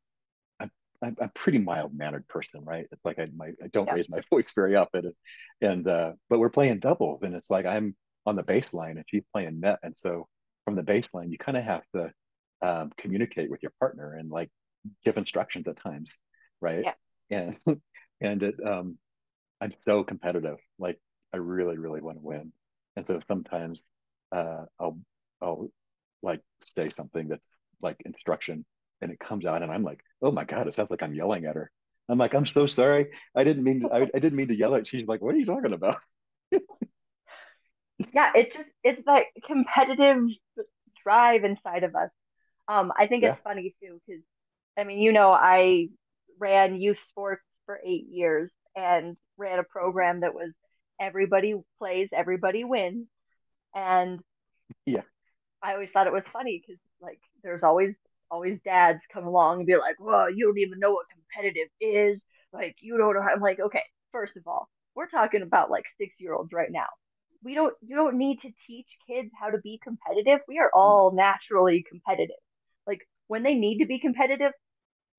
I'm, 0.60 0.70
I'm 1.02 1.16
a 1.20 1.28
pretty 1.28 1.58
mild 1.58 1.92
mannered 1.94 2.26
person, 2.28 2.64
right? 2.64 2.86
It's 2.90 3.04
like 3.04 3.18
I, 3.18 3.28
my, 3.36 3.48
I 3.62 3.66
don't 3.72 3.86
yeah. 3.86 3.94
raise 3.94 4.08
my 4.08 4.20
voice 4.30 4.52
very 4.54 4.76
often. 4.76 5.12
And, 5.60 5.86
uh, 5.86 6.12
but 6.30 6.38
we're 6.38 6.50
playing 6.50 6.78
doubles 6.78 7.22
and 7.22 7.34
it's 7.34 7.50
like 7.50 7.66
I'm 7.66 7.96
on 8.24 8.36
the 8.36 8.42
baseline 8.42 8.92
and 8.92 9.04
she's 9.06 9.24
playing 9.32 9.60
net. 9.60 9.80
And 9.82 9.96
so 9.96 10.28
from 10.64 10.76
the 10.76 10.82
baseline, 10.82 11.30
you 11.30 11.38
kind 11.38 11.56
of 11.56 11.64
have 11.64 11.82
to 11.94 12.12
um, 12.62 12.90
communicate 12.96 13.50
with 13.50 13.62
your 13.62 13.72
partner 13.78 14.14
and 14.14 14.30
like 14.30 14.50
give 15.04 15.16
instructions 15.16 15.66
at 15.68 15.76
times, 15.76 16.16
right? 16.60 16.84
Yeah. 16.84 16.92
And 17.30 17.58
and 18.20 18.42
it 18.42 18.56
um, 18.66 18.98
I'm 19.60 19.72
so 19.82 20.04
competitive. 20.04 20.58
Like 20.78 20.98
I 21.32 21.38
really, 21.38 21.78
really 21.78 22.00
want 22.00 22.18
to 22.18 22.24
win, 22.24 22.52
and 22.96 23.06
so 23.06 23.20
sometimes 23.28 23.82
uh, 24.32 24.64
I'll 24.78 24.98
I'll 25.40 25.68
like 26.22 26.40
say 26.62 26.90
something 26.90 27.28
that's 27.28 27.46
like 27.82 27.96
instruction, 28.04 28.64
and 29.00 29.10
it 29.10 29.20
comes 29.20 29.44
out, 29.46 29.62
and 29.62 29.70
I'm 29.72 29.82
like, 29.82 30.00
oh 30.22 30.32
my 30.32 30.44
god, 30.44 30.66
it 30.66 30.72
sounds 30.72 30.90
like 30.90 31.02
I'm 31.02 31.14
yelling 31.14 31.44
at 31.46 31.56
her. 31.56 31.70
I'm 32.08 32.18
like, 32.18 32.34
I'm 32.34 32.46
so 32.46 32.66
sorry. 32.66 33.08
I 33.34 33.44
didn't 33.44 33.64
mean 33.64 33.80
to, 33.80 33.92
I, 33.92 34.02
I 34.02 34.18
didn't 34.18 34.34
mean 34.34 34.48
to 34.48 34.56
yell 34.56 34.74
at. 34.74 34.86
She's 34.86 35.06
like, 35.06 35.22
what 35.22 35.34
are 35.34 35.38
you 35.38 35.46
talking 35.46 35.72
about? 35.72 35.96
yeah, 37.98 38.32
it's 38.34 38.52
just 38.52 38.68
it's 38.82 39.02
that 39.06 39.24
competitive 39.46 40.22
drive 41.02 41.44
inside 41.44 41.84
of 41.84 41.94
us. 41.94 42.10
Um, 42.66 42.92
I 42.96 43.06
think 43.06 43.22
yeah. 43.22 43.32
it's 43.32 43.42
funny 43.42 43.74
too 43.82 44.00
because 44.06 44.22
I 44.78 44.84
mean, 44.84 44.98
you 44.98 45.12
know, 45.12 45.30
I 45.30 45.88
ran 46.38 46.80
youth 46.80 46.96
sports 47.10 47.42
for 47.66 47.78
eight 47.84 48.06
years 48.10 48.50
and 48.74 49.16
ran 49.36 49.58
a 49.58 49.64
program 49.64 50.20
that 50.20 50.34
was 50.34 50.50
everybody 51.00 51.54
plays, 51.78 52.08
everybody 52.12 52.64
wins, 52.64 53.06
and 53.74 54.20
yeah, 54.86 55.02
I 55.62 55.74
always 55.74 55.90
thought 55.92 56.06
it 56.06 56.12
was 56.12 56.24
funny 56.32 56.62
because 56.66 56.80
like 57.00 57.20
there's 57.42 57.62
always 57.62 57.94
always 58.30 58.58
dads 58.64 59.00
come 59.12 59.26
along 59.26 59.58
and 59.58 59.66
be 59.66 59.76
like, 59.76 59.96
"Well, 60.00 60.30
you 60.30 60.46
don't 60.46 60.58
even 60.58 60.80
know 60.80 60.92
what 60.92 61.06
competitive 61.10 61.68
is. 61.80 62.20
Like, 62.52 62.76
you 62.80 62.96
don't 62.96 63.14
know." 63.14 63.22
How. 63.22 63.28
I'm 63.28 63.40
like, 63.40 63.60
okay, 63.60 63.82
first 64.10 64.36
of 64.36 64.42
all, 64.46 64.68
we're 64.96 65.08
talking 65.08 65.42
about 65.42 65.70
like 65.70 65.84
six 66.00 66.14
year 66.18 66.34
olds 66.34 66.52
right 66.52 66.70
now 66.72 66.88
we 67.44 67.54
don't 67.54 67.74
you 67.82 67.94
don't 67.94 68.16
need 68.18 68.38
to 68.42 68.48
teach 68.66 68.86
kids 69.08 69.30
how 69.38 69.50
to 69.50 69.58
be 69.58 69.78
competitive. 69.82 70.40
We 70.48 70.58
are 70.58 70.70
all 70.74 71.12
naturally 71.12 71.84
competitive. 71.88 72.36
Like 72.86 73.00
when 73.28 73.42
they 73.42 73.54
need 73.54 73.78
to 73.78 73.86
be 73.86 74.00
competitive 74.00 74.52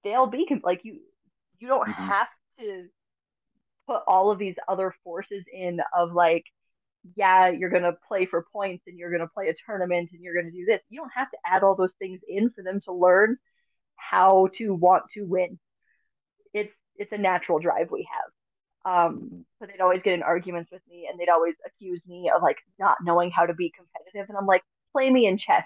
they'll 0.05 0.27
be 0.27 0.45
com- 0.47 0.61
like 0.63 0.81
you 0.83 0.99
you 1.59 1.67
don't 1.67 1.89
mm-hmm. 1.89 2.07
have 2.07 2.27
to 2.59 2.85
put 3.87 4.01
all 4.07 4.31
of 4.31 4.39
these 4.39 4.55
other 4.69 4.95
forces 5.03 5.43
in 5.51 5.79
of 5.93 6.13
like 6.13 6.45
yeah 7.15 7.49
you're 7.49 7.69
going 7.69 7.83
to 7.83 7.97
play 8.07 8.25
for 8.25 8.45
points 8.53 8.83
and 8.87 8.97
you're 8.97 9.09
going 9.09 9.21
to 9.21 9.33
play 9.33 9.49
a 9.49 9.53
tournament 9.65 10.09
and 10.13 10.21
you're 10.21 10.33
going 10.33 10.45
to 10.45 10.57
do 10.57 10.65
this. 10.65 10.79
You 10.89 11.01
don't 11.01 11.11
have 11.13 11.29
to 11.31 11.37
add 11.45 11.63
all 11.63 11.75
those 11.75 11.93
things 11.99 12.21
in 12.29 12.51
for 12.51 12.63
them 12.63 12.79
to 12.85 12.93
learn 12.93 13.37
how 13.97 14.47
to 14.57 14.73
want 14.73 15.03
to 15.15 15.23
win. 15.23 15.59
It's 16.53 16.73
it's 16.95 17.11
a 17.11 17.17
natural 17.17 17.59
drive 17.59 17.89
we 17.91 18.07
have 18.09 18.31
um, 18.85 19.45
but 19.59 19.69
they'd 19.69 19.81
always 19.81 20.01
get 20.03 20.13
in 20.13 20.21
arguments 20.21 20.71
with 20.71 20.81
me 20.87 21.07
and 21.09 21.19
they'd 21.19 21.29
always 21.29 21.55
accuse 21.65 22.01
me 22.07 22.31
of 22.33 22.43
like 22.43 22.57
not 22.79 22.97
knowing 23.03 23.31
how 23.31 23.45
to 23.45 23.53
be 23.53 23.73
competitive. 23.75 24.29
And 24.29 24.37
I'm 24.37 24.45
like, 24.45 24.61
play 24.93 25.09
me 25.09 25.25
in 25.25 25.37
chess, 25.37 25.63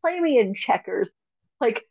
play 0.00 0.18
me 0.20 0.38
in 0.38 0.54
checkers, 0.54 1.08
like 1.60 1.82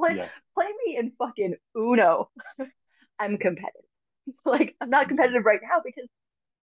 play, 0.00 0.14
yeah. 0.16 0.28
play 0.54 0.66
me 0.86 0.96
in 0.96 1.12
fucking 1.18 1.56
Uno. 1.76 2.30
I'm 3.18 3.36
competitive. 3.36 3.82
like 4.46 4.74
I'm 4.80 4.90
not 4.90 5.08
competitive 5.08 5.44
right 5.44 5.60
now 5.62 5.82
because 5.84 6.08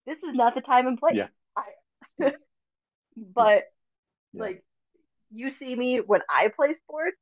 this 0.07 0.17
is 0.17 0.35
not 0.35 0.55
the 0.55 0.61
time 0.61 0.87
and 0.87 0.97
place. 0.97 1.15
Yeah. 1.15 1.27
I, 1.55 2.31
but 3.15 3.63
yeah. 4.33 4.41
like 4.41 4.63
you 5.31 5.51
see 5.59 5.75
me 5.75 6.01
when 6.05 6.21
I 6.27 6.47
play 6.47 6.75
sports 6.83 7.17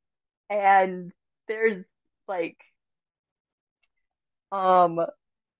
and 0.48 1.12
there's 1.46 1.84
like 2.26 2.56
um 4.50 4.98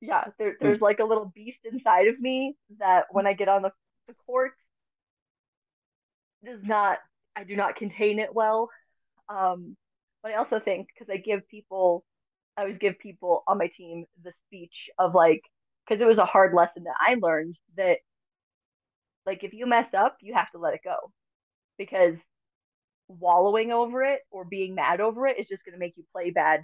yeah, 0.01 0.25
there, 0.39 0.57
hmm. 0.59 0.65
there's 0.65 0.81
like 0.81 0.99
a 0.99 1.05
little 1.05 1.33
beast 1.35 1.59
inside 1.71 2.09
of 2.09 2.19
me 2.21 2.57
that 2.79 3.05
when 3.11 3.27
I 3.27 3.33
get 3.33 3.49
on 3.49 3.63
the, 3.63 3.73
the 4.09 4.15
court 4.27 4.53
does 6.45 6.61
not 6.63 6.99
I 7.37 7.45
do 7.45 7.57
not 7.57 7.77
contain 7.77 8.19
it 8.19 8.35
well. 8.35 8.71
Um, 9.29 9.77
but 10.23 10.33
I 10.33 10.37
also 10.37 10.61
think 10.61 10.89
because 10.89 11.13
I 11.13 11.19
give 11.19 11.47
people 11.49 12.05
I 12.57 12.65
would 12.65 12.81
give 12.81 12.99
people 12.99 13.43
on 13.47 13.59
my 13.59 13.71
team 13.77 14.05
the 14.23 14.33
speech 14.47 14.91
of 14.99 15.15
like, 15.15 15.43
because 15.89 16.03
it 16.03 16.07
was 16.07 16.19
a 16.19 16.27
hard 16.27 16.53
lesson 16.53 16.85
that 16.85 16.97
I 17.01 17.17
learned 17.21 17.57
that 17.77 17.99
like 19.27 19.45
if 19.45 19.53
you 19.53 19.67
mess 19.67 19.87
up, 19.97 20.17
you 20.21 20.35
have 20.35 20.51
to 20.53 20.59
let 20.59 20.75
it 20.75 20.81
go 20.85 20.97
because 21.79 22.17
wallowing 23.09 23.73
over 23.73 24.03
it 24.03 24.21
or 24.31 24.45
being 24.45 24.75
mad 24.75 25.01
over 25.01 25.27
it 25.27 25.39
is 25.39 25.49
just 25.49 25.65
going 25.65 25.73
to 25.73 25.79
make 25.79 25.95
you 25.97 26.05
play 26.13 26.31
bad 26.31 26.61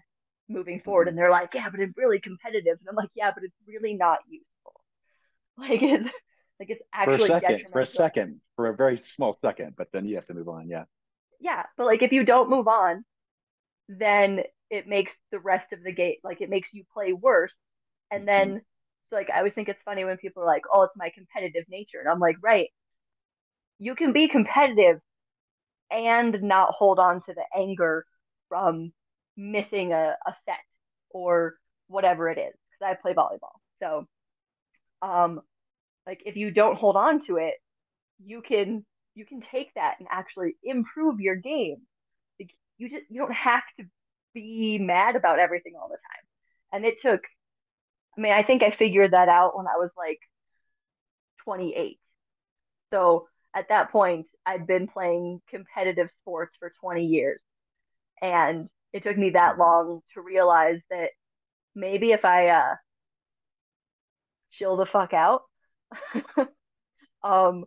moving 0.48 0.80
forward. 0.80 1.02
Mm-hmm. 1.02 1.08
And 1.10 1.18
they're 1.18 1.30
like, 1.30 1.50
yeah, 1.54 1.68
but 1.70 1.80
it's 1.80 1.96
really 1.96 2.20
competitive. 2.20 2.78
And 2.80 2.88
I'm 2.88 2.96
like, 2.96 3.10
yeah, 3.14 3.30
but 3.34 3.44
it's 3.44 3.56
really 3.66 3.94
not 3.94 4.18
useful. 4.28 4.46
Like 5.58 5.80
it's 5.80 6.10
like 6.60 6.68
it's 6.68 6.82
actually 6.92 7.16
for 7.16 7.24
a 7.24 7.40
second, 7.40 7.64
for 7.72 7.80
a 7.80 7.86
second, 7.86 8.40
for 8.56 8.66
a 8.68 8.76
very 8.76 8.98
small 8.98 9.32
second, 9.32 9.74
but 9.74 9.88
then 9.90 10.06
you 10.06 10.16
have 10.16 10.26
to 10.26 10.34
move 10.34 10.50
on. 10.50 10.68
Yeah. 10.68 10.84
Yeah, 11.40 11.62
but 11.78 11.86
like 11.86 12.02
if 12.02 12.12
you 12.12 12.24
don't 12.24 12.50
move 12.50 12.68
on, 12.68 13.06
then 13.88 14.40
it 14.70 14.86
makes 14.86 15.12
the 15.32 15.38
rest 15.38 15.72
of 15.72 15.82
the 15.82 15.92
game 15.92 16.16
like 16.22 16.42
it 16.42 16.50
makes 16.50 16.74
you 16.74 16.84
play 16.92 17.14
worse. 17.14 17.54
And 18.10 18.26
mm-hmm. 18.26 18.50
then 18.50 18.60
so 19.08 19.16
like 19.16 19.30
I 19.30 19.38
always 19.38 19.54
think 19.54 19.68
it's 19.68 19.80
funny 19.84 20.04
when 20.04 20.18
people 20.18 20.42
are 20.42 20.46
like, 20.46 20.64
"Oh, 20.70 20.82
it's 20.82 20.96
my 20.96 21.10
competitive 21.14 21.64
nature," 21.68 22.00
and 22.00 22.08
I'm 22.08 22.20
like, 22.20 22.36
right. 22.42 22.68
You 23.78 23.94
can 23.94 24.12
be 24.12 24.28
competitive 24.28 25.00
and 25.90 26.42
not 26.42 26.72
hold 26.72 26.98
on 26.98 27.22
to 27.22 27.34
the 27.34 27.44
anger 27.54 28.04
from 28.48 28.92
missing 29.36 29.92
a, 29.92 30.16
a 30.26 30.34
set 30.44 30.58
or 31.10 31.54
whatever 31.88 32.28
it 32.28 32.38
is 32.38 32.54
because 32.70 32.96
I 32.96 33.00
play 33.00 33.12
volleyball. 33.12 33.58
So, 33.80 34.06
um, 35.02 35.40
like 36.06 36.22
if 36.24 36.36
you 36.36 36.50
don't 36.50 36.78
hold 36.78 36.96
on 36.96 37.24
to 37.26 37.36
it, 37.36 37.54
you 38.24 38.42
can 38.42 38.84
you 39.14 39.24
can 39.24 39.42
take 39.50 39.72
that 39.74 39.96
and 39.98 40.08
actually 40.10 40.56
improve 40.62 41.20
your 41.20 41.36
game. 41.36 41.78
Like, 42.38 42.50
you 42.78 42.88
just 42.88 43.04
you 43.10 43.20
don't 43.20 43.32
have 43.32 43.62
to 43.78 43.86
be 44.34 44.78
mad 44.78 45.16
about 45.16 45.38
everything 45.38 45.74
all 45.80 45.88
the 45.88 45.96
time. 45.96 46.24
And 46.72 46.84
it 46.84 47.00
took 47.00 47.22
I 48.16 48.20
mean, 48.20 48.32
I 48.32 48.42
think 48.42 48.62
I 48.62 48.70
figured 48.70 49.12
that 49.12 49.28
out 49.28 49.56
when 49.56 49.66
I 49.66 49.76
was 49.76 49.90
like 49.96 50.20
28. 51.44 51.98
So 52.92 53.28
at 53.54 53.68
that 53.68 53.90
point, 53.90 54.26
I'd 54.44 54.66
been 54.66 54.86
playing 54.86 55.42
competitive 55.48 56.08
sports 56.20 56.54
for 56.58 56.72
20 56.80 57.04
years. 57.04 57.40
And 58.22 58.68
it 58.96 59.02
took 59.02 59.18
me 59.18 59.30
that 59.30 59.58
long 59.58 60.00
to 60.14 60.22
realize 60.22 60.80
that 60.88 61.10
maybe 61.74 62.12
if 62.12 62.24
I 62.24 62.48
uh, 62.48 62.74
chill 64.52 64.76
the 64.76 64.86
fuck 64.86 65.12
out, 65.12 65.42
um, 67.22 67.66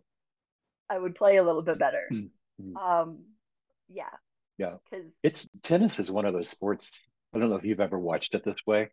I 0.90 0.98
would 0.98 1.14
play 1.14 1.36
a 1.36 1.44
little 1.44 1.62
bit 1.62 1.78
better. 1.78 2.02
Mm-hmm. 2.12 2.76
Um, 2.76 3.20
yeah. 3.88 4.10
Yeah. 4.58 4.74
Because 4.90 5.06
it's 5.22 5.48
tennis 5.62 6.00
is 6.00 6.10
one 6.10 6.26
of 6.26 6.34
those 6.34 6.48
sports. 6.48 6.98
I 7.32 7.38
don't 7.38 7.48
know 7.48 7.54
if 7.54 7.64
you've 7.64 7.78
ever 7.78 7.98
watched 7.98 8.34
it 8.34 8.44
this 8.44 8.66
way, 8.66 8.90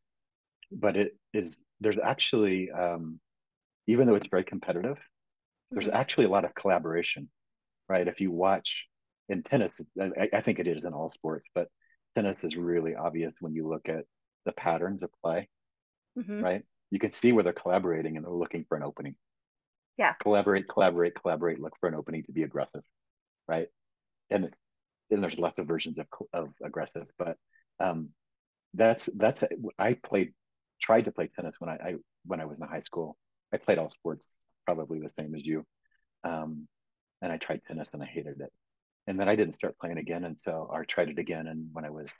but 0.71 0.95
it 0.95 1.17
is, 1.33 1.57
there's 1.81 1.97
actually, 1.97 2.69
um, 2.69 3.19
even 3.87 4.05
though 4.05 4.15
it's 4.15 4.27
very 4.27 4.43
competitive, 4.43 4.99
there's 5.71 5.87
mm-hmm. 5.87 5.97
actually 5.97 6.25
a 6.25 6.29
lot 6.29 6.45
of 6.45 6.53
collaboration, 6.53 7.29
right? 7.89 8.07
If 8.07 8.21
you 8.21 8.29
watch 8.29 8.85
in 9.27 9.41
tennis, 9.41 9.81
I, 9.99 10.29
I, 10.31 10.41
think 10.41 10.59
it 10.59 10.67
is 10.67 10.85
in 10.85 10.93
all 10.93 11.09
sports, 11.09 11.49
but 11.55 11.67
tennis 12.17 12.43
is 12.43 12.55
really 12.55 12.95
obvious 12.95 13.35
when 13.39 13.53
you 13.53 13.67
look 13.67 13.89
at 13.89 14.05
the 14.45 14.51
patterns 14.53 15.03
of 15.03 15.09
play, 15.23 15.47
mm-hmm. 16.17 16.43
right? 16.43 16.63
You 16.89 16.97
can 16.97 17.11
see 17.11 17.31
where 17.31 17.43
they're 17.43 17.53
collaborating 17.53 18.15
and 18.15 18.25
they're 18.25 18.31
looking 18.33 18.65
for 18.67 18.75
an 18.75 18.83
opening. 18.83 19.15
Yeah. 19.97 20.13
Collaborate, 20.21 20.67
collaborate, 20.67 21.13
collaborate, 21.15 21.59
look 21.59 21.73
for 21.79 21.87
an 21.87 21.95
opening 21.95 22.23
to 22.23 22.31
be 22.31 22.43
aggressive, 22.43 22.81
right? 23.47 23.67
And 24.31 24.49
then 25.09 25.21
there's 25.21 25.39
lots 25.39 25.59
of 25.59 25.67
versions 25.67 25.99
of, 25.99 26.07
of 26.33 26.49
aggressive, 26.63 27.07
but 27.19 27.37
um, 27.79 28.09
that's 28.73 29.09
that's 29.15 29.43
I 29.77 29.93
played 29.93 30.33
tried 30.81 31.05
to 31.05 31.11
play 31.11 31.27
tennis 31.27 31.55
when 31.59 31.69
I, 31.69 31.73
I 31.73 31.95
when 32.25 32.41
I 32.41 32.45
was 32.45 32.59
in 32.59 32.67
high 32.67 32.81
school. 32.81 33.15
I 33.53 33.57
played 33.57 33.77
all 33.77 33.89
sports 33.89 34.27
probably 34.65 34.99
the 34.99 35.11
same 35.17 35.35
as 35.35 35.45
you. 35.45 35.65
Um, 36.23 36.67
and 37.21 37.31
I 37.31 37.37
tried 37.37 37.61
tennis 37.67 37.89
and 37.93 38.03
I 38.03 38.05
hated 38.05 38.41
it. 38.41 38.51
And 39.07 39.19
then 39.19 39.29
I 39.29 39.35
didn't 39.35 39.55
start 39.55 39.77
playing 39.79 39.97
again 39.97 40.25
until, 40.25 40.69
or 40.69 40.83
tried 40.83 41.09
it 41.09 41.19
again. 41.19 41.47
And 41.47 41.69
when 41.71 41.85
I 41.85 41.89
was 41.89 42.13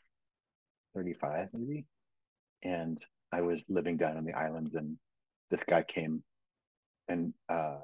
35, 0.96 1.50
maybe. 1.54 1.86
And 2.64 2.98
I 3.32 3.42
was 3.42 3.66
living 3.68 3.98
down 3.98 4.18
on 4.18 4.26
the 4.26 4.34
islands 4.34 4.74
and 4.74 4.98
this 5.52 5.62
guy 5.64 5.84
came 5.84 6.24
and 7.10 7.34
uh, 7.50 7.80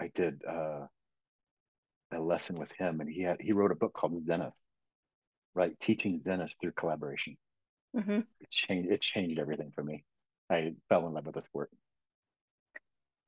I 0.00 0.08
did 0.14 0.42
uh, 0.46 0.86
a 2.12 2.20
lesson 2.20 2.58
with 2.58 2.70
him 2.72 3.00
and 3.00 3.08
he 3.08 3.22
had, 3.22 3.40
he 3.40 3.52
wrote 3.52 3.72
a 3.72 3.76
book 3.76 3.92
called 3.92 4.22
Zenith, 4.22 4.52
right? 5.54 5.78
Teaching 5.78 6.16
Zenith 6.16 6.54
through 6.60 6.72
collaboration. 6.72 7.36
Mm-hmm. 7.96 8.20
It 8.40 8.50
changed, 8.50 8.90
it 8.90 9.00
changed 9.00 9.38
everything 9.38 9.72
for 9.74 9.84
me. 9.84 10.04
I 10.50 10.74
fell 10.88 11.06
in 11.06 11.14
love 11.14 11.26
with 11.26 11.36
the 11.36 11.42
sport. 11.42 11.70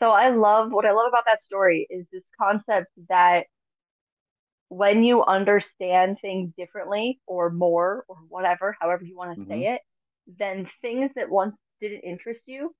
So 0.02 0.10
I 0.10 0.30
love 0.30 0.72
what 0.72 0.84
I 0.84 0.92
love 0.92 1.08
about 1.08 1.24
that 1.26 1.40
story 1.40 1.86
is 1.88 2.04
this 2.12 2.24
concept 2.38 2.88
that 3.08 3.46
when 4.68 5.04
you 5.04 5.22
understand 5.24 6.18
things 6.20 6.52
differently 6.56 7.20
or 7.26 7.50
more 7.50 8.04
or 8.08 8.16
whatever, 8.28 8.76
however 8.80 9.04
you 9.04 9.16
want 9.16 9.34
to 9.34 9.40
mm-hmm. 9.40 9.50
say 9.50 9.74
it, 9.74 9.80
then 10.38 10.68
things 10.82 11.10
that 11.16 11.30
once 11.30 11.54
didn't 11.80 12.00
interest 12.00 12.40
you 12.46 12.74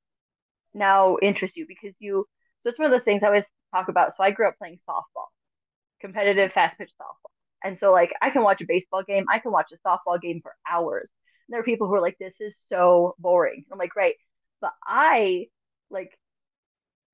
now 0.75 1.17
interest 1.23 1.57
you 1.57 1.67
because 1.67 1.95
you 1.99 2.27
so 2.63 2.71
it's 2.71 2.79
one 2.79 2.87
of 2.87 2.93
those 2.93 3.05
things 3.05 3.23
I 3.23 3.27
always 3.27 3.45
talk 3.73 3.89
about. 3.89 4.17
So 4.17 4.25
I 4.25 4.31
grew 4.31 4.49
up 4.49 4.57
playing 4.59 4.79
softball, 4.89 5.29
competitive 6.01 6.53
fast 6.53 6.79
pitch 6.79 6.91
softball. 7.01 7.31
And 7.63 7.79
so 7.79 7.93
like 7.93 8.11
I 8.23 8.31
can 8.31 8.43
watch 8.43 8.61
a 8.61 8.67
baseball 8.67 9.03
game, 9.03 9.27
I 9.31 9.39
can 9.39 9.53
watch 9.53 9.71
a 9.73 9.89
softball 9.89 10.21
game 10.21 10.41
for 10.43 10.55
hours. 10.71 11.09
And 11.47 11.53
there 11.53 11.61
are 11.61 11.65
people 11.65 11.87
who 11.87 11.95
are 11.95 12.01
like, 12.01 12.17
this 12.19 12.35
is 12.41 12.59
so 12.71 13.15
boring. 13.19 13.65
I'm 13.71 13.79
like, 13.79 13.91
great. 13.91 14.15
But 14.61 14.73
I 14.87 15.47
like 15.91 16.11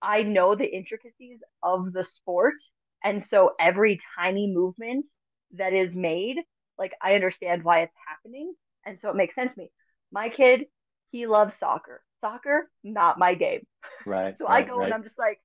I 0.00 0.22
know 0.22 0.54
the 0.54 0.64
intricacies 0.64 1.40
of 1.62 1.92
the 1.92 2.04
sport. 2.04 2.54
And 3.02 3.24
so 3.30 3.52
every 3.58 4.00
tiny 4.18 4.52
movement 4.52 5.06
that 5.54 5.72
is 5.72 5.94
made, 5.94 6.36
like 6.78 6.92
I 7.02 7.14
understand 7.14 7.64
why 7.64 7.80
it's 7.82 7.94
happening. 8.08 8.54
And 8.84 8.98
so 9.00 9.10
it 9.10 9.16
makes 9.16 9.34
sense 9.34 9.52
to 9.54 9.60
me. 9.60 9.70
My 10.12 10.28
kid, 10.28 10.62
he 11.10 11.26
loves 11.26 11.56
soccer. 11.56 12.02
Soccer, 12.20 12.70
not 12.84 13.18
my 13.18 13.34
game. 13.34 13.66
Right. 14.04 14.36
so 14.38 14.46
right, 14.46 14.64
I 14.64 14.68
go 14.68 14.78
right. 14.78 14.86
and 14.86 14.94
I'm 14.94 15.02
just 15.02 15.18
like, 15.18 15.40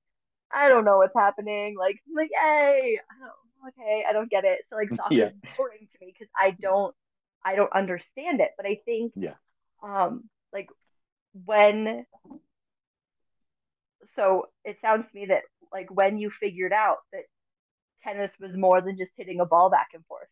I 0.52 0.68
don't 0.68 0.84
know 0.84 0.98
what's 0.98 1.16
happening. 1.16 1.76
Like, 1.78 1.96
I'm 2.08 2.14
like, 2.14 2.30
yay. 2.30 3.00
I 3.00 3.18
don't, 3.20 3.32
okay, 3.68 4.04
I 4.08 4.12
don't 4.12 4.30
get 4.30 4.44
it. 4.44 4.60
So 4.68 4.76
like 4.76 4.88
soccer 4.94 5.14
yeah. 5.14 5.26
is 5.26 5.56
boring 5.56 5.88
to 5.92 6.04
me 6.04 6.12
because 6.12 6.30
I 6.38 6.56
don't 6.60 6.94
I 7.44 7.54
don't 7.54 7.72
understand 7.72 8.40
it. 8.40 8.50
But 8.56 8.66
I 8.66 8.80
think 8.84 9.12
yeah. 9.16 9.34
um 9.82 10.28
like 10.52 10.68
when 11.44 12.06
so 14.14 14.46
it 14.64 14.78
sounds 14.80 15.06
to 15.10 15.18
me 15.18 15.26
that 15.26 15.42
like 15.72 15.90
when 15.90 16.18
you 16.18 16.30
figured 16.30 16.72
out 16.72 16.98
that 17.12 17.24
tennis 18.06 18.30
was 18.40 18.56
more 18.56 18.80
than 18.80 18.96
just 18.96 19.10
hitting 19.16 19.40
a 19.40 19.46
ball 19.46 19.70
back 19.70 19.88
and 19.94 20.04
forth, 20.06 20.28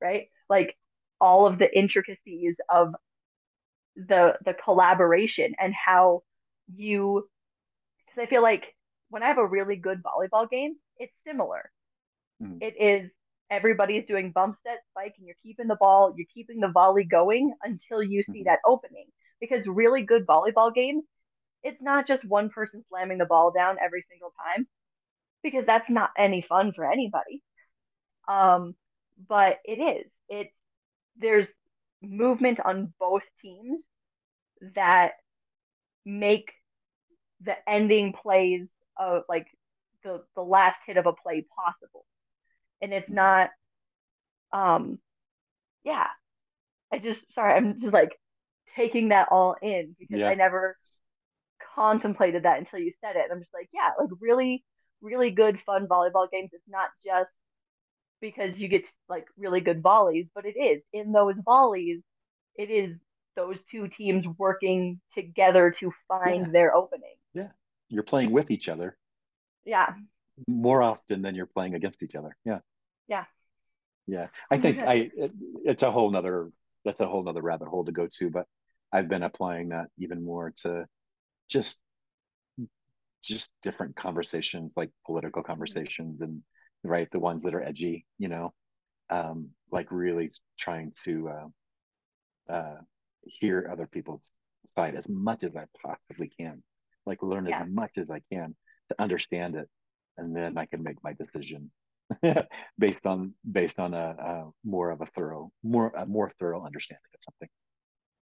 right? 0.00 0.28
Like 0.48 0.76
all 1.20 1.46
of 1.46 1.58
the 1.58 1.76
intricacies 1.76 2.56
of 2.68 2.94
the 3.96 4.34
the 4.44 4.54
collaboration 4.54 5.54
and 5.58 5.74
how 5.74 6.22
you 6.74 7.28
because 8.06 8.22
I 8.22 8.30
feel 8.30 8.42
like 8.42 8.64
when 9.10 9.22
I 9.22 9.28
have 9.28 9.38
a 9.38 9.46
really 9.46 9.76
good 9.76 10.02
volleyball 10.02 10.48
game, 10.48 10.76
it's 10.98 11.12
similar. 11.26 11.70
Mm. 12.42 12.58
It 12.62 12.74
is 12.80 13.10
everybody's 13.50 14.06
doing 14.06 14.32
bump 14.32 14.56
set 14.62 14.78
spike 14.90 15.14
and 15.18 15.26
you're 15.26 15.36
keeping 15.42 15.68
the 15.68 15.76
ball, 15.76 16.14
you're 16.16 16.26
keeping 16.32 16.60
the 16.60 16.68
volley 16.68 17.04
going 17.04 17.52
until 17.62 18.02
you 18.02 18.22
see 18.22 18.42
mm. 18.42 18.44
that 18.44 18.60
opening. 18.66 19.06
Because 19.40 19.66
really 19.66 20.02
good 20.02 20.26
volleyball 20.26 20.72
games 20.72 21.04
it's 21.62 21.80
not 21.80 22.06
just 22.06 22.24
one 22.24 22.50
person 22.50 22.84
slamming 22.88 23.18
the 23.18 23.24
ball 23.24 23.52
down 23.52 23.76
every 23.82 24.04
single 24.10 24.32
time 24.44 24.66
because 25.42 25.64
that's 25.66 25.88
not 25.90 26.10
any 26.16 26.44
fun 26.48 26.72
for 26.74 26.90
anybody. 26.90 27.42
Um, 28.28 28.74
but 29.28 29.58
it 29.64 29.78
is. 29.78 30.10
It 30.28 30.48
there's 31.16 31.48
movement 32.02 32.58
on 32.64 32.92
both 32.98 33.22
teams 33.40 33.80
that 34.74 35.12
make 36.04 36.50
the 37.40 37.54
ending 37.68 38.12
plays 38.12 38.68
of 38.98 39.22
like 39.28 39.46
the 40.04 40.22
the 40.34 40.42
last 40.42 40.78
hit 40.86 40.96
of 40.96 41.06
a 41.06 41.12
play 41.12 41.46
possible. 41.56 42.04
And 42.80 42.92
it's 42.92 43.10
not 43.10 43.50
um 44.52 44.98
yeah. 45.84 46.06
I 46.92 46.98
just 46.98 47.20
sorry, 47.34 47.54
I'm 47.54 47.80
just 47.80 47.92
like 47.92 48.12
taking 48.76 49.08
that 49.08 49.28
all 49.30 49.56
in 49.60 49.96
because 49.98 50.20
yeah. 50.20 50.28
I 50.28 50.34
never 50.34 50.76
contemplated 51.74 52.44
that 52.44 52.58
until 52.58 52.78
you 52.78 52.92
said 53.00 53.16
it. 53.16 53.24
And 53.24 53.32
I'm 53.32 53.40
just 53.40 53.54
like, 53.54 53.68
yeah, 53.72 53.90
like 53.98 54.10
really, 54.20 54.64
really 55.02 55.30
good 55.30 55.58
fun 55.66 55.86
volleyball 55.86 56.30
games. 56.30 56.50
It's 56.52 56.68
not 56.68 56.88
just 57.04 57.30
because 58.20 58.56
you 58.56 58.68
get 58.68 58.84
like 59.08 59.26
really 59.36 59.60
good 59.60 59.82
volleys, 59.82 60.26
but 60.34 60.46
it 60.46 60.56
is 60.56 60.82
in 60.92 61.12
those 61.12 61.34
volleys, 61.44 62.00
it 62.56 62.70
is 62.70 62.96
those 63.36 63.56
two 63.70 63.88
teams 63.88 64.24
working 64.38 65.00
together 65.14 65.74
to 65.80 65.92
find 66.08 66.46
yeah. 66.46 66.52
their 66.52 66.74
opening. 66.74 67.14
Yeah. 67.34 67.48
You're 67.88 68.02
playing 68.02 68.30
with 68.30 68.50
each 68.50 68.68
other. 68.68 68.96
Yeah. 69.64 69.94
More 70.48 70.82
often 70.82 71.22
than 71.22 71.34
you're 71.34 71.46
playing 71.46 71.74
against 71.74 72.02
each 72.02 72.14
other. 72.14 72.36
Yeah. 72.44 72.60
Yeah. 73.08 73.24
Yeah. 74.06 74.28
I 74.50 74.58
think 74.58 74.78
I, 74.86 75.10
it, 75.16 75.32
it's 75.64 75.82
a 75.82 75.90
whole 75.90 76.10
nother, 76.10 76.50
that's 76.84 77.00
a 77.00 77.06
whole 77.06 77.22
nother 77.22 77.42
rabbit 77.42 77.68
hole 77.68 77.84
to 77.84 77.92
go 77.92 78.08
to, 78.18 78.30
but 78.30 78.46
I've 78.92 79.08
been 79.08 79.22
applying 79.22 79.70
that 79.70 79.88
even 79.98 80.24
more 80.24 80.52
to 80.62 80.86
just 81.48 81.80
just 83.22 83.50
different 83.62 83.96
conversations, 83.96 84.74
like 84.76 84.90
political 85.06 85.42
conversations, 85.42 86.20
and 86.20 86.42
right 86.84 87.08
the 87.12 87.18
ones 87.18 87.42
that 87.42 87.54
are 87.54 87.62
edgy, 87.62 88.06
you 88.18 88.28
know, 88.28 88.52
um, 89.10 89.50
like 89.70 89.90
really 89.90 90.30
trying 90.58 90.92
to 91.04 91.28
uh, 91.28 92.52
uh, 92.52 92.76
hear 93.24 93.68
other 93.70 93.86
people's 93.86 94.30
side 94.66 94.94
as 94.94 95.08
much 95.08 95.44
as 95.44 95.56
I 95.56 95.66
possibly 95.84 96.30
can, 96.38 96.62
like 97.06 97.22
learn 97.22 97.46
yeah. 97.46 97.62
as 97.62 97.68
much 97.70 97.92
as 97.96 98.10
I 98.10 98.20
can 98.32 98.54
to 98.90 99.02
understand 99.02 99.56
it, 99.56 99.68
and 100.18 100.36
then 100.36 100.58
I 100.58 100.66
can 100.66 100.82
make 100.82 101.02
my 101.02 101.12
decision 101.12 101.70
based 102.78 103.06
on 103.06 103.34
based 103.50 103.78
on 103.78 103.94
a, 103.94 104.16
a, 104.18 104.50
more 104.64 104.90
of 104.90 105.00
a 105.00 105.06
thorough 105.06 105.50
more 105.62 105.92
a 105.96 106.06
more 106.06 106.30
thorough 106.38 106.64
understanding 106.64 107.00
of 107.14 107.20
something 107.22 107.48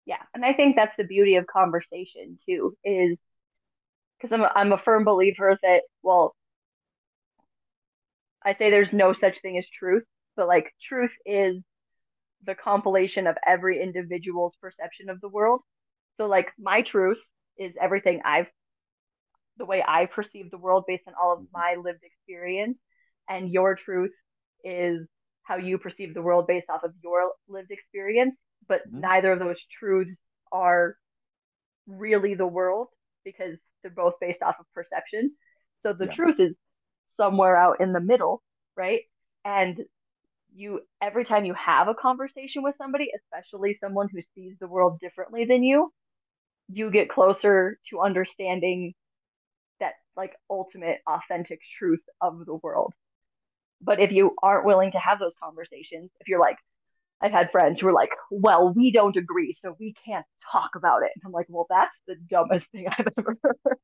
yeah 0.06 0.22
and 0.34 0.44
i 0.44 0.52
think 0.52 0.76
that's 0.76 0.96
the 0.96 1.04
beauty 1.04 1.36
of 1.36 1.46
conversation 1.46 2.38
too 2.46 2.76
is 2.84 3.16
because 4.20 4.34
I'm 4.34 4.42
a, 4.42 4.50
I'm 4.54 4.72
a 4.72 4.82
firm 4.84 5.04
believer 5.04 5.58
that 5.62 5.82
well 6.02 6.34
i 8.44 8.54
say 8.54 8.70
there's 8.70 8.92
no 8.92 9.12
such 9.12 9.40
thing 9.42 9.58
as 9.58 9.64
truth 9.78 10.04
but 10.36 10.48
like 10.48 10.72
truth 10.88 11.10
is 11.26 11.56
the 12.46 12.54
compilation 12.54 13.26
of 13.26 13.36
every 13.46 13.82
individual's 13.82 14.54
perception 14.60 15.10
of 15.10 15.20
the 15.20 15.28
world 15.28 15.60
so 16.16 16.26
like 16.26 16.48
my 16.58 16.82
truth 16.82 17.18
is 17.58 17.72
everything 17.80 18.20
i've 18.24 18.46
the 19.58 19.64
way 19.64 19.84
i 19.86 20.06
perceive 20.06 20.50
the 20.50 20.58
world 20.58 20.84
based 20.86 21.04
on 21.06 21.14
all 21.22 21.34
of 21.34 21.40
mm-hmm. 21.40 21.52
my 21.52 21.76
lived 21.82 22.02
experience 22.02 22.78
and 23.28 23.50
your 23.50 23.76
truth 23.76 24.12
is 24.64 25.06
how 25.42 25.56
you 25.56 25.78
perceive 25.78 26.14
the 26.14 26.22
world 26.22 26.46
based 26.46 26.66
off 26.70 26.82
of 26.84 26.92
your 27.02 27.32
lived 27.48 27.70
experience 27.70 28.34
but 28.68 28.80
mm-hmm. 28.86 29.00
neither 29.00 29.32
of 29.32 29.38
those 29.38 29.58
truths 29.78 30.16
are 30.52 30.96
really 31.86 32.34
the 32.34 32.46
world 32.46 32.88
because 33.24 33.56
they're 33.82 33.90
both 33.90 34.14
based 34.20 34.42
off 34.42 34.56
of 34.58 34.66
perception. 34.74 35.32
So 35.82 35.92
the 35.92 36.06
yeah. 36.06 36.14
truth 36.14 36.36
is 36.38 36.54
somewhere 37.16 37.56
out 37.56 37.80
in 37.80 37.92
the 37.92 38.00
middle 38.00 38.42
right? 38.80 39.02
And 39.44 39.78
you 40.52 40.80
every 41.00 41.24
time 41.24 41.44
you 41.44 41.54
have 41.54 41.86
a 41.86 41.94
conversation 41.94 42.62
with 42.64 42.74
somebody 42.76 43.08
especially 43.16 43.78
someone 43.80 44.08
who 44.12 44.20
sees 44.34 44.54
the 44.58 44.66
world 44.66 44.98
differently 44.98 45.44
than 45.44 45.62
you 45.62 45.92
you 46.68 46.90
get 46.90 47.08
closer 47.08 47.78
to 47.88 48.00
understanding 48.00 48.92
that 49.78 49.92
like 50.16 50.32
ultimate 50.48 50.98
authentic 51.06 51.60
truth 51.78 52.02
of 52.20 52.44
the 52.46 52.54
world. 52.54 52.92
But 53.80 54.00
if 54.00 54.12
you 54.12 54.34
aren't 54.42 54.66
willing 54.66 54.92
to 54.92 54.98
have 54.98 55.18
those 55.18 55.34
conversations, 55.42 56.10
if 56.20 56.28
you're 56.28 56.40
like, 56.40 56.56
I've 57.22 57.32
had 57.32 57.50
friends 57.50 57.80
who 57.80 57.88
are 57.88 57.92
like, 57.92 58.10
well, 58.30 58.72
we 58.74 58.90
don't 58.92 59.16
agree, 59.16 59.54
so 59.62 59.76
we 59.78 59.94
can't 60.06 60.24
talk 60.50 60.70
about 60.76 61.02
it. 61.02 61.10
And 61.14 61.22
I'm 61.24 61.32
like, 61.32 61.46
well, 61.48 61.66
that's 61.68 61.94
the 62.06 62.16
dumbest 62.28 62.66
thing 62.72 62.86
I've 62.98 63.06
ever 63.18 63.36
heard. 63.42 63.76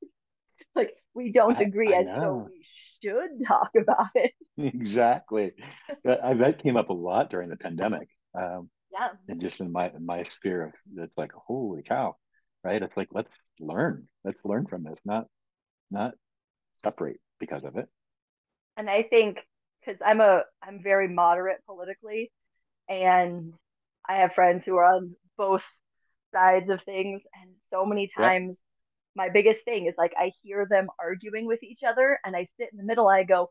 like, 0.75 0.95
we 1.15 1.33
don't 1.33 1.59
agree, 1.61 1.93
I, 1.93 1.99
I 1.99 2.01
and 2.01 2.09
so 2.09 2.49
we 2.51 2.65
should 3.03 3.47
talk 3.47 3.71
about 3.77 4.09
it. 4.15 4.33
Exactly. 4.57 5.53
that, 6.05 6.39
that 6.39 6.63
came 6.63 6.77
up 6.77 6.91
a 6.91 6.95
lot 6.95 7.31
during 7.31 7.51
the 7.51 7.57
pandemic. 7.57 8.09
Um, 8.35 8.71
yeah. 8.93 9.09
And 9.29 9.41
just 9.41 9.61
in 9.61 9.73
my 9.73 9.91
in 9.91 10.07
my 10.07 10.23
sphere 10.23 10.65
of 10.65 10.73
it's 10.97 11.19
like, 11.19 11.33
holy 11.33 11.83
cow, 11.83 12.17
right? 12.65 12.83
It's 12.83 12.97
like 12.97 13.09
let's 13.13 13.35
learn. 13.61 14.09
Let's 14.25 14.45
learn 14.45 14.67
from 14.67 14.85
this, 14.85 15.01
not 15.05 15.27
not 15.91 16.15
separate 16.73 17.21
because 17.39 17.65
of 17.65 17.77
it. 17.77 17.89
And 18.77 18.89
I 18.89 19.03
think 19.03 19.39
because 19.81 20.01
I'm 20.05 20.21
a 20.21 20.43
I'm 20.63 20.83
very 20.83 21.09
moderate 21.09 21.59
politically, 21.67 22.33
and 22.89 23.53
I 24.09 24.17
have 24.19 24.35
friends 24.35 24.63
who 24.65 24.77
are 24.77 24.85
on 24.85 25.17
both 25.37 25.63
sides 26.33 26.71
of 26.71 26.81
things, 26.85 27.23
and 27.41 27.51
so 27.71 27.85
many 27.85 28.11
times 28.17 28.57
my 29.15 29.29
biggest 29.31 29.65
thing 29.65 29.87
is 29.87 29.95
like 29.97 30.13
I 30.19 30.33
hear 30.43 30.67
them 30.69 30.89
arguing 31.01 31.47
with 31.47 31.63
each 31.63 31.81
other, 31.87 32.19
and 32.25 32.37
I 32.37 32.49
sit 32.59 32.69
in 32.73 32.79
the 32.79 32.85
middle. 32.85 33.09
I 33.09 33.25
go, 33.25 33.51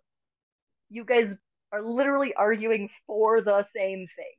"You 0.90 1.04
guys 1.04 1.30
are 1.72 1.82
literally 1.82 2.34
arguing 2.34 2.90
for 3.08 3.42
the 3.42 3.66
same 3.76 4.08
thing. 4.16 4.36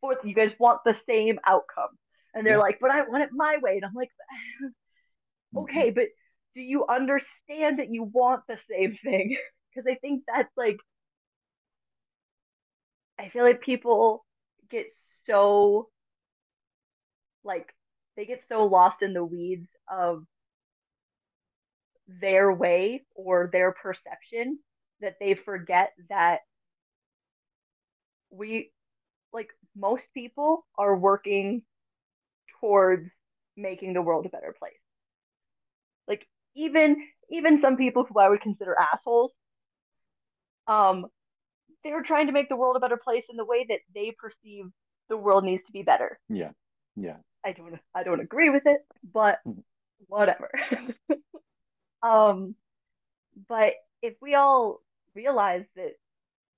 For 0.00 0.16
you 0.24 0.34
guys 0.34 0.52
want 0.58 0.80
the 0.84 0.96
same 1.08 1.38
outcome." 1.46 1.98
And 2.34 2.46
they're 2.46 2.58
like, 2.58 2.78
"But 2.80 2.90
I 2.90 3.02
want 3.02 3.22
it 3.22 3.30
my 3.32 3.58
way," 3.62 3.76
and 3.76 3.84
I'm 3.84 3.94
like, 3.94 4.10
"Okay, 5.56 5.88
mm-hmm. 5.88 5.94
but." 5.94 6.06
Do 6.54 6.62
you 6.62 6.86
understand 6.88 7.78
that 7.78 7.88
you 7.88 8.02
want 8.02 8.42
the 8.48 8.58
same 8.68 8.96
thing? 9.04 9.36
Because 9.74 9.92
I 9.92 9.96
think 10.00 10.24
that's 10.26 10.50
like 10.56 10.78
I 13.18 13.28
feel 13.30 13.44
like 13.44 13.60
people 13.60 14.24
get 14.70 14.86
so 15.26 15.88
like 17.44 17.74
they 18.16 18.26
get 18.26 18.42
so 18.48 18.64
lost 18.64 19.02
in 19.02 19.12
the 19.12 19.24
weeds 19.24 19.68
of 19.90 20.24
their 22.08 22.52
way 22.52 23.04
or 23.14 23.48
their 23.52 23.72
perception 23.72 24.58
that 25.00 25.16
they 25.20 25.34
forget 25.34 25.92
that 26.08 26.40
we 28.30 28.72
like 29.32 29.48
most 29.76 30.04
people 30.14 30.66
are 30.76 30.96
working 30.96 31.62
towards 32.60 33.08
making 33.56 33.92
the 33.92 34.02
world 34.02 34.26
a 34.26 34.30
better 34.30 34.54
place. 34.58 34.72
Like 36.06 36.26
even 36.54 36.96
even 37.30 37.60
some 37.60 37.76
people 37.76 38.04
who 38.04 38.18
i 38.18 38.28
would 38.28 38.40
consider 38.40 38.74
assholes 38.92 39.32
um 40.66 41.06
they 41.84 41.90
were 41.92 42.02
trying 42.02 42.26
to 42.26 42.32
make 42.32 42.48
the 42.48 42.56
world 42.56 42.76
a 42.76 42.80
better 42.80 42.96
place 42.96 43.24
in 43.30 43.36
the 43.36 43.44
way 43.44 43.66
that 43.68 43.78
they 43.94 44.14
perceive 44.18 44.66
the 45.08 45.16
world 45.16 45.44
needs 45.44 45.62
to 45.66 45.72
be 45.72 45.82
better. 45.82 46.18
Yeah. 46.28 46.50
Yeah. 46.96 47.16
I 47.44 47.52
don't 47.52 47.78
I 47.94 48.02
don't 48.02 48.20
agree 48.20 48.50
with 48.50 48.64
it, 48.66 48.80
but 49.12 49.38
mm-hmm. 49.46 49.60
whatever. 50.06 50.50
um 52.02 52.54
but 53.48 53.74
if 54.02 54.14
we 54.20 54.34
all 54.34 54.80
realize 55.14 55.64
that 55.76 55.92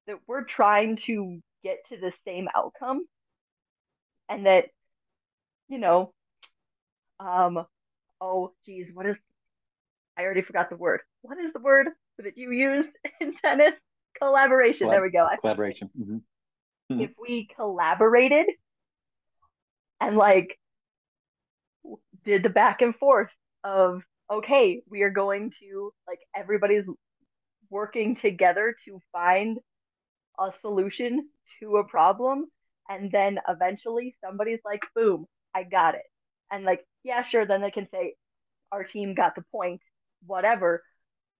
that 0.06 0.16
we're 0.26 0.44
trying 0.44 0.98
to 1.06 1.40
get 1.62 1.78
to 1.90 1.96
the 1.96 2.12
same 2.24 2.48
outcome 2.54 3.04
and 4.28 4.46
that 4.46 4.66
you 5.68 5.78
know 5.78 6.12
um 7.20 7.64
oh 8.20 8.52
geez 8.64 8.86
what 8.92 9.06
is 9.06 9.16
I 10.20 10.24
already 10.24 10.42
forgot 10.42 10.68
the 10.68 10.76
word. 10.76 11.00
What 11.22 11.38
is 11.38 11.52
the 11.54 11.60
word 11.60 11.88
that 12.18 12.36
you 12.36 12.50
used 12.50 12.90
in 13.20 13.34
tennis? 13.42 13.72
Collaboration. 14.20 14.86
Collab- 14.86 14.90
there 14.90 15.02
we 15.02 15.10
go. 15.10 15.28
collaboration. 15.40 15.90
Mm-hmm. 15.98 16.16
Mm-hmm. 16.92 17.00
If 17.00 17.10
we 17.20 17.48
collaborated 17.56 18.46
and 20.00 20.16
like 20.16 20.58
did 22.24 22.42
the 22.42 22.48
back 22.48 22.82
and 22.82 22.94
forth 22.96 23.30
of 23.64 24.02
okay, 24.30 24.82
we 24.88 25.02
are 25.02 25.10
going 25.10 25.52
to 25.60 25.92
like 26.06 26.20
everybody's 26.36 26.84
working 27.70 28.16
together 28.16 28.74
to 28.84 29.00
find 29.12 29.58
a 30.38 30.50
solution 30.60 31.28
to 31.60 31.76
a 31.76 31.84
problem 31.84 32.46
and 32.88 33.12
then 33.12 33.38
eventually 33.48 34.16
somebody's 34.24 34.58
like 34.64 34.80
boom 34.94 35.26
i 35.54 35.62
got 35.62 35.94
it 35.94 36.02
and 36.50 36.64
like 36.64 36.84
yeah 37.04 37.22
sure 37.24 37.46
then 37.46 37.60
they 37.60 37.70
can 37.70 37.86
say 37.92 38.14
our 38.72 38.84
team 38.84 39.14
got 39.14 39.34
the 39.34 39.44
point 39.52 39.80
whatever 40.26 40.82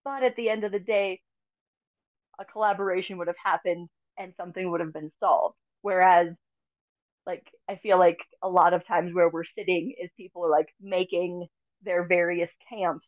but 0.03 0.23
at 0.23 0.35
the 0.35 0.49
end 0.49 0.63
of 0.63 0.71
the 0.71 0.79
day 0.79 1.19
a 2.41 2.45
collaboration 2.45 3.17
would 3.17 3.27
have 3.27 3.35
happened 3.43 3.87
and 4.17 4.33
something 4.37 4.69
would 4.69 4.81
have 4.81 4.93
been 4.93 5.11
solved. 5.19 5.55
Whereas, 5.81 6.29
like, 7.25 7.43
I 7.69 7.75
feel 7.77 7.97
like 7.97 8.17
a 8.41 8.49
lot 8.49 8.73
of 8.73 8.85
times 8.87 9.13
where 9.13 9.29
we're 9.29 9.43
sitting 9.57 9.93
is 10.01 10.09
people 10.17 10.45
are 10.45 10.49
like 10.49 10.69
making 10.81 11.47
their 11.83 12.05
various 12.05 12.49
camps 12.69 13.05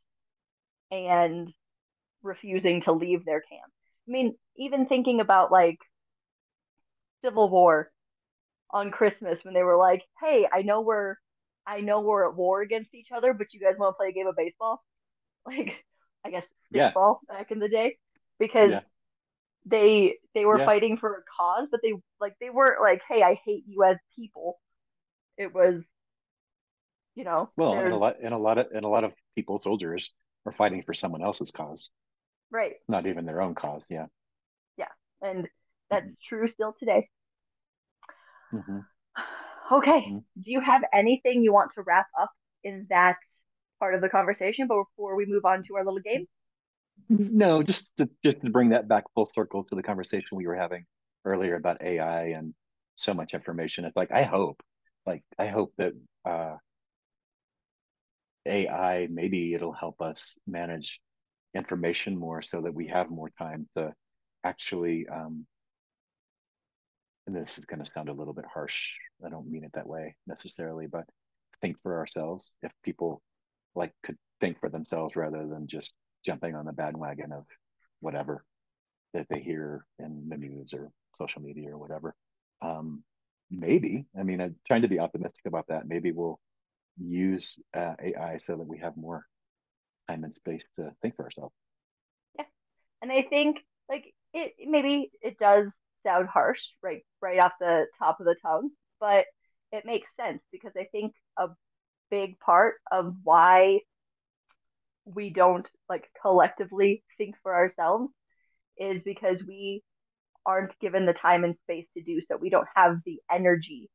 and 0.91 1.51
refusing 2.21 2.81
to 2.83 2.93
leave 2.93 3.25
their 3.25 3.41
camp. 3.41 3.71
I 4.07 4.11
mean, 4.11 4.35
even 4.57 4.87
thinking 4.87 5.19
about 5.19 5.51
like 5.51 5.77
Civil 7.23 7.49
War 7.49 7.91
on 8.69 8.91
Christmas 8.91 9.37
when 9.43 9.53
they 9.53 9.63
were 9.63 9.77
like, 9.77 10.03
"Hey, 10.21 10.47
I 10.51 10.61
know 10.61 10.81
we're 10.81 11.15
I 11.65 11.81
know 11.81 12.01
we're 12.01 12.27
at 12.27 12.35
war 12.35 12.61
against 12.61 12.93
each 12.93 13.07
other, 13.15 13.33
but 13.33 13.47
you 13.53 13.59
guys 13.59 13.75
want 13.77 13.93
to 13.93 13.97
play 13.97 14.09
a 14.09 14.11
game 14.11 14.27
of 14.27 14.35
baseball?" 14.35 14.83
Like, 15.45 15.73
I 16.23 16.29
guess 16.29 16.45
baseball 16.71 17.19
yeah. 17.29 17.35
back 17.35 17.51
in 17.51 17.59
the 17.59 17.67
day 17.67 17.97
because 18.39 18.71
yeah 18.71 18.79
they 19.65 20.15
they 20.33 20.45
were 20.45 20.59
yeah. 20.59 20.65
fighting 20.65 20.97
for 20.97 21.13
a 21.13 21.23
cause 21.37 21.67
but 21.71 21.79
they 21.81 21.93
like 22.19 22.33
they 22.39 22.49
weren't 22.49 22.81
like 22.81 23.01
hey 23.07 23.21
i 23.21 23.39
hate 23.45 23.63
you 23.67 23.83
as 23.83 23.97
people 24.15 24.59
it 25.37 25.53
was 25.53 25.81
you 27.15 27.23
know 27.23 27.49
well 27.55 27.73
and 27.73 27.93
a 27.93 27.97
lot 27.97 28.17
and 28.21 28.33
a 28.33 28.37
lot 28.37 28.57
of 28.57 28.67
and 28.73 28.85
a 28.85 28.87
lot 28.87 29.03
of 29.03 29.13
people 29.35 29.57
soldiers 29.59 30.13
are 30.45 30.51
fighting 30.51 30.83
for 30.83 30.93
someone 30.93 31.23
else's 31.23 31.51
cause 31.51 31.89
right 32.51 32.73
not 32.87 33.07
even 33.07 33.25
their 33.25 33.41
own 33.41 33.55
cause 33.55 33.85
yeah 33.89 34.07
yeah 34.77 34.87
and 35.21 35.47
that's 35.89 36.05
mm-hmm. 36.05 36.13
true 36.27 36.47
still 36.47 36.75
today 36.77 37.07
mm-hmm. 38.53 38.79
okay 39.71 39.91
mm-hmm. 39.91 40.17
do 40.41 40.51
you 40.51 40.59
have 40.59 40.81
anything 40.93 41.41
you 41.41 41.53
want 41.53 41.71
to 41.73 41.83
wrap 41.83 42.07
up 42.19 42.31
in 42.63 42.85
that 42.89 43.15
part 43.79 43.95
of 43.95 44.01
the 44.01 44.09
conversation 44.09 44.67
before 44.67 45.15
we 45.15 45.25
move 45.25 45.45
on 45.45 45.63
to 45.63 45.75
our 45.75 45.85
little 45.85 45.99
game 45.99 46.25
no, 47.09 47.63
just 47.63 47.95
to 47.97 48.09
just 48.23 48.41
to 48.41 48.49
bring 48.49 48.69
that 48.69 48.87
back 48.87 49.05
full 49.13 49.25
circle 49.25 49.63
to 49.65 49.75
the 49.75 49.83
conversation 49.83 50.37
we 50.37 50.47
were 50.47 50.55
having 50.55 50.85
earlier 51.25 51.55
about 51.55 51.81
AI 51.81 52.27
and 52.27 52.53
so 52.95 53.13
much 53.13 53.33
information. 53.33 53.85
It's 53.85 53.95
like 53.95 54.11
I 54.11 54.23
hope, 54.23 54.61
like 55.05 55.23
I 55.37 55.47
hope 55.47 55.73
that 55.77 55.93
uh, 56.25 56.55
AI, 58.45 59.07
maybe 59.11 59.53
it'll 59.53 59.73
help 59.73 60.01
us 60.01 60.35
manage 60.47 60.99
information 61.53 62.17
more 62.17 62.41
so 62.41 62.61
that 62.61 62.73
we 62.73 62.87
have 62.87 63.09
more 63.09 63.29
time 63.37 63.67
to 63.75 63.93
actually 64.43 65.07
um, 65.07 65.45
and 67.27 67.35
this 67.35 67.57
is 67.57 67.65
going 67.65 67.83
to 67.83 67.91
sound 67.91 68.09
a 68.09 68.13
little 68.13 68.33
bit 68.33 68.45
harsh 68.51 68.85
i 69.25 69.29
don't 69.29 69.49
mean 69.49 69.63
it 69.63 69.71
that 69.73 69.87
way 69.87 70.15
necessarily 70.27 70.87
but 70.87 71.05
think 71.61 71.77
for 71.81 71.97
ourselves 71.97 72.51
if 72.63 72.71
people 72.83 73.21
like 73.75 73.93
could 74.03 74.17
think 74.41 74.59
for 74.59 74.69
themselves 74.69 75.15
rather 75.15 75.47
than 75.47 75.67
just 75.67 75.93
jumping 76.25 76.55
on 76.55 76.65
the 76.65 76.73
bandwagon 76.73 77.31
of 77.31 77.45
whatever 77.99 78.43
that 79.13 79.27
they 79.29 79.39
hear 79.39 79.85
in 79.99 80.27
the 80.29 80.37
news 80.37 80.73
or 80.73 80.91
social 81.15 81.41
media 81.41 81.69
or 81.69 81.77
whatever. 81.77 82.15
Um, 82.61 83.03
maybe 83.51 84.05
i 84.17 84.23
mean 84.23 84.41
i'm 84.41 84.55
trying 84.65 84.81
to 84.81 84.87
be 84.87 84.99
optimistic 84.99 85.45
about 85.45 85.67
that. 85.67 85.87
Maybe 85.87 86.11
we'll 86.11 86.39
use 86.97 87.57
uh, 87.73 87.93
ai 88.01 88.37
so 88.37 88.55
that 88.55 88.67
we 88.67 88.79
have 88.79 88.97
more 88.97 89.25
time 90.09 90.23
and 90.23 90.33
space 90.33 90.63
to 90.75 90.91
think 91.01 91.15
for 91.15 91.23
ourselves. 91.23 91.53
Yeah. 92.37 92.45
And 93.01 93.11
i 93.11 93.23
think 93.23 93.57
like 93.89 94.13
it 94.33 94.53
maybe 94.67 95.11
it 95.21 95.37
does 95.37 95.67
sound 96.05 96.27
harsh 96.27 96.59
right 96.81 97.03
right 97.21 97.39
off 97.39 97.53
the 97.59 97.85
top 97.99 98.19
of 98.19 98.25
the 98.25 98.35
tongue, 98.41 98.69
but 98.99 99.25
it 99.71 99.85
makes 99.85 100.09
sense 100.19 100.41
because 100.51 100.73
I 100.77 100.85
think 100.91 101.13
a 101.37 101.47
big 102.11 102.39
part 102.39 102.75
of 102.91 103.15
why 103.23 103.79
we 105.05 105.29
don't 105.29 105.67
like 105.89 106.09
collectively 106.21 107.03
think 107.17 107.35
for 107.43 107.53
ourselves 107.53 108.11
is 108.77 109.01
because 109.03 109.37
we 109.47 109.83
aren't 110.45 110.77
given 110.79 111.05
the 111.05 111.13
time 111.13 111.43
and 111.43 111.55
space 111.63 111.85
to 111.95 112.03
do 112.03 112.21
so. 112.27 112.37
We 112.37 112.49
don't 112.49 112.67
have 112.75 112.97
the 113.05 113.19
energy 113.31 113.89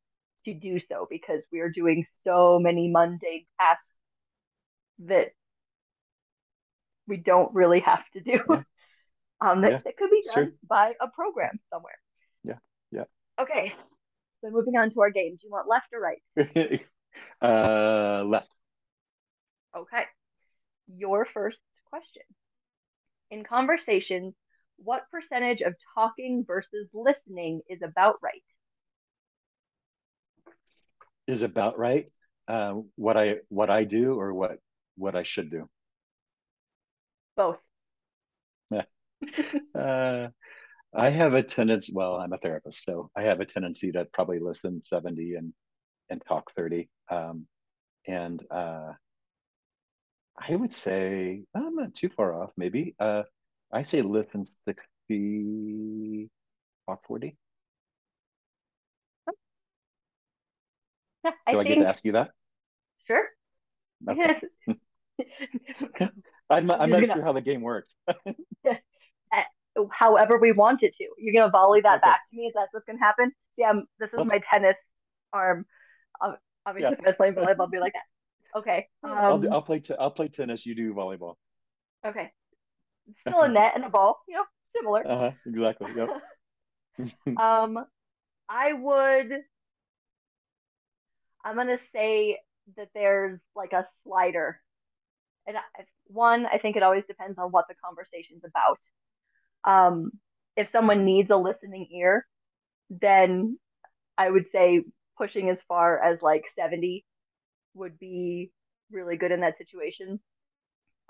to 0.44 0.54
do 0.54 0.78
so 0.88 1.06
because 1.10 1.42
we 1.52 1.60
are 1.60 1.70
doing 1.70 2.06
so 2.24 2.58
many 2.58 2.88
mundane 2.88 3.46
tasks 3.60 3.88
that 5.00 5.28
we 7.06 7.16
don't 7.16 7.54
really 7.54 7.80
have 7.80 8.02
to 8.14 8.20
do. 8.20 8.40
Yeah 8.48 8.62
um, 9.40 9.62
that, 9.62 9.70
yeah, 9.70 9.80
that 9.84 9.96
could 9.96 10.10
be 10.10 10.22
done 10.34 10.52
by 10.68 10.92
a 11.00 11.08
program 11.08 11.58
somewhere. 11.72 11.98
Yeah, 12.44 12.58
yeah. 12.90 13.04
Okay, 13.40 13.72
so 14.40 14.50
moving 14.50 14.76
on 14.76 14.92
to 14.92 15.00
our 15.00 15.10
games. 15.10 15.40
You 15.44 15.50
want 15.50 15.68
left 15.68 15.86
or 15.92 16.00
right? 16.00 16.82
uh, 17.42 18.24
left. 18.24 18.52
Okay. 19.76 20.02
Your 20.96 21.26
first 21.32 21.58
question. 21.90 22.22
In 23.30 23.44
conversations, 23.44 24.34
what 24.76 25.02
percentage 25.10 25.60
of 25.60 25.74
talking 25.94 26.44
versus 26.46 26.88
listening 26.94 27.60
is 27.68 27.80
about 27.82 28.16
right? 28.22 28.42
Is 31.26 31.42
about 31.42 31.78
right. 31.78 32.08
Uh, 32.46 32.74
what 32.94 33.16
I 33.16 33.38
what 33.48 33.68
I 33.68 33.84
do 33.84 34.14
or 34.14 34.32
what 34.32 34.58
what 34.96 35.14
I 35.14 35.22
should 35.22 35.50
do. 35.50 35.68
Both. 37.36 37.58
uh, 39.74 40.28
I 40.94 41.10
have 41.10 41.34
a 41.34 41.42
tendency. 41.42 41.92
Well, 41.94 42.16
I'm 42.16 42.32
a 42.32 42.38
therapist, 42.38 42.84
so 42.84 43.10
I 43.14 43.22
have 43.22 43.40
a 43.40 43.44
tendency 43.44 43.92
to 43.92 44.06
probably 44.12 44.38
listen 44.38 44.82
70 44.82 45.34
and 45.34 45.52
and 46.10 46.22
talk 46.26 46.50
30. 46.56 46.88
Um, 47.10 47.46
and 48.06 48.42
uh, 48.50 48.92
I 50.38 50.54
would 50.54 50.72
say 50.72 51.44
I'm 51.54 51.74
not 51.74 51.94
too 51.94 52.08
far 52.08 52.40
off. 52.40 52.50
Maybe 52.56 52.94
uh, 52.98 53.24
I 53.72 53.82
say 53.82 54.02
listen 54.02 54.44
60, 54.46 56.28
talk 56.86 57.04
40. 57.06 57.36
Yeah, 61.24 61.30
I 61.46 61.52
Do 61.52 61.60
I 61.60 61.62
think... 61.64 61.76
get 61.76 61.82
to 61.82 61.88
ask 61.88 62.04
you 62.04 62.12
that? 62.12 62.30
Sure. 63.06 63.26
Okay. 64.08 64.34
I'm, 66.50 66.70
I'm 66.70 66.90
not 66.90 67.04
sure 67.04 67.22
how 67.22 67.32
the 67.32 67.40
game 67.40 67.60
works 67.60 67.96
uh, 68.08 68.74
however 69.90 70.38
we 70.38 70.52
want 70.52 70.82
it 70.82 70.94
to. 70.98 71.04
You're 71.18 71.34
gonna 71.34 71.50
volley 71.50 71.80
that 71.80 71.98
okay. 71.98 72.10
back 72.10 72.20
to 72.30 72.36
me. 72.36 72.44
Is 72.44 72.52
that 72.54 72.68
what's 72.72 72.86
gonna 72.86 72.98
happen? 72.98 73.32
Yeah, 73.56 73.70
um, 73.70 73.86
this 73.98 74.10
is 74.16 74.24
my 74.24 74.40
tennis 74.50 74.76
arm. 75.32 75.66
Obviously, 76.66 76.90
yeah. 76.90 76.98
if 76.98 77.04
I 77.04 77.08
was 77.08 77.16
playing 77.16 77.34
volleyball, 77.34 77.66
I'd 77.66 77.70
be 77.70 77.80
like 77.80 77.94
that. 77.94 78.02
Okay. 78.56 78.88
Um, 79.02 79.10
I'll, 79.16 79.38
do, 79.38 79.48
I'll 79.50 79.62
play. 79.62 79.80
T- 79.80 79.94
I'll 79.98 80.10
play 80.10 80.28
tennis. 80.28 80.66
You 80.66 80.74
do 80.74 80.94
volleyball. 80.94 81.34
Okay. 82.06 82.30
Still 83.26 83.42
a 83.42 83.48
net 83.48 83.72
and 83.74 83.84
a 83.84 83.88
ball. 83.88 84.20
You 84.28 84.36
know, 84.36 84.44
similar. 84.76 85.06
Uh 85.06 85.18
huh. 85.18 85.32
Exactly. 85.46 85.88
Yep. 85.96 86.08
um, 87.40 87.84
I 88.48 88.72
would. 88.72 89.32
I'm 91.44 91.56
gonna 91.56 91.78
say 91.94 92.38
that 92.76 92.88
there's 92.94 93.38
like 93.54 93.72
a 93.72 93.86
slider, 94.04 94.60
and 95.46 95.56
one, 96.08 96.46
I 96.46 96.58
think 96.58 96.76
it 96.76 96.82
always 96.82 97.04
depends 97.06 97.38
on 97.38 97.50
what 97.50 97.66
the 97.68 97.74
conversation's 97.84 98.42
about. 98.44 98.78
Um, 99.64 100.12
if 100.56 100.68
someone 100.72 101.04
needs 101.04 101.30
a 101.30 101.36
listening 101.36 101.88
ear, 101.92 102.26
then 102.90 103.58
I 104.16 104.30
would 104.30 104.46
say 104.52 104.82
pushing 105.16 105.50
as 105.50 105.58
far 105.68 106.02
as 106.02 106.20
like 106.22 106.44
70 106.58 107.04
would 107.78 107.98
be 107.98 108.50
really 108.90 109.16
good 109.16 109.32
in 109.32 109.40
that 109.40 109.58
situation. 109.58 110.20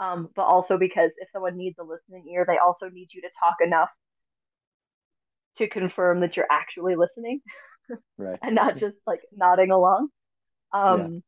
Um, 0.00 0.28
but 0.36 0.42
also 0.42 0.78
because 0.78 1.10
if 1.18 1.28
someone 1.32 1.56
needs 1.56 1.76
a 1.80 1.82
listening 1.82 2.28
ear, 2.32 2.44
they 2.46 2.58
also 2.58 2.88
need 2.88 3.08
you 3.12 3.22
to 3.22 3.28
talk 3.42 3.56
enough 3.64 3.88
to 5.58 5.68
confirm 5.68 6.20
that 6.20 6.36
you're 6.36 6.46
actually 6.50 6.94
listening 6.94 7.40
right. 8.18 8.38
and 8.42 8.54
not 8.54 8.78
just 8.78 8.96
like 9.06 9.20
nodding 9.32 9.72
along. 9.72 10.08
Um, 10.72 11.22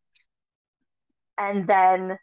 yeah. 1.39 1.47
And 1.47 1.67
then, 1.67 2.19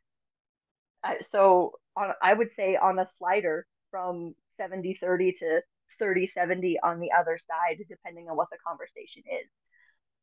so 1.32 1.74
on, 1.98 2.14
I 2.22 2.34
would 2.34 2.50
say 2.56 2.78
on 2.78 3.00
a 3.00 3.08
slider 3.18 3.66
from 3.92 4.36
70 4.58 4.98
30 5.02 5.36
to 5.40 5.62
30 6.00 6.32
70 6.34 6.80
on 6.84 7.00
the 7.00 7.10
other 7.18 7.40
side, 7.48 7.84
depending 7.90 8.30
on 8.30 8.38
what 8.38 8.48
the 8.52 8.58
conversation 8.66 9.24
is. 9.26 9.50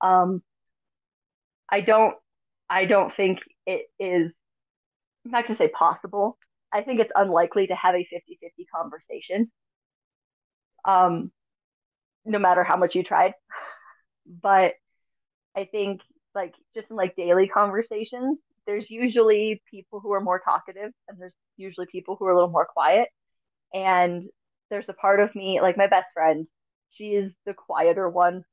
Um, 0.01 0.43
I 1.69 1.81
don't, 1.81 2.15
I 2.69 2.85
don't 2.87 3.15
think 3.17 3.39
it 3.67 3.87
is, 3.99 4.33
I'm 5.25 5.31
not 5.31 5.47
going 5.47 5.57
to 5.57 5.63
say 5.65 5.69
possible. 5.69 6.39
I 6.73 6.83
think 6.83 7.01
it's 7.01 7.13
unlikely 7.15 7.69
to 7.69 7.75
have 7.75 7.95
a 7.95 8.07
50 8.11 8.39
50 8.43 8.67
conversation, 8.75 9.51
um, 10.85 11.31
no 12.25 12.39
matter 12.39 12.65
how 12.65 12.77
much 12.77 12.95
you 12.95 13.03
tried. 13.05 13.35
But 14.27 14.73
I 15.57 15.67
think, 15.67 16.01
like, 16.35 16.55
just 16.75 16.91
in 16.91 16.97
like 16.97 17.17
daily 17.17 17.49
conversations, 17.49 18.39
there's 18.67 18.91
usually 18.91 19.63
people 19.71 20.01
who 20.01 20.13
are 20.13 20.21
more 20.21 20.41
talkative 20.41 20.93
and 21.09 21.19
there's 21.19 21.35
usually 21.57 21.87
people 21.87 22.17
who 22.17 22.27
are 22.27 22.33
a 22.33 22.35
little 22.35 22.51
more 22.51 22.67
quiet 22.67 23.09
and 23.73 24.25
there's 24.71 24.85
a 24.89 24.95
part 24.95 25.21
of 25.21 25.35
me 25.35 25.61
like 25.61 25.77
my 25.77 25.87
best 25.87 26.07
friend 26.15 26.47
she 26.91 27.09
is 27.11 27.33
the 27.47 27.55
quieter 27.55 28.09
one 28.09 28.45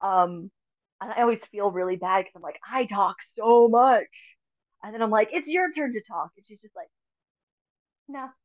um 0.00 0.50
and 1.00 1.12
i 1.12 1.22
always 1.22 1.40
feel 1.50 1.70
really 1.70 1.96
bad 1.96 2.20
because 2.20 2.32
i'm 2.36 2.42
like 2.42 2.58
i 2.70 2.84
talk 2.86 3.16
so 3.36 3.68
much. 3.68 4.04
And 4.82 4.94
then 4.94 5.02
i'm 5.02 5.10
like 5.10 5.28
it's 5.32 5.48
your 5.48 5.70
turn 5.72 5.92
to 5.92 6.00
talk. 6.08 6.30
And 6.36 6.46
she's 6.46 6.60
just 6.60 6.76
like 6.76 6.88
no. 8.08 8.28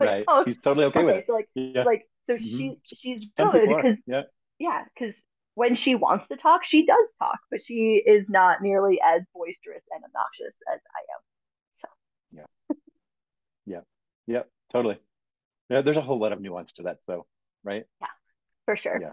Like, 0.00 0.08
right. 0.08 0.24
oh, 0.28 0.44
she's 0.44 0.56
totally 0.56 0.86
okay, 0.86 1.00
okay 1.00 1.06
with 1.06 1.16
it. 1.16 1.24
so 1.26 1.34
like 1.34 1.48
yeah. 1.54 1.82
like 1.82 2.08
so 2.26 2.32
mm-hmm. 2.32 2.46
she 2.46 2.78
she's 2.84 3.30
Some 3.36 3.50
good 3.50 3.68
because 3.68 3.98
yeah. 4.06 4.22
yeah 4.58 4.84
because 4.94 5.14
when 5.56 5.74
she 5.74 5.94
wants 5.94 6.26
to 6.28 6.38
talk 6.38 6.64
she 6.64 6.86
does 6.86 7.06
talk 7.18 7.38
but 7.50 7.60
she 7.66 8.02
is 8.06 8.24
not 8.30 8.62
nearly 8.62 8.98
as 9.04 9.20
boisterous 9.34 9.82
and 9.94 10.02
obnoxious 10.02 10.54
as 10.72 10.80
i 10.96 11.00
am. 11.12 11.82
So. 11.82 12.38
Yeah. 12.66 12.76
Yeah. 13.66 13.80
Yeah 14.26 14.42
totally. 14.70 14.98
Yeah, 15.68 15.82
there's 15.82 15.96
a 15.96 16.02
whole 16.02 16.18
lot 16.18 16.32
of 16.32 16.40
nuance 16.40 16.72
to 16.74 16.84
that, 16.84 16.98
though, 17.06 17.26
right? 17.62 17.84
Yeah, 18.00 18.06
for 18.64 18.76
sure. 18.76 18.98
Yeah. 19.00 19.12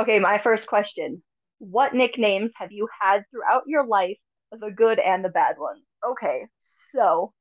Okay, 0.00 0.18
my 0.18 0.40
first 0.42 0.66
question. 0.66 1.22
What 1.58 1.94
nicknames 1.94 2.52
have 2.56 2.72
you 2.72 2.88
had 3.00 3.24
throughout 3.30 3.64
your 3.66 3.86
life, 3.86 4.18
the 4.52 4.70
good 4.70 4.98
and 4.98 5.24
the 5.24 5.28
bad 5.28 5.56
ones? 5.58 5.82
Okay, 6.06 6.46
so 6.94 7.32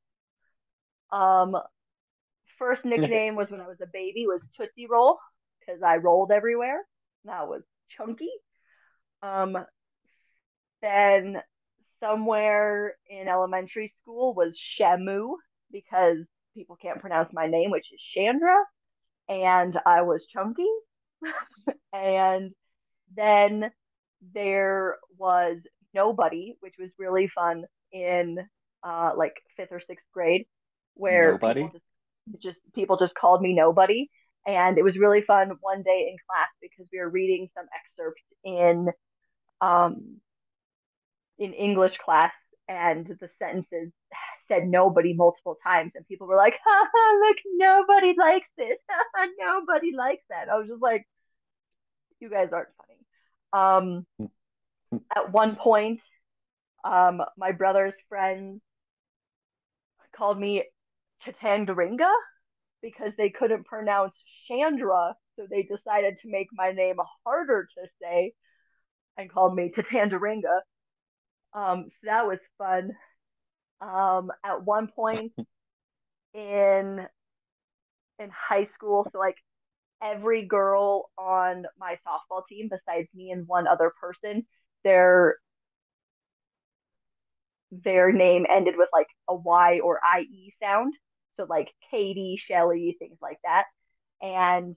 um 1.11 1.55
first 2.59 2.83
nickname 2.85 3.35
was 3.35 3.49
when 3.49 3.61
I 3.61 3.67
was 3.67 3.81
a 3.81 3.87
baby 3.87 4.25
was 4.27 4.41
Tootsie 4.57 4.87
Roll 4.87 5.17
because 5.59 5.81
I 5.83 5.97
rolled 5.97 6.31
everywhere. 6.31 6.79
That 7.25 7.47
was 7.47 7.63
chunky. 7.95 8.31
Um 9.21 9.57
then 10.81 11.41
somewhere 11.99 12.95
in 13.09 13.27
elementary 13.27 13.93
school 14.01 14.33
was 14.33 14.57
Shamu 14.79 15.33
because 15.71 16.17
people 16.53 16.75
can't 16.75 16.99
pronounce 16.99 17.33
my 17.33 17.47
name, 17.47 17.71
which 17.71 17.91
is 17.91 18.01
Chandra, 18.13 18.57
and 19.29 19.77
I 19.85 20.03
was 20.03 20.25
chunky. 20.31 20.67
and 21.93 22.51
then 23.15 23.71
there 24.33 24.97
was 25.17 25.57
Nobody, 25.93 26.55
which 26.59 26.75
was 26.77 26.89
really 26.99 27.29
fun 27.33 27.63
in 27.91 28.37
uh, 28.83 29.11
like 29.17 29.33
fifth 29.55 29.71
or 29.71 29.79
sixth 29.79 30.05
grade, 30.13 30.45
where 30.93 31.31
Nobody? 31.31 31.63
People 31.63 31.79
just, 31.79 32.43
just 32.43 32.57
people 32.75 32.97
just 32.97 33.15
called 33.15 33.41
me 33.41 33.53
Nobody. 33.53 34.09
And 34.45 34.77
it 34.77 34.83
was 34.83 34.97
really 34.97 35.21
fun 35.21 35.51
one 35.61 35.83
day 35.83 36.07
in 36.09 36.17
class 36.29 36.47
because 36.61 36.85
we 36.91 36.99
were 36.99 37.09
reading 37.09 37.49
some 37.55 37.65
excerpts 37.75 38.23
in 38.43 38.89
um, 39.59 40.21
in 41.39 41.53
English 41.53 41.97
class 42.03 42.31
and 42.67 43.07
the 43.19 43.29
sentences 43.39 43.91
said 44.47 44.67
nobody 44.67 45.13
multiple 45.13 45.57
times, 45.63 45.91
and 45.95 46.07
people 46.07 46.27
were 46.27 46.35
like, 46.35 46.53
ha, 46.65 46.87
ha, 46.93 47.27
"Look, 47.27 47.37
nobody 47.55 48.13
likes 48.17 48.47
this. 48.57 48.77
nobody 49.39 49.91
likes 49.95 50.23
that." 50.29 50.49
I 50.49 50.57
was 50.57 50.67
just 50.69 50.81
like, 50.81 51.07
"You 52.19 52.29
guys 52.29 52.49
aren't 52.53 52.69
funny." 52.77 52.86
Um, 53.57 54.05
at 55.15 55.31
one 55.31 55.55
point, 55.55 55.99
um, 56.83 57.21
my 57.37 57.51
brother's 57.51 57.93
friends 58.09 58.61
called 60.15 60.39
me 60.39 60.63
Chitandaringa 61.25 62.11
because 62.81 63.11
they 63.17 63.29
couldn't 63.29 63.65
pronounce 63.65 64.15
Chandra, 64.47 65.15
so 65.35 65.45
they 65.49 65.63
decided 65.63 66.15
to 66.21 66.29
make 66.29 66.47
my 66.53 66.71
name 66.71 66.95
harder 67.25 67.67
to 67.77 67.87
say 68.01 68.33
and 69.17 69.31
called 69.31 69.55
me 69.55 69.71
Chitandaringa. 69.75 70.59
Um, 71.53 71.85
so 71.89 71.97
that 72.03 72.27
was 72.27 72.39
fun. 72.57 72.91
Um, 73.81 74.31
at 74.43 74.63
one 74.63 74.87
point 74.87 75.33
in 76.33 77.05
in 78.19 78.29
high 78.49 78.67
school, 78.73 79.07
so 79.11 79.19
like 79.19 79.37
every 80.01 80.45
girl 80.45 81.09
on 81.17 81.65
my 81.79 81.97
softball 82.07 82.43
team 82.47 82.69
besides 82.69 83.07
me 83.13 83.31
and 83.31 83.47
one 83.47 83.67
other 83.67 83.91
person, 84.01 84.45
their 84.83 85.37
their 87.71 88.11
name 88.11 88.45
ended 88.49 88.75
with 88.77 88.89
like 88.93 89.07
a 89.27 89.35
Y 89.35 89.79
or 89.83 89.99
IE 90.19 90.53
sound. 90.61 90.93
So 91.37 91.45
like 91.49 91.69
Katie, 91.91 92.39
Shelly, 92.43 92.95
things 92.99 93.17
like 93.21 93.37
that. 93.43 93.65
And 94.21 94.75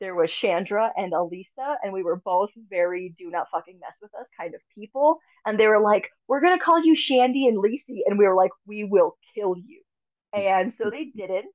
there 0.00 0.14
was 0.14 0.30
Chandra 0.32 0.92
and 0.96 1.12
Elisa, 1.12 1.76
and 1.82 1.92
we 1.92 2.02
were 2.02 2.16
both 2.16 2.50
very 2.68 3.14
do 3.18 3.30
not 3.30 3.46
fucking 3.52 3.78
mess 3.80 3.92
with 4.02 4.12
us 4.18 4.26
kind 4.38 4.54
of 4.54 4.60
people. 4.74 5.20
And 5.46 5.58
they 5.58 5.68
were 5.68 5.80
like, 5.80 6.08
We're 6.28 6.40
gonna 6.40 6.58
call 6.58 6.84
you 6.84 6.96
Shandy 6.96 7.46
and 7.46 7.58
Lisi. 7.58 8.00
And 8.06 8.18
we 8.18 8.26
were 8.26 8.34
like, 8.34 8.50
We 8.66 8.84
will 8.84 9.16
kill 9.34 9.54
you. 9.56 9.82
And 10.32 10.72
so 10.78 10.90
they 10.90 11.04
didn't. 11.04 11.52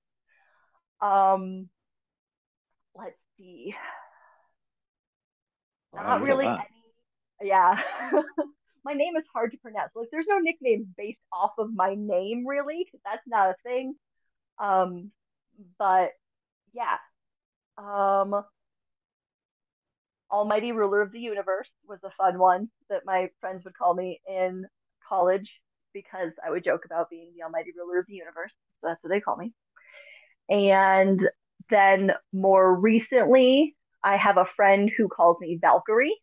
Um 1.01 1.69
let's 2.97 3.17
see. 3.37 3.75
Not 5.93 6.21
really 6.21 6.45
any 6.45 6.57
yeah. 7.41 7.79
my 8.85 8.93
name 8.93 9.15
is 9.15 9.23
hard 9.33 9.51
to 9.51 9.57
pronounce. 9.57 9.91
Like 9.95 10.09
there's 10.11 10.25
no 10.27 10.39
nicknames 10.39 10.87
based 10.97 11.19
off 11.31 11.51
of 11.57 11.73
my 11.73 11.95
name 11.95 12.45
really, 12.45 12.83
because 12.85 13.01
that's 13.03 13.27
not 13.27 13.49
a 13.49 13.55
thing. 13.63 13.95
Um 14.59 15.11
but 15.79 16.11
yeah, 16.73 16.97
um, 17.77 18.43
Almighty 20.31 20.71
Ruler 20.71 21.01
of 21.01 21.11
the 21.11 21.19
Universe 21.19 21.69
was 21.87 21.99
a 22.03 22.11
fun 22.17 22.37
one 22.37 22.69
that 22.89 23.01
my 23.05 23.29
friends 23.39 23.63
would 23.63 23.77
call 23.77 23.93
me 23.93 24.19
in 24.27 24.65
college 25.07 25.49
because 25.93 26.31
I 26.45 26.51
would 26.51 26.63
joke 26.63 26.85
about 26.85 27.09
being 27.09 27.31
the 27.35 27.43
Almighty 27.43 27.71
Ruler 27.75 27.99
of 27.99 28.07
the 28.07 28.15
Universe. 28.15 28.51
So 28.81 28.87
that's 28.87 29.01
what 29.03 29.09
they 29.09 29.21
call 29.21 29.37
me. 29.37 29.53
And 30.49 31.21
then 31.69 32.11
more 32.33 32.75
recently, 32.75 33.75
I 34.03 34.17
have 34.17 34.37
a 34.37 34.47
friend 34.55 34.91
who 34.95 35.07
calls 35.07 35.37
me 35.39 35.57
Valkyrie, 35.61 36.15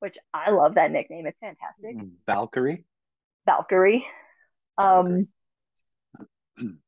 which 0.00 0.16
I 0.32 0.50
love 0.50 0.74
that 0.74 0.90
nickname. 0.90 1.26
It's 1.26 1.38
fantastic. 1.40 1.96
Valkyrie? 2.26 2.84
Valkyrie. 3.46 4.04
Um, 4.78 5.04
Valkyrie 5.04 5.26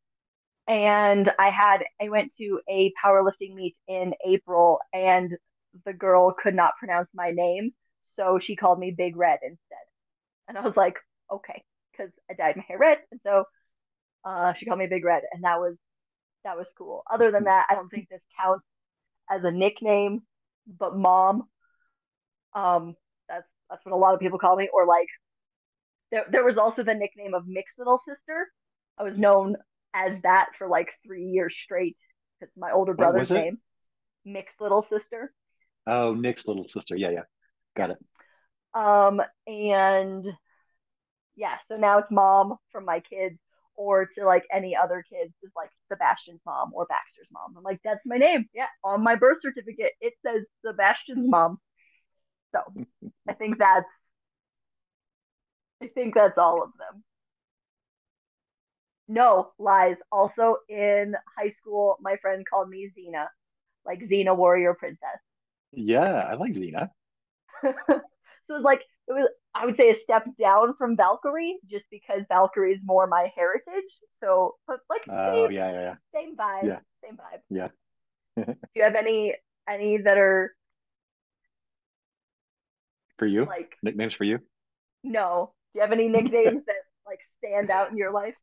and 0.67 1.31
I 1.39 1.51
had 1.51 1.79
I 2.01 2.09
went 2.09 2.33
to 2.39 2.61
a 2.69 2.93
powerlifting 3.05 3.55
meet 3.55 3.77
in 3.87 4.15
April 4.27 4.79
and 4.93 5.33
the 5.85 5.93
girl 5.93 6.33
could 6.41 6.55
not 6.55 6.73
pronounce 6.79 7.09
my 7.15 7.33
name, 7.33 7.73
so 8.17 8.39
she 8.43 8.57
called 8.57 8.79
me 8.79 8.95
Big 8.97 9.17
Red 9.17 9.41
instead. 9.43 9.59
And 10.49 10.57
I 10.57 10.61
was 10.61 10.77
like, 10.77 10.97
okay, 11.33 11.63
because 11.91 12.13
I 12.31 12.35
dyed 12.35 12.57
my 12.57 12.65
hair 12.67 12.79
red, 12.79 12.99
and 13.11 13.21
so 13.25 13.45
uh, 14.25 14.53
she 14.57 14.67
called 14.67 14.79
me 14.79 14.87
Big 14.87 15.05
Red, 15.05 15.23
and 15.33 15.43
that 15.43 15.59
was 15.59 15.75
that 16.45 16.57
was 16.57 16.67
cool. 16.77 17.03
Other 17.11 17.31
than 17.31 17.45
that, 17.45 17.67
I 17.69 17.75
don't 17.75 17.89
think 17.89 18.09
this 18.09 18.21
counts 18.41 18.65
as 19.31 19.43
a 19.45 19.51
nickname, 19.51 20.23
but 20.67 20.97
mom, 20.97 21.45
um, 22.55 22.95
that's 23.29 23.47
that's 23.71 23.85
what 23.85 23.95
a 23.95 23.97
lot 23.97 24.15
of 24.15 24.21
people 24.21 24.39
call 24.39 24.57
me, 24.57 24.69
or 24.73 24.87
like 24.87 25.09
there 26.11 26.25
there 26.31 26.45
was 26.45 26.59
also 26.59 26.83
the 26.83 26.95
nickname 26.95 27.35
of 27.35 27.47
Nick's 27.47 27.73
Little 27.79 28.01
Sister. 28.07 28.49
I 28.99 29.03
was 29.03 29.19
known 29.19 29.57
as 29.95 30.13
that 30.23 30.51
for 30.59 30.69
like 30.69 30.89
three 31.07 31.25
years 31.25 31.55
straight. 31.65 31.97
It's 32.41 32.53
my 32.57 32.73
older 32.73 32.95
brother's 32.95 33.31
name. 33.31 33.59
Nick's 34.25 34.53
little 34.61 34.87
sister. 34.91 35.33
Oh, 35.87 36.15
Nick's 36.15 36.47
little 36.47 36.67
sister. 36.67 36.97
Yeah, 36.97 37.11
yeah. 37.11 37.23
Got 37.77 37.91
it. 37.91 37.99
Um, 38.75 39.21
and 39.47 40.27
yeah, 41.37 41.57
so 41.69 41.77
now 41.77 41.99
it's 41.99 42.11
mom 42.11 42.57
from 42.73 42.85
my 42.85 43.01
kids, 43.01 43.39
or 43.77 44.07
to 44.19 44.25
like 44.25 44.45
any 44.53 44.77
other 44.77 45.05
kids 45.09 45.33
is 45.43 45.51
like 45.57 45.71
Sebastian's 45.91 46.41
mom 46.47 46.71
or 46.73 46.87
Baxter's 46.87 47.29
mom. 47.33 47.55
I'm 47.57 47.63
like, 47.63 47.81
that's 47.85 48.01
my 48.07 48.17
name. 48.17 48.49
Yeah, 48.55 48.67
on 48.83 49.03
my 49.03 49.17
birth 49.17 49.39
certificate 49.43 49.93
it 50.01 50.15
says 50.25 50.43
Sebastian's 50.65 51.29
mom. 51.29 51.59
So 52.53 52.61
I 53.29 53.35
think 53.35 53.59
that's 53.59 53.87
I 55.83 55.89
think 55.89 56.15
that's 56.15 56.39
all 56.39 56.63
of 56.63 56.71
them. 56.79 57.03
No, 59.09 59.51
lies. 59.59 59.97
Also 60.11 60.57
in 60.69 61.15
high 61.37 61.51
school, 61.51 61.97
my 62.01 62.17
friend 62.23 62.45
called 62.49 62.71
me 62.71 62.91
Xena, 62.97 63.27
like 63.85 64.01
Xena 64.01 64.37
Warrior 64.37 64.75
Princess. 64.75 65.21
Yeah, 65.73 66.27
I 66.31 66.35
like 66.35 66.55
Xena. 66.55 66.89
so 67.63 67.71
it 67.89 68.03
was 68.49 68.63
like 68.63 68.81
it 69.09 69.13
was 69.13 69.29
I 69.55 69.67
would 69.67 69.77
say 69.77 69.91
a 69.91 69.97
step 70.03 70.25
down 70.39 70.75
from 70.77 70.97
Valkyrie, 70.97 71.59
just 71.71 71.85
because 71.91 72.23
Valkyrie 72.29 72.73
is 72.73 72.81
more 72.85 73.07
my 73.07 73.31
heritage. 73.37 73.91
So, 74.23 74.57
but 74.67 74.81
like 74.91 75.03
oh 75.09 75.49
yeah, 75.49 75.71
yeah, 75.71 75.81
yeah, 75.81 75.95
same 76.13 76.37
vibe, 76.37 76.65
yeah. 76.65 76.79
same 77.03 77.17
vibe. 77.17 77.41
Yeah. 77.51 77.69
Do 78.47 78.57
you 78.75 78.83
have 78.83 78.97
any 78.97 79.35
any 79.69 79.99
that 79.99 80.19
are 80.19 80.55
for 83.19 83.27
you? 83.27 83.45
Like 83.45 83.77
nicknames 83.83 84.15
for 84.15 84.25
you? 84.25 84.41
No. 85.03 85.53
Do 85.73 85.79
you 85.79 85.83
have 85.83 85.93
any 85.93 86.09
nicknames 86.09 86.65
that 86.67 86.83
like 87.07 87.21
stand 87.39 87.71
out 87.71 87.91
in 87.91 87.97
your 87.97 88.13
life? 88.13 88.35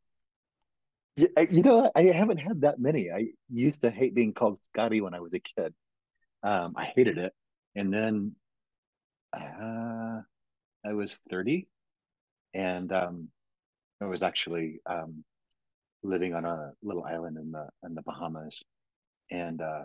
Yeah, 1.18 1.28
you 1.50 1.62
know, 1.62 1.92
I 1.94 2.04
haven't 2.04 2.38
had 2.38 2.62
that 2.62 2.80
many. 2.80 3.12
I 3.12 3.28
used 3.50 3.82
to 3.82 3.92
hate 3.92 4.16
being 4.16 4.34
called 4.34 4.64
Scotty 4.64 5.02
when 5.02 5.14
I 5.14 5.20
was 5.20 5.34
a 5.34 5.40
kid. 5.40 5.74
Um, 6.42 6.74
I 6.78 6.86
hated 6.86 7.18
it, 7.18 7.34
and 7.76 7.94
then 7.94 8.36
uh, 9.34 10.22
I 10.86 10.94
was 10.94 11.20
thirty, 11.30 11.68
and 12.54 12.92
um, 12.92 13.30
I 14.02 14.06
was 14.06 14.24
actually 14.24 14.82
um, 14.86 15.24
living 16.04 16.34
on 16.34 16.46
a 16.46 16.72
little 16.82 17.04
island 17.04 17.38
in 17.38 17.52
the 17.52 17.68
in 17.84 17.96
the 17.96 18.02
Bahamas, 18.02 18.64
and 19.30 19.62
uh, 19.62 19.84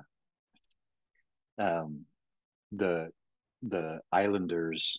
um, 1.58 2.06
the 2.72 3.10
the 3.62 4.00
islanders. 4.12 4.98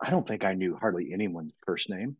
I 0.00 0.10
don't 0.10 0.26
think 0.26 0.44
I 0.44 0.54
knew 0.54 0.76
hardly 0.76 1.12
anyone's 1.12 1.56
first 1.64 1.88
name 1.88 2.16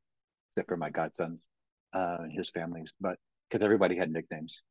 except 0.49 0.69
for 0.69 0.77
my 0.77 0.89
godsons 0.89 1.45
uh, 1.93 2.25
his 2.31 2.51
families, 2.51 2.93
but 3.01 3.19
because 3.49 3.65
everybody 3.65 3.97
had 3.97 4.11
nicknames, 4.11 4.63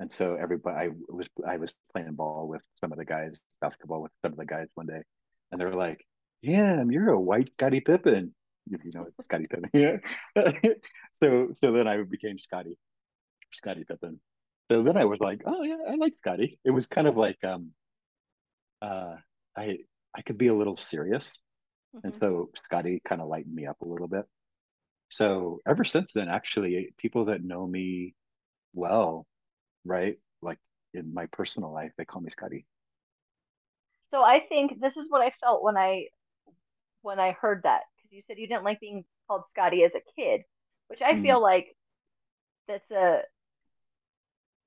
and 0.00 0.10
so 0.10 0.36
everybody 0.36 0.76
I 0.76 0.90
was 1.08 1.28
I 1.46 1.56
was 1.56 1.74
playing 1.92 2.14
ball 2.14 2.48
with 2.48 2.62
some 2.74 2.92
of 2.92 2.98
the 2.98 3.04
guys, 3.04 3.40
basketball 3.60 4.02
with 4.02 4.12
some 4.22 4.32
of 4.32 4.38
the 4.38 4.46
guys 4.46 4.68
one 4.74 4.86
day, 4.86 5.02
and 5.52 5.60
they 5.60 5.64
were 5.64 5.74
like, 5.74 6.04
"Damn, 6.42 6.90
you're 6.90 7.10
a 7.10 7.20
white 7.20 7.50
Scottie 7.50 7.80
Pippen." 7.80 8.34
If 8.70 8.84
you 8.84 8.90
know 8.94 9.06
Scottie 9.22 9.46
Pippen, 9.48 9.70
yeah. 9.72 9.96
so 11.12 11.48
so 11.54 11.72
then 11.72 11.86
I 11.88 12.02
became 12.02 12.38
Scotty, 12.38 12.76
Scottie 13.52 13.84
Pippen. 13.84 14.20
So 14.70 14.82
then 14.82 14.96
I 14.96 15.06
was 15.06 15.20
like, 15.20 15.42
"Oh 15.46 15.62
yeah, 15.62 15.78
I 15.88 15.94
like 15.94 16.14
Scotty." 16.18 16.58
It 16.64 16.70
was 16.70 16.86
kind 16.86 17.06
of 17.06 17.16
like 17.16 17.42
um, 17.44 17.70
uh, 18.82 19.16
I 19.56 19.78
I 20.14 20.22
could 20.22 20.38
be 20.38 20.48
a 20.48 20.54
little 20.54 20.76
serious, 20.76 21.28
mm-hmm. 21.96 22.06
and 22.06 22.14
so 22.14 22.50
Scotty 22.54 23.00
kind 23.04 23.22
of 23.22 23.28
lightened 23.28 23.54
me 23.54 23.66
up 23.66 23.80
a 23.80 23.88
little 23.88 24.08
bit. 24.08 24.24
So 25.10 25.60
ever 25.66 25.84
since 25.84 26.12
then, 26.12 26.28
actually, 26.28 26.94
people 26.98 27.26
that 27.26 27.42
know 27.42 27.66
me 27.66 28.14
well, 28.74 29.26
right, 29.84 30.18
like 30.42 30.58
in 30.92 31.14
my 31.14 31.26
personal 31.26 31.72
life, 31.72 31.92
they 31.96 32.04
call 32.04 32.20
me 32.20 32.30
Scotty. 32.30 32.66
So 34.10 34.22
I 34.22 34.40
think 34.48 34.80
this 34.80 34.96
is 34.96 35.06
what 35.08 35.22
I 35.22 35.32
felt 35.40 35.62
when 35.62 35.76
I 35.76 36.06
when 37.02 37.18
I 37.18 37.32
heard 37.32 37.62
that 37.64 37.82
because 37.96 38.12
you 38.12 38.22
said 38.26 38.38
you 38.38 38.48
didn't 38.48 38.64
like 38.64 38.80
being 38.80 39.04
called 39.26 39.42
Scotty 39.52 39.84
as 39.84 39.92
a 39.94 40.20
kid, 40.20 40.42
which 40.88 41.00
I 41.02 41.12
mm. 41.12 41.22
feel 41.22 41.40
like 41.40 41.66
that's 42.66 42.90
a 42.90 43.20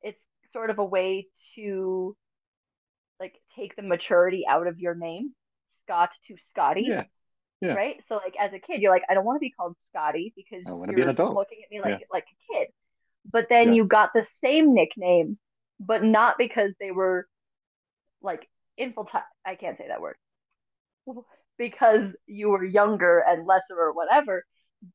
it's 0.01 0.19
sort 0.53 0.69
of 0.69 0.79
a 0.79 0.85
way 0.85 1.27
to 1.55 2.15
like 3.19 3.35
take 3.55 3.75
the 3.75 3.83
maturity 3.83 4.43
out 4.49 4.67
of 4.67 4.79
your 4.79 4.95
name, 4.95 5.33
Scott 5.85 6.09
to 6.27 6.35
Scotty. 6.51 6.85
Yeah. 6.87 7.03
Yeah. 7.61 7.75
Right. 7.75 7.97
So 8.09 8.15
like 8.15 8.33
as 8.39 8.51
a 8.53 8.59
kid, 8.59 8.81
you're 8.81 8.91
like, 8.91 9.03
I 9.07 9.13
don't 9.13 9.23
want 9.23 9.35
to 9.35 9.39
be 9.39 9.51
called 9.51 9.75
Scotty 9.91 10.33
because 10.35 10.65
to 10.65 10.93
be 10.93 11.01
an 11.03 11.09
adult. 11.09 11.35
looking 11.35 11.59
at 11.63 11.69
me 11.69 11.79
like 11.79 11.99
yeah. 11.99 12.07
like 12.11 12.23
a 12.23 12.53
kid. 12.53 12.67
But 13.31 13.47
then 13.49 13.67
yeah. 13.67 13.73
you 13.73 13.85
got 13.85 14.09
the 14.15 14.25
same 14.43 14.73
nickname, 14.73 15.37
but 15.79 16.03
not 16.03 16.39
because 16.39 16.71
they 16.79 16.89
were 16.89 17.27
like 18.23 18.47
infantile. 18.77 19.21
I 19.45 19.53
can't 19.53 19.77
say 19.77 19.89
that 19.89 20.01
word 20.01 20.15
because 21.61 22.09
you 22.25 22.49
were 22.49 22.65
younger 22.65 23.19
and 23.19 23.45
lesser 23.45 23.77
or 23.77 23.93
whatever. 23.93 24.43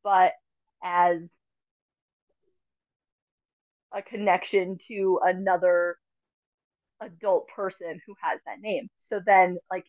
but 0.02 0.32
as 0.82 1.18
a 3.92 4.02
connection 4.02 4.76
to 4.88 5.20
another 5.22 5.96
adult 7.00 7.46
person 7.54 8.00
who 8.04 8.14
has 8.20 8.40
that 8.46 8.60
name. 8.60 8.88
So 9.10 9.20
then, 9.24 9.58
like, 9.70 9.84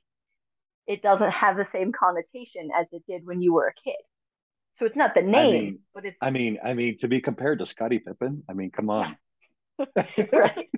it 0.85 1.01
doesn't 1.01 1.31
have 1.31 1.57
the 1.57 1.67
same 1.73 1.91
connotation 1.91 2.69
as 2.79 2.85
it 2.91 3.03
did 3.07 3.25
when 3.25 3.41
you 3.41 3.53
were 3.53 3.67
a 3.67 3.73
kid. 3.83 3.95
So 4.77 4.85
it's 4.85 4.95
not 4.95 5.15
the 5.15 5.23
name, 5.23 5.35
I 5.35 5.51
mean, 5.51 5.79
but 5.95 6.05
it's 6.05 6.17
I 6.21 6.29
mean, 6.29 6.59
I 6.63 6.75
mean, 6.75 6.97
to 6.99 7.07
be 7.07 7.19
compared 7.21 7.57
to 7.59 7.65
Scottie 7.65 7.99
Pippen, 7.99 8.43
I 8.47 8.53
mean, 8.53 8.69
come 8.69 8.91
on. 8.91 9.17
right. 10.31 10.69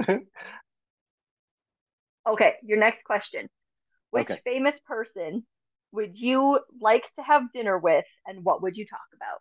Okay, 2.28 2.54
your 2.62 2.78
next 2.78 3.04
question. 3.04 3.48
Which 4.10 4.30
Okay, 4.30 4.40
famous 4.44 4.74
person 4.86 5.46
would 5.92 6.18
you 6.18 6.60
like 6.80 7.04
to 7.18 7.22
have 7.24 7.52
dinner 7.52 7.78
with, 7.78 8.04
and 8.26 8.44
what 8.44 8.62
would 8.62 8.76
you 8.76 8.86
talk 8.86 9.00
about? 9.14 9.40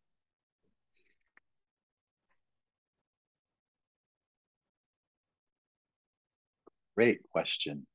great 6.98 7.20
question. 7.32 7.86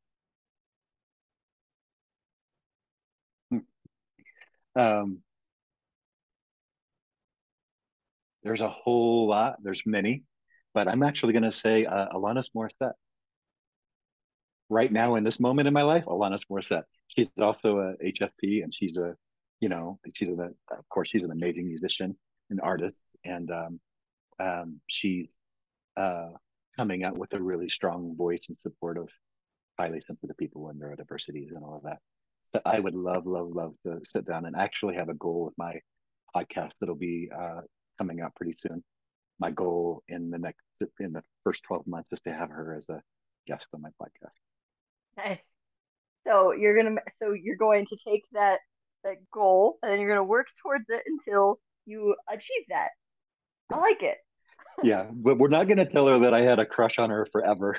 Um, 4.77 5.18
there's 8.43 8.62
a 8.62 8.68
whole 8.68 9.29
lot. 9.29 9.57
There's 9.62 9.83
many, 9.85 10.23
but 10.73 10.89
I'm 10.89 11.03
actually 11.03 11.33
going 11.33 11.43
to 11.43 11.53
say 11.53 11.85
uh, 11.85 12.09
Alanis 12.11 12.49
Morissette. 12.57 12.93
Right 14.73 14.91
now, 14.91 15.16
in 15.16 15.23
this 15.23 15.39
moment 15.39 15.68
in 15.68 15.75
my 15.75 15.83
life, 15.83 16.07
Alanis 16.07 16.47
Morissette. 16.51 16.85
She's 17.09 17.31
also 17.39 17.79
a 17.79 17.95
HSP, 18.03 18.64
and 18.64 18.75
she's 18.75 18.97
a, 18.97 19.14
you 19.61 19.68
know, 19.68 19.99
she's 20.14 20.31
a, 20.31 20.33
of 20.70 20.89
course, 20.89 21.11
she's 21.11 21.25
an 21.25 21.31
amazing 21.31 21.68
musician 21.68 22.16
and 22.49 22.59
artist, 22.59 23.03
and 23.23 23.51
um, 23.51 23.81
um, 24.41 24.81
she's 24.87 25.37
uh, 25.99 26.31
coming 26.75 27.05
out 27.05 27.18
with 27.18 27.35
a 27.35 27.43
really 27.43 27.68
strong 27.68 28.16
voice 28.16 28.47
in 28.49 28.55
support 28.55 28.97
of 28.97 29.11
highly 29.79 30.01
sensitive 30.01 30.39
people 30.39 30.70
and 30.70 30.81
neurodiversities 30.81 31.51
and 31.51 31.62
all 31.62 31.77
of 31.77 31.83
that. 31.83 31.99
So 32.41 32.59
I 32.64 32.81
would 32.81 32.95
love, 32.95 33.27
love, 33.27 33.51
love 33.55 33.75
to 33.85 34.01
sit 34.05 34.25
down 34.25 34.47
and 34.47 34.57
actually 34.57 34.95
have 34.95 35.11
a 35.11 35.14
goal 35.14 35.45
with 35.45 35.55
my 35.59 35.75
podcast 36.35 36.73
that'll 36.81 36.95
be 36.95 37.31
uh, 37.39 37.61
coming 37.99 38.23
out 38.23 38.35
pretty 38.37 38.53
soon. 38.53 38.83
My 39.39 39.51
goal 39.51 40.03
in 40.09 40.31
the 40.31 40.39
next 40.39 40.64
in 40.99 41.12
the 41.12 41.23
first 41.45 41.62
12 41.64 41.87
months 41.87 42.11
is 42.14 42.23
to 42.23 42.33
have 42.33 42.49
her 42.49 42.75
as 42.75 42.89
a 42.89 43.03
guest 43.47 43.66
on 43.75 43.83
my 43.83 43.91
podcast. 44.03 44.31
Nice. 45.17 45.39
So 46.27 46.53
you're 46.53 46.77
gonna 46.77 47.01
so 47.21 47.33
you're 47.33 47.57
going 47.57 47.87
to 47.87 47.97
take 48.07 48.23
that 48.33 48.59
that 49.05 49.17
goal 49.33 49.79
and 49.83 49.91
then 49.91 50.01
you're 50.01 50.09
gonna 50.09 50.25
work 50.25 50.47
towards 50.63 50.85
it 50.89 51.03
until 51.07 51.59
you 51.87 52.15
achieve 52.29 52.67
that. 52.69 52.89
I 53.73 53.79
like 53.79 54.03
it. 54.03 54.19
Yeah, 54.83 55.07
but 55.13 55.39
we're 55.39 55.49
not 55.49 55.67
going 55.69 55.77
to 55.79 55.85
tell 55.85 56.07
her 56.09 56.21
that 56.21 56.33
I 56.33 56.41
had 56.41 56.59
a 56.59 56.65
crush 56.65 56.99
on 56.99 57.11
her 57.11 57.27
forever. 57.31 57.77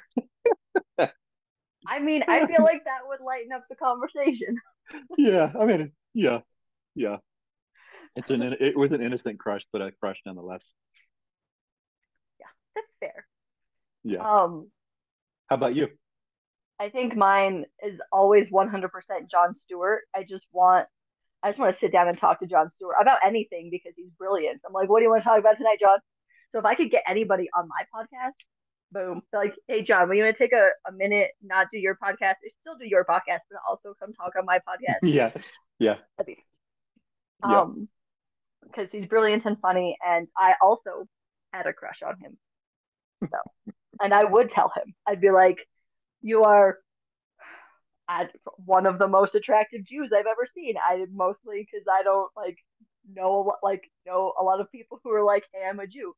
I 1.88 2.00
mean, 2.00 2.24
I 2.28 2.46
feel 2.46 2.64
like 2.64 2.84
that 2.86 3.00
would 3.08 3.20
lighten 3.20 3.52
up 3.52 3.66
the 3.70 3.76
conversation. 3.76 4.58
yeah, 5.18 5.52
I 5.60 5.66
mean, 5.66 5.92
yeah, 6.14 6.42
yeah. 6.96 7.18
It's 8.16 8.30
an 8.30 8.56
it 8.60 8.78
was 8.78 8.92
an 8.92 9.02
innocent 9.02 9.40
crush, 9.40 9.64
but 9.74 9.82
a 9.82 9.92
crush 9.92 10.18
nonetheless. 10.26 10.72
Yeah, 12.40 12.46
that's 12.76 12.94
fair. 13.00 13.26
Yeah. 14.04 14.20
Um, 14.20 14.70
How 15.48 15.56
about 15.56 15.76
you? 15.76 15.90
I 16.80 16.90
think 16.90 17.16
mine 17.16 17.66
is 17.86 18.00
always 18.12 18.48
100% 18.50 18.90
Jon 19.30 19.54
Stewart. 19.54 20.02
I 20.16 20.24
just 20.24 20.46
want 20.52 20.88
I 21.44 21.50
just 21.50 21.60
want 21.60 21.76
to 21.76 21.80
sit 21.86 21.92
down 21.92 22.08
and 22.08 22.18
talk 22.18 22.40
to 22.40 22.48
Jon 22.48 22.70
Stewart 22.76 22.96
about 23.02 23.20
anything 23.26 23.70
because 23.70 23.92
he's 23.98 24.10
brilliant. 24.18 24.62
I'm 24.66 24.72
like, 24.72 24.90
what 24.90 25.00
do 25.00 25.04
you 25.04 25.10
want 25.10 25.24
to 25.24 25.30
talk 25.30 25.40
about 25.40 25.58
tonight, 25.58 25.78
Jon? 25.80 26.00
So 26.54 26.60
if 26.60 26.66
I 26.66 26.76
could 26.76 26.90
get 26.90 27.04
anybody 27.08 27.50
on 27.54 27.68
my 27.68 27.84
podcast, 27.94 28.32
boom. 28.94 29.22
Like, 29.34 29.54
hey 29.68 29.82
Jon, 29.84 30.08
will 30.08 30.16
you 30.16 30.24
want 30.24 30.38
to 30.38 30.44
take 30.44 30.54
a, 30.54 30.70
a 30.88 30.92
minute, 30.92 31.32
not 31.44 31.68
do 31.72 31.78
your 31.78 31.96
podcast, 31.96 32.36
still 32.62 32.78
do 32.80 32.88
your 32.88 33.04
podcast, 33.04 33.40
but 33.52 33.60
also 33.68 33.94
come 34.00 34.14
talk 34.14 34.34
on 34.38 34.46
my 34.46 34.58
podcast? 34.68 35.00
Yeah, 35.04 35.32
yeah, 35.80 35.96
That'd 36.18 36.36
be 36.36 36.44
yeah. 37.48 37.62
um 37.62 37.90
because 38.64 38.88
he's 38.92 39.06
brilliant 39.08 39.44
and 39.46 39.58
funny 39.60 39.98
and 40.08 40.28
I 40.38 40.54
also 40.62 41.06
had 41.52 41.68
a 41.68 41.74
crush 41.74 42.00
on 42.06 42.16
him. 42.20 42.38
So 43.30 43.74
and 44.00 44.14
I 44.14 44.24
would 44.24 44.52
tell 44.52 44.72
him. 44.76 44.94
I'd 45.08 45.22
be 45.22 45.32
like, 45.32 45.58
You 46.24 46.44
are 46.46 46.80
one 48.66 48.86
of 48.86 49.00
the 49.00 49.08
most 49.08 49.36
attractive 49.36 49.86
Jews 49.86 50.12
I've 50.14 50.26
ever 50.26 50.48
seen. 50.56 50.76
I 50.78 51.06
mostly 51.12 51.60
because 51.60 51.86
I 51.92 52.04
don't 52.04 52.32
like 52.36 52.58
know 53.14 53.54
like 53.62 53.84
know 54.06 54.34
a 54.40 54.44
lot 54.44 54.62
of 54.62 54.72
people 54.72 55.00
who 55.04 55.12
are 55.12 55.24
like, 55.24 55.44
"Hey, 55.54 55.68
I'm 55.68 55.80
a 55.80 55.88
Jew," 55.88 56.16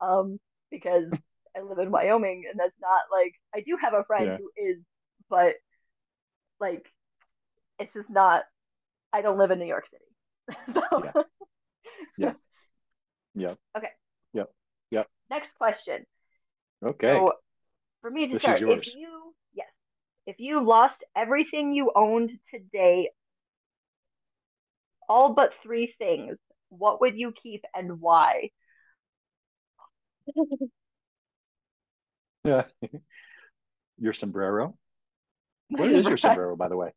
um, 0.00 0.38
because 0.70 1.06
I 1.56 1.62
live 1.62 1.78
in 1.78 1.90
Wyoming, 1.90 2.44
and 2.50 2.58
that's 2.58 2.78
not 2.80 3.02
like 3.12 3.34
I 3.54 3.60
do 3.60 3.76
have 3.80 3.94
a 3.94 4.04
friend 4.04 4.26
Yeah, 4.26 4.38
who 4.38 4.50
is, 4.56 4.78
but 5.28 5.54
like 6.60 6.84
it's 7.78 7.92
just 7.92 8.10
not. 8.10 8.42
I 9.12 9.22
don't 9.22 9.38
live 9.38 9.50
in 9.52 9.58
New 9.60 9.66
York 9.66 9.84
City. 9.90 10.04
yeah, 10.74 11.12
so, 11.14 11.24
yeah, 12.18 12.32
yeah, 13.34 13.54
okay, 13.76 13.90
yeah, 14.32 14.44
yeah. 14.90 15.04
next 15.30 15.54
question. 15.56 16.04
Okay, 16.82 17.14
So 17.14 17.32
for 18.02 18.10
me 18.10 18.26
to 18.26 18.32
this 18.34 18.42
is 18.42 18.60
start, 18.60 18.62
if 18.62 18.94
you 18.96 19.33
if 20.26 20.36
you 20.38 20.62
lost 20.64 20.96
everything 21.16 21.72
you 21.72 21.92
owned 21.94 22.30
today, 22.50 23.10
all 25.08 25.34
but 25.34 25.50
three 25.62 25.94
things, 25.98 26.38
what 26.70 27.00
would 27.00 27.16
you 27.16 27.32
keep 27.42 27.64
and 27.74 28.00
why? 28.00 28.50
Yeah, 32.44 32.64
your 33.98 34.12
sombrero. 34.12 34.76
Where 35.76 35.94
is 35.94 36.08
your 36.08 36.18
sombrero, 36.18 36.56
by 36.56 36.68
the 36.68 36.76
way? 36.76 36.92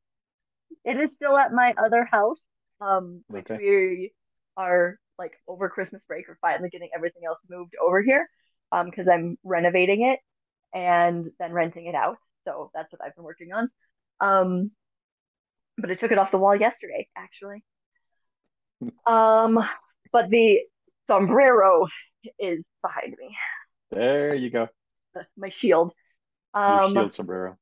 It 0.86 0.98
is 0.98 1.12
still 1.12 1.38
at 1.38 1.52
my 1.54 1.74
other 1.78 2.06
house, 2.06 2.40
um, 2.82 3.24
which 3.28 3.46
Okay. 3.46 3.56
we 3.56 4.14
are 4.56 5.00
like 5.18 5.34
over 5.48 5.70
Christmas 5.70 6.02
break. 6.08 6.28
We're 6.28 6.38
finally 6.42 6.70
getting 6.70 6.90
everything 6.96 7.24
else 7.28 7.40
moved 7.50 7.74
over 7.82 8.02
here, 8.02 8.30
um, 8.72 8.90
because 8.90 9.08
I'm 9.08 9.38
renovating 9.44 10.04
it 10.04 10.20
and 10.74 11.32
then 11.40 11.52
renting 11.54 11.88
it 11.88 11.96
out. 11.96 12.18
So 12.48 12.72
that's 12.74 12.92
what 12.94 13.02
I've 13.04 13.14
been 13.16 13.26
working 13.26 13.50
on. 13.52 13.70
Um, 14.22 14.72
but 15.78 15.92
I 15.92 15.96
took 15.96 16.12
it 16.12 16.18
off 16.18 16.32
the 16.32 16.38
wall 16.38 16.56
yesterday, 16.56 17.08
actually. 17.16 17.64
Um, 19.08 19.58
but 20.12 20.30
the 20.30 20.60
sombrero 21.08 21.88
is 22.38 22.64
behind 22.84 23.16
me, 23.18 23.36
There 23.90 24.36
you 24.36 24.52
go. 24.52 24.68
my 25.36 25.50
shield. 25.62 25.94
Your 26.54 26.82
Um, 26.84 26.92
shield 26.92 27.14
sombrero. 27.14 27.58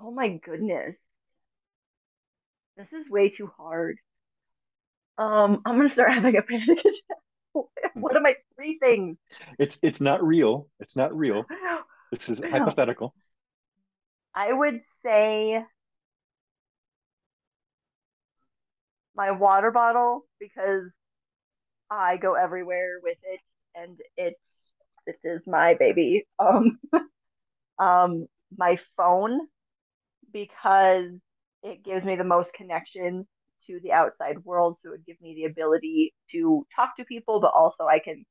oh 0.00 0.10
my 0.12 0.28
goodness, 0.28 0.94
this 2.76 2.86
is 2.92 3.10
way 3.10 3.30
too 3.30 3.50
hard. 3.56 3.98
Um, 5.16 5.62
I'm 5.64 5.78
gonna 5.78 5.92
start 5.92 6.12
having 6.12 6.36
a 6.36 6.42
panic 6.42 6.68
attack. 6.78 7.94
What 7.94 8.14
are 8.14 8.20
my 8.20 8.36
three 8.54 8.78
things? 8.78 9.16
It's 9.58 9.80
it's 9.82 10.00
not 10.00 10.22
real. 10.22 10.68
It's 10.78 10.94
not 10.94 11.16
real. 11.16 11.44
This 12.10 12.28
is 12.28 12.40
hypothetical. 12.40 13.14
I 14.34 14.52
would 14.52 14.80
say 15.04 15.62
my 19.14 19.32
water 19.32 19.70
bottle 19.70 20.24
because 20.38 20.90
I 21.90 22.16
go 22.16 22.34
everywhere 22.34 23.00
with 23.02 23.18
it 23.24 23.40
and 23.74 23.98
it's 24.16 24.38
this 25.06 25.16
is 25.24 25.40
my 25.46 25.74
baby. 25.74 26.26
Um, 26.38 26.78
um, 27.78 28.26
my 28.56 28.78
phone 28.96 29.40
because 30.32 31.10
it 31.62 31.84
gives 31.84 32.04
me 32.04 32.16
the 32.16 32.24
most 32.24 32.52
connection 32.52 33.26
to 33.66 33.80
the 33.82 33.92
outside 33.92 34.44
world. 34.44 34.76
So 34.82 34.90
it 34.90 34.92
would 34.92 35.06
give 35.06 35.20
me 35.20 35.34
the 35.34 35.44
ability 35.44 36.14
to 36.32 36.66
talk 36.76 36.96
to 36.96 37.04
people, 37.04 37.40
but 37.40 37.52
also 37.54 37.84
I 37.84 37.98
can 37.98 38.24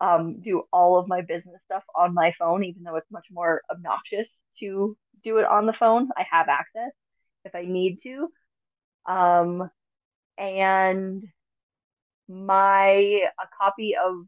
um, 0.00 0.40
do 0.40 0.62
all 0.72 0.98
of 0.98 1.08
my 1.08 1.22
business 1.22 1.60
stuff 1.66 1.84
on 1.94 2.14
my 2.14 2.32
phone, 2.38 2.64
even 2.64 2.82
though 2.82 2.96
it's 2.96 3.10
much 3.10 3.26
more 3.30 3.62
obnoxious 3.70 4.28
to 4.60 4.96
do 5.24 5.38
it 5.38 5.44
on 5.44 5.66
the 5.66 5.72
phone. 5.72 6.08
I 6.16 6.24
have 6.30 6.48
access 6.48 6.92
if 7.44 7.54
I 7.54 7.62
need 7.64 7.98
to. 8.04 8.28
Um, 9.12 9.70
and 10.38 11.24
my 12.28 12.88
a 13.40 13.46
copy 13.60 13.94
of 13.96 14.26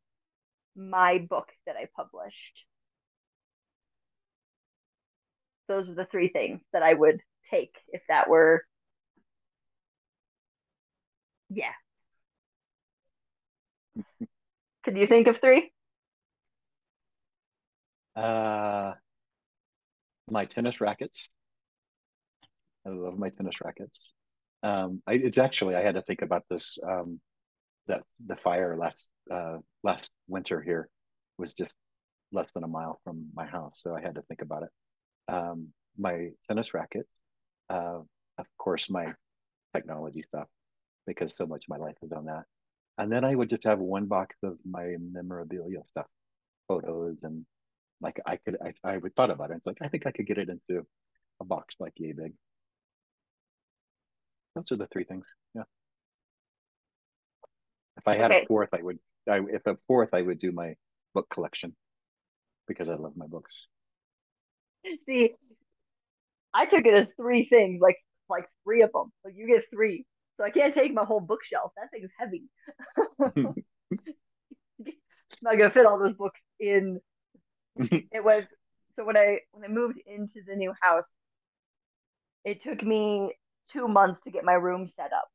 my 0.77 1.19
book 1.19 1.49
that 1.67 1.77
I 1.77 1.89
published. 1.97 2.65
Those 5.69 5.89
are 5.89 5.95
the 5.95 6.07
three 6.07 6.29
things 6.29 6.61
that 6.73 6.83
I 6.83 6.93
would 6.95 7.21
take 7.51 7.75
if 7.89 8.03
that 8.09 8.29
were 8.29 8.65
yeah. 11.51 11.73
Could 14.91 14.99
you 14.99 15.07
think 15.07 15.29
of 15.29 15.41
three? 15.41 15.71
Uh, 18.17 18.95
my 20.29 20.47
tennis 20.47 20.81
rackets. 20.81 21.31
I 22.85 22.89
love 22.89 23.17
my 23.17 23.29
tennis 23.29 23.61
rackets. 23.61 24.13
Um, 24.65 25.01
I, 25.07 25.13
it's 25.13 25.39
actually 25.39 25.77
I 25.77 25.83
had 25.83 25.95
to 25.95 26.03
think 26.03 26.23
about 26.23 26.43
this. 26.51 26.77
Um, 26.85 27.21
that 27.87 28.03
the 28.27 28.35
fire 28.35 28.77
last 28.77 29.09
uh, 29.33 29.59
last 29.85 30.11
winter 30.27 30.61
here 30.61 30.89
was 31.39 31.55
just 31.55 31.77
less 32.33 32.51
than 32.51 32.65
a 32.65 32.69
mile 32.69 33.01
from 33.05 33.29
my 33.33 33.47
house, 33.47 33.81
so 33.81 33.95
I 33.95 34.01
had 34.01 34.17
to 34.17 34.23
think 34.23 34.43
about 34.43 34.65
it. 34.65 34.71
Um, 35.33 35.69
my 35.97 36.31
tennis 36.49 36.75
rackets, 36.75 37.13
uh, 37.69 38.01
of 38.39 38.47
course, 38.59 38.91
my 38.91 39.07
technology 39.73 40.23
stuff, 40.23 40.49
because 41.07 41.37
so 41.37 41.47
much 41.47 41.67
of 41.67 41.79
my 41.79 41.87
life 41.87 41.97
is 42.03 42.11
on 42.11 42.25
that. 42.25 42.43
And 42.99 43.11
then 43.11 43.25
I 43.25 43.35
would 43.35 43.49
just 43.49 43.65
have 43.65 43.79
one 43.79 44.07
box 44.07 44.37
of 44.43 44.59
my 44.69 44.97
memorabilia 45.01 45.85
stuff, 45.85 46.07
photos, 46.69 47.23
and 47.23 47.47
like 48.01 48.21
I 48.27 48.37
could, 48.37 48.57
I, 48.63 48.75
I 48.85 48.97
would 48.99 49.15
thought 49.15 49.31
about 49.31 49.51
it. 49.51 49.57
It's 49.57 49.67
like 49.67 49.79
I 49.81 49.89
think 49.89 50.07
I 50.07 50.13
could 50.13 50.27
get 50.27 50.39
it 50.39 50.49
into 50.49 50.87
a 51.41 51.45
box 51.45 51.77
like 51.81 51.95
yay 51.97 52.13
big. 52.13 52.33
Those 54.55 54.73
are 54.73 54.77
the 54.77 54.87
three 54.87 55.05
things. 55.05 55.27
Yeah. 55.55 55.63
If 57.97 58.07
I 58.07 58.17
had 58.17 58.31
okay. 58.31 58.43
a 58.43 58.47
fourth, 58.47 58.71
I 58.73 58.83
would. 58.83 58.99
I, 59.29 59.41
if 59.51 59.67
a 59.67 59.77
fourth, 59.87 60.15
I 60.15 60.23
would 60.23 60.39
do 60.39 60.53
my 60.53 60.75
book 61.15 61.29
collection 61.31 61.75
because 62.67 62.89
I 62.89 62.95
love 62.95 63.13
my 63.17 63.27
books. 63.27 63.67
See, 65.07 65.31
I 66.55 66.67
took 66.67 66.87
it 66.87 66.95
as 66.95 67.07
three 67.17 67.47
things, 67.49 67.81
like 67.81 67.97
like 68.29 68.47
three 68.65 68.83
of 68.83 68.93
them. 68.93 69.13
Like 69.25 69.35
you 69.37 69.47
get 69.47 69.65
three, 69.73 70.05
so 70.41 70.47
I 70.47 70.51
can't 70.51 70.75
take 70.75 70.95
my 70.95 71.05
whole 71.05 71.21
bookshelf. 71.21 71.73
That 71.77 71.91
thing's 71.91 72.11
heavy. 72.19 72.45
not 75.43 75.59
gonna 75.59 75.71
fit 75.71 75.85
all 75.85 75.99
those 75.99 76.15
books 76.17 76.41
in. 76.59 76.99
it 77.77 78.25
was 78.25 78.45
so 78.97 79.05
when 79.05 79.19
I 79.19 79.41
when 79.53 79.65
I 79.65 79.73
moved 79.73 79.99
into 80.07 80.41
the 80.47 80.57
new 80.57 80.73
house, 80.81 81.05
it 82.43 82.63
took 82.63 82.83
me 82.83 83.35
two 83.75 83.87
months 83.87 84.23
to 84.25 84.31
get 84.31 84.45
my 84.45 84.55
room 84.55 84.91
set 84.97 85.13
up. 85.13 85.29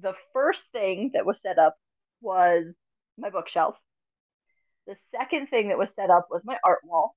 The 0.00 0.14
first 0.32 0.60
thing 0.72 1.10
that 1.12 1.26
was 1.26 1.36
set 1.42 1.58
up 1.58 1.76
was 2.22 2.64
my 3.18 3.28
bookshelf. 3.28 3.74
The 4.86 4.96
second 5.14 5.48
thing 5.48 5.68
that 5.68 5.76
was 5.76 5.88
set 5.96 6.08
up 6.08 6.28
was 6.30 6.40
my 6.44 6.56
art 6.64 6.80
wall. 6.82 7.14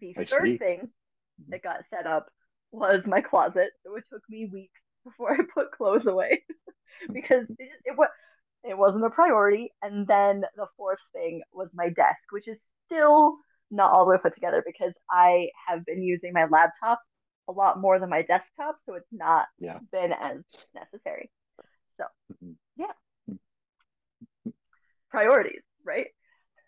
The 0.00 0.14
I 0.16 0.24
third 0.24 0.42
see. 0.44 0.56
thing 0.56 0.78
mm-hmm. 0.78 1.50
that 1.50 1.62
got 1.62 1.84
set 1.90 2.06
up 2.06 2.28
was 2.72 3.02
my 3.04 3.20
closet. 3.20 3.72
So 3.84 3.94
it 3.96 4.04
took 4.10 4.22
me 4.30 4.48
weeks 4.50 4.80
before 5.04 5.32
I 5.32 5.38
put 5.52 5.72
clothes 5.72 6.06
away 6.06 6.44
because 7.12 7.44
it, 7.58 7.70
it 7.84 7.96
was 7.96 8.08
it 8.64 8.76
wasn't 8.76 9.04
a 9.04 9.10
priority. 9.10 9.72
And 9.82 10.06
then 10.06 10.42
the 10.56 10.66
fourth 10.76 10.98
thing 11.12 11.42
was 11.52 11.68
my 11.74 11.90
desk, 11.90 12.20
which 12.30 12.48
is 12.48 12.56
still 12.86 13.36
not 13.70 13.92
all 13.92 14.04
the 14.04 14.12
way 14.12 14.16
put 14.22 14.34
together 14.34 14.62
because 14.64 14.92
I 15.10 15.48
have 15.68 15.84
been 15.84 16.02
using 16.02 16.32
my 16.32 16.46
laptop 16.50 17.00
a 17.48 17.52
lot 17.52 17.78
more 17.78 17.98
than 17.98 18.08
my 18.08 18.22
desktop, 18.22 18.78
so 18.86 18.94
it's 18.94 19.06
not 19.12 19.46
yeah. 19.58 19.78
been 19.92 20.12
as 20.12 20.38
necessary. 20.74 21.30
So 21.98 22.04
mm-hmm. 22.32 22.52
yeah, 22.76 24.52
priorities, 25.10 25.62
right? 25.84 26.06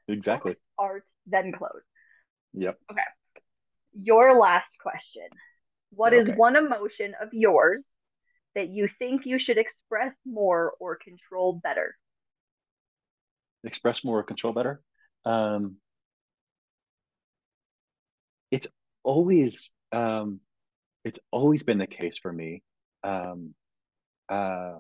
Exactly. 0.09 0.57
Art, 0.79 1.05
then 1.27 1.53
clothes. 1.53 1.83
Yep. 2.55 2.79
Okay. 2.91 3.01
Your 4.03 4.39
last 4.39 4.71
question. 4.81 5.29
What 5.91 6.13
okay. 6.13 6.31
is 6.31 6.37
one 6.37 6.57
emotion 6.57 7.15
of 7.23 7.29
yours 7.33 7.83
that 8.57 8.71
you 8.71 8.89
think 8.99 9.25
you 9.25 9.39
should 9.39 9.59
express 9.59 10.13
more 10.25 10.73
or 10.81 10.97
control 10.97 11.61
better? 11.63 11.95
Express 13.63 14.05
more 14.05 14.19
or 14.19 14.23
control 14.25 14.53
better? 14.53 14.81
Um, 15.25 15.77
it's 18.51 18.67
always 19.05 19.71
um, 19.93 20.41
it's 21.05 21.19
always 21.31 21.63
been 21.63 21.79
the 21.79 21.87
case 21.87 22.19
for 22.21 22.33
me. 22.33 22.63
Um, 23.05 23.55
uh, 24.29 24.79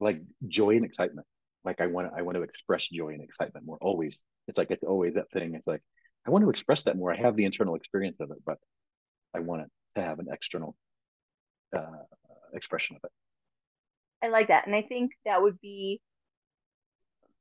like 0.00 0.20
joy 0.48 0.76
and 0.76 0.84
excitement. 0.84 1.26
Like 1.64 1.80
I 1.80 1.86
want 1.86 2.10
to, 2.10 2.18
I 2.18 2.22
want 2.22 2.36
to 2.36 2.42
express 2.42 2.88
joy 2.88 3.08
and 3.08 3.22
excitement 3.22 3.66
more. 3.66 3.78
Always, 3.80 4.20
it's 4.48 4.58
like 4.58 4.70
it's 4.70 4.84
always 4.84 5.14
that 5.14 5.30
thing. 5.30 5.54
It's 5.54 5.66
like 5.66 5.82
I 6.26 6.30
want 6.30 6.44
to 6.44 6.50
express 6.50 6.84
that 6.84 6.96
more. 6.96 7.12
I 7.12 7.16
have 7.16 7.36
the 7.36 7.44
internal 7.44 7.74
experience 7.74 8.18
of 8.20 8.30
it, 8.30 8.38
but 8.46 8.58
I 9.34 9.40
want 9.40 9.62
it 9.62 9.70
to 9.96 10.02
have 10.02 10.18
an 10.18 10.26
external 10.30 10.76
uh, 11.76 12.04
expression 12.52 12.96
of 12.96 13.02
it. 13.04 13.10
I 14.24 14.28
like 14.28 14.48
that, 14.48 14.66
and 14.66 14.74
I 14.74 14.82
think 14.82 15.12
that 15.24 15.42
would 15.42 15.60
be 15.60 16.00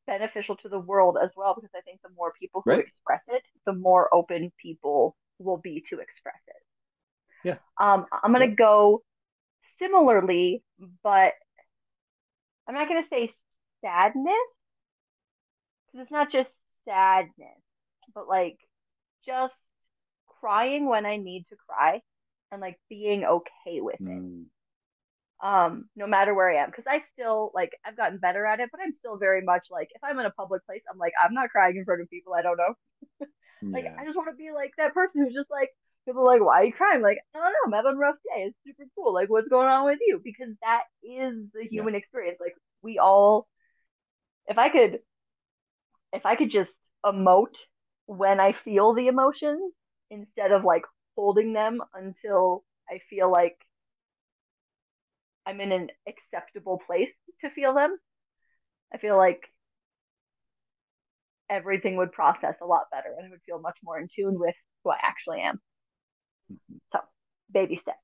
beneficial 0.07 0.55
to 0.57 0.69
the 0.69 0.79
world 0.79 1.17
as 1.21 1.29
well 1.35 1.53
because 1.55 1.69
I 1.75 1.81
think 1.81 2.01
the 2.01 2.09
more 2.17 2.33
people 2.39 2.61
who 2.65 2.71
right. 2.71 2.79
express 2.79 3.21
it, 3.27 3.43
the 3.65 3.73
more 3.73 4.13
open 4.13 4.51
people 4.61 5.15
will 5.39 5.57
be 5.57 5.83
to 5.89 5.99
express 5.99 6.41
it. 6.47 6.55
Yeah. 7.43 7.57
Um, 7.79 8.05
I'm 8.11 8.31
gonna 8.31 8.45
yeah. 8.45 8.55
go 8.55 9.03
similarly, 9.79 10.63
but 11.03 11.33
I'm 12.67 12.75
not 12.75 12.87
gonna 12.87 13.07
say 13.09 13.31
sadness 13.81 14.33
because 15.87 16.03
it's 16.03 16.11
not 16.11 16.31
just 16.31 16.49
sadness, 16.85 17.61
but 18.13 18.27
like 18.27 18.57
just 19.25 19.53
crying 20.39 20.87
when 20.87 21.05
I 21.05 21.17
need 21.17 21.45
to 21.49 21.55
cry 21.67 22.01
and 22.51 22.61
like 22.61 22.79
being 22.89 23.23
okay 23.23 23.81
with 23.81 23.99
it. 23.99 24.45
Um, 25.43 25.85
no 25.95 26.05
matter 26.05 26.35
where 26.35 26.51
I 26.51 26.63
am, 26.63 26.69
because 26.69 26.85
I 26.87 27.01
still 27.13 27.51
like 27.55 27.71
I've 27.85 27.97
gotten 27.97 28.19
better 28.19 28.45
at 28.45 28.59
it, 28.59 28.69
but 28.71 28.79
I'm 28.79 28.93
still 28.99 29.17
very 29.17 29.41
much 29.41 29.65
like 29.71 29.89
if 29.95 30.03
I'm 30.03 30.19
in 30.19 30.25
a 30.27 30.31
public 30.31 30.65
place, 30.65 30.81
I'm 30.91 30.99
like 30.99 31.13
I'm 31.21 31.33
not 31.33 31.49
crying 31.49 31.77
in 31.77 31.85
front 31.85 32.01
of 32.01 32.09
people 32.09 32.33
I 32.33 32.43
don't 32.43 32.57
know. 32.57 32.75
like 33.63 33.85
yeah. 33.85 33.95
I 33.99 34.05
just 34.05 34.15
want 34.15 34.29
to 34.29 34.35
be 34.35 34.51
like 34.51 34.71
that 34.77 34.93
person 34.93 35.23
who's 35.23 35.33
just 35.33 35.49
like 35.49 35.69
people 36.05 36.25
like, 36.25 36.41
why 36.41 36.61
are 36.61 36.65
you 36.65 36.73
crying? 36.73 37.01
Like, 37.01 37.17
I 37.35 37.39
don't 37.39 37.51
know, 37.51 37.77
I'm 37.77 37.85
having 37.85 37.97
a 37.97 37.99
rough 37.99 38.15
day. 38.15 38.43
It's 38.43 38.57
super 38.65 38.83
cool. 38.95 39.13
Like, 39.13 39.29
what's 39.29 39.47
going 39.47 39.67
on 39.67 39.85
with 39.85 39.99
you? 40.05 40.19
Because 40.23 40.53
that 40.61 40.83
is 41.03 41.45
the 41.53 41.65
human 41.69 41.93
yeah. 41.93 41.99
experience. 41.99 42.37
Like, 42.39 42.55
we 42.81 42.97
all, 42.97 43.47
if 44.47 44.57
I 44.57 44.69
could, 44.69 44.99
if 46.13 46.25
I 46.25 46.35
could 46.35 46.51
just 46.51 46.71
emote 47.05 47.55
when 48.05 48.39
I 48.39 48.55
feel 48.65 48.93
the 48.93 49.07
emotions 49.07 49.73
instead 50.09 50.51
of 50.51 50.63
like 50.63 50.83
holding 51.15 51.53
them 51.53 51.81
until 51.93 52.63
I 52.89 52.99
feel 53.09 53.31
like 53.31 53.57
I'm 55.51 55.59
in 55.59 55.73
an 55.73 55.89
acceptable 56.07 56.81
place 56.87 57.11
to 57.41 57.49
feel 57.49 57.73
them, 57.73 57.97
I 58.93 58.97
feel 58.97 59.17
like 59.17 59.41
everything 61.49 61.97
would 61.97 62.13
process 62.13 62.55
a 62.61 62.65
lot 62.65 62.83
better 62.91 63.13
and 63.17 63.27
I 63.27 63.29
would 63.29 63.41
feel 63.45 63.59
much 63.59 63.77
more 63.83 63.99
in 63.99 64.07
tune 64.15 64.39
with 64.39 64.55
who 64.83 64.91
I 64.91 64.97
actually 65.03 65.41
am. 65.41 65.59
So, 66.93 66.99
baby 67.53 67.79
steps. 67.81 67.97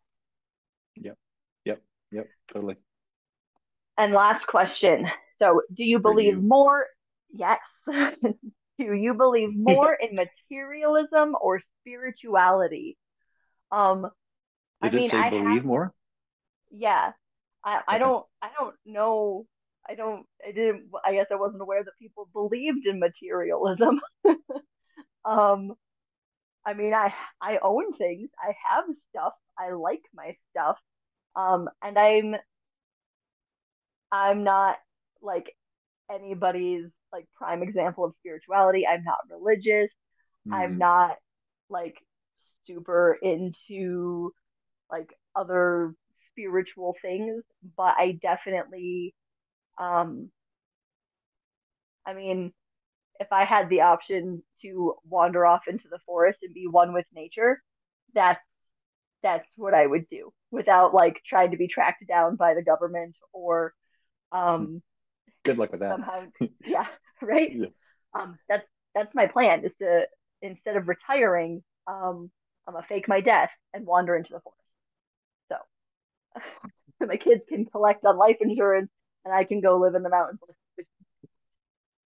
Yep. 0.97 1.17
Yep. 1.63 1.81
Yep. 2.11 2.27
Totally. 2.53 2.75
And 3.97 4.13
last 4.13 4.45
question. 4.45 5.07
So, 5.39 5.61
do 5.73 5.83
you 5.83 5.99
believe 5.99 6.35
you. 6.35 6.41
more? 6.41 6.85
Yes. 7.31 7.59
do 7.87 8.33
you 8.77 9.13
believe 9.13 9.49
more 9.55 9.93
in 9.93 10.15
materialism 10.15 11.35
or 11.41 11.61
spirituality? 11.81 12.97
Um, 13.71 14.09
Did 14.83 14.95
I 14.95 14.97
mean, 14.97 15.09
say 15.09 15.17
I 15.17 15.29
believe 15.29 15.53
have, 15.53 15.65
more? 15.65 15.93
Yeah. 16.69 17.11
I, 17.67 17.81
I 17.87 17.95
okay. 17.95 17.99
don't 17.99 18.25
I 18.41 18.49
don't 18.57 18.75
know 18.85 19.45
I 19.87 19.95
don't 19.95 20.25
I 20.47 20.51
didn't 20.51 20.85
I 21.05 21.13
guess 21.13 21.27
I 21.31 21.35
wasn't 21.35 21.61
aware 21.61 21.83
that 21.83 21.99
people 21.99 22.29
believed 22.33 22.85
in 22.87 22.99
materialism. 22.99 23.99
um 25.25 25.73
I 26.67 26.73
mean, 26.73 26.93
I 26.93 27.13
I 27.41 27.59
own 27.63 27.93
things. 27.93 28.29
I 28.37 28.53
have 28.69 28.83
stuff. 29.09 29.33
I 29.57 29.71
like 29.71 30.01
my 30.13 30.33
stuff. 30.51 30.77
Um, 31.33 31.69
and 31.81 31.97
I'm 31.97 32.35
I'm 34.11 34.43
not 34.43 34.75
like 35.21 35.55
anybody's 36.11 36.87
like 37.13 37.25
prime 37.37 37.63
example 37.63 38.03
of 38.03 38.15
spirituality. 38.19 38.85
I'm 38.85 39.05
not 39.05 39.19
religious. 39.31 39.89
Mm. 40.45 40.53
I'm 40.53 40.69
mm-hmm. 40.71 40.79
not 40.79 41.15
like 41.69 41.95
super 42.65 43.17
into 43.21 44.33
like 44.91 45.09
other 45.35 45.93
spiritual 46.37 46.95
things, 47.01 47.43
but 47.77 47.95
I 47.97 48.19
definitely 48.21 49.15
um 49.79 50.31
I 52.05 52.13
mean, 52.13 52.53
if 53.19 53.31
I 53.31 53.45
had 53.45 53.69
the 53.69 53.81
option 53.81 54.43
to 54.63 54.95
wander 55.05 55.45
off 55.45 55.63
into 55.67 55.87
the 55.89 55.99
forest 56.05 56.39
and 56.43 56.53
be 56.53 56.67
one 56.67 56.93
with 56.93 57.05
nature, 57.13 57.61
that's 58.13 58.41
that's 59.23 59.47
what 59.55 59.73
I 59.73 59.87
would 59.87 60.09
do 60.09 60.33
without 60.51 60.93
like 60.93 61.21
trying 61.27 61.51
to 61.51 61.57
be 61.57 61.67
tracked 61.67 62.07
down 62.07 62.35
by 62.35 62.53
the 62.55 62.63
government 62.63 63.15
or 63.33 63.73
um 64.31 64.81
good 65.43 65.57
luck 65.57 65.71
with 65.71 65.81
that. 65.81 65.91
Somehow, 65.95 66.25
yeah, 66.65 66.87
right? 67.21 67.51
Yeah. 67.53 67.67
Um 68.13 68.37
that's 68.49 68.65
that's 68.95 69.13
my 69.15 69.27
plan 69.27 69.65
is 69.65 69.71
to 69.81 70.07
instead 70.41 70.77
of 70.77 70.87
retiring, 70.87 71.63
um 71.87 72.31
I'm 72.67 72.73
gonna 72.73 72.85
fake 72.87 73.07
my 73.07 73.21
death 73.21 73.49
and 73.73 73.85
wander 73.85 74.15
into 74.15 74.33
the 74.33 74.39
forest. 74.41 74.66
So 76.99 77.05
my 77.07 77.17
kids 77.17 77.41
can 77.47 77.65
collect 77.65 78.05
on 78.05 78.17
life 78.17 78.37
insurance 78.41 78.89
and 79.25 79.33
I 79.33 79.43
can 79.43 79.61
go 79.61 79.77
live 79.77 79.95
in 79.95 80.03
the 80.03 80.09
mountains. 80.09 80.39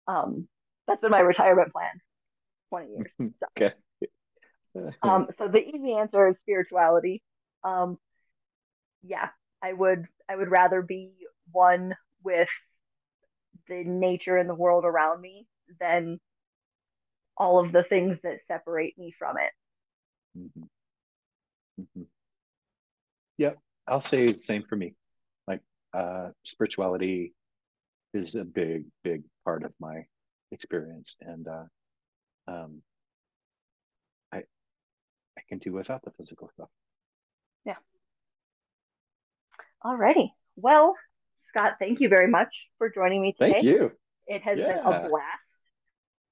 Um 0.08 0.48
that's 0.88 1.02
been 1.02 1.12
my 1.12 1.20
retirement 1.20 1.72
plan 1.72 2.02
20 2.70 2.88
years 2.88 3.12
so. 3.40 3.46
okay 3.58 3.74
um 5.04 5.28
so 5.38 5.48
the 5.48 5.60
easy 5.60 5.94
answer 5.94 6.28
is 6.28 6.36
spirituality 6.42 7.22
um 7.64 7.98
yeah 9.04 9.30
I 9.62 9.74
would 9.74 10.06
I 10.28 10.36
would 10.36 10.50
rather 10.50 10.82
be 10.82 11.12
one 11.52 11.96
with 12.24 12.48
the 13.68 13.84
nature 13.84 14.38
and 14.38 14.50
the 14.50 14.56
world 14.56 14.86
around 14.86 15.22
me 15.22 15.48
than 15.80 16.20
all 17.38 17.64
of 17.64 17.72
the 17.72 17.84
things 17.84 18.18
that 18.24 18.40
separate 18.48 18.98
me 18.98 19.14
from 19.18 19.38
it. 19.38 20.40
Mm-hmm. 20.40 20.64
Mm-hmm. 21.82 22.04
Yep, 23.38 23.58
I'll 23.92 24.02
say 24.02 24.32
the 24.32 24.40
same 24.40 24.64
for 24.64 24.78
me. 24.78 24.96
Like 25.48 25.60
uh, 25.94 26.30
spirituality 26.44 27.34
is 28.14 28.36
a 28.36 28.46
big, 28.46 28.86
big 29.04 29.24
part 29.44 29.64
of 29.64 29.74
my 29.80 30.06
experience, 30.52 31.18
and 31.20 31.46
uh, 31.48 31.64
um, 32.48 32.82
I 34.32 34.38
I 34.38 35.42
can 35.50 35.58
do 35.58 35.74
without 35.74 36.04
the 36.04 36.12
physical 36.12 36.50
stuff. 36.54 36.70
Yeah. 37.66 37.76
Alrighty. 39.84 40.30
Well, 40.56 40.96
Scott, 41.50 41.74
thank 41.78 42.00
you 42.00 42.08
very 42.08 42.30
much 42.30 42.54
for 42.78 42.90
joining 42.90 43.22
me 43.22 43.34
today. 43.34 43.52
Thank 43.52 43.64
you. 43.64 43.92
It 44.28 44.42
has 44.44 44.58
yeah. 44.58 44.68
been 44.68 44.78
a 44.78 45.10
blast. 45.10 45.42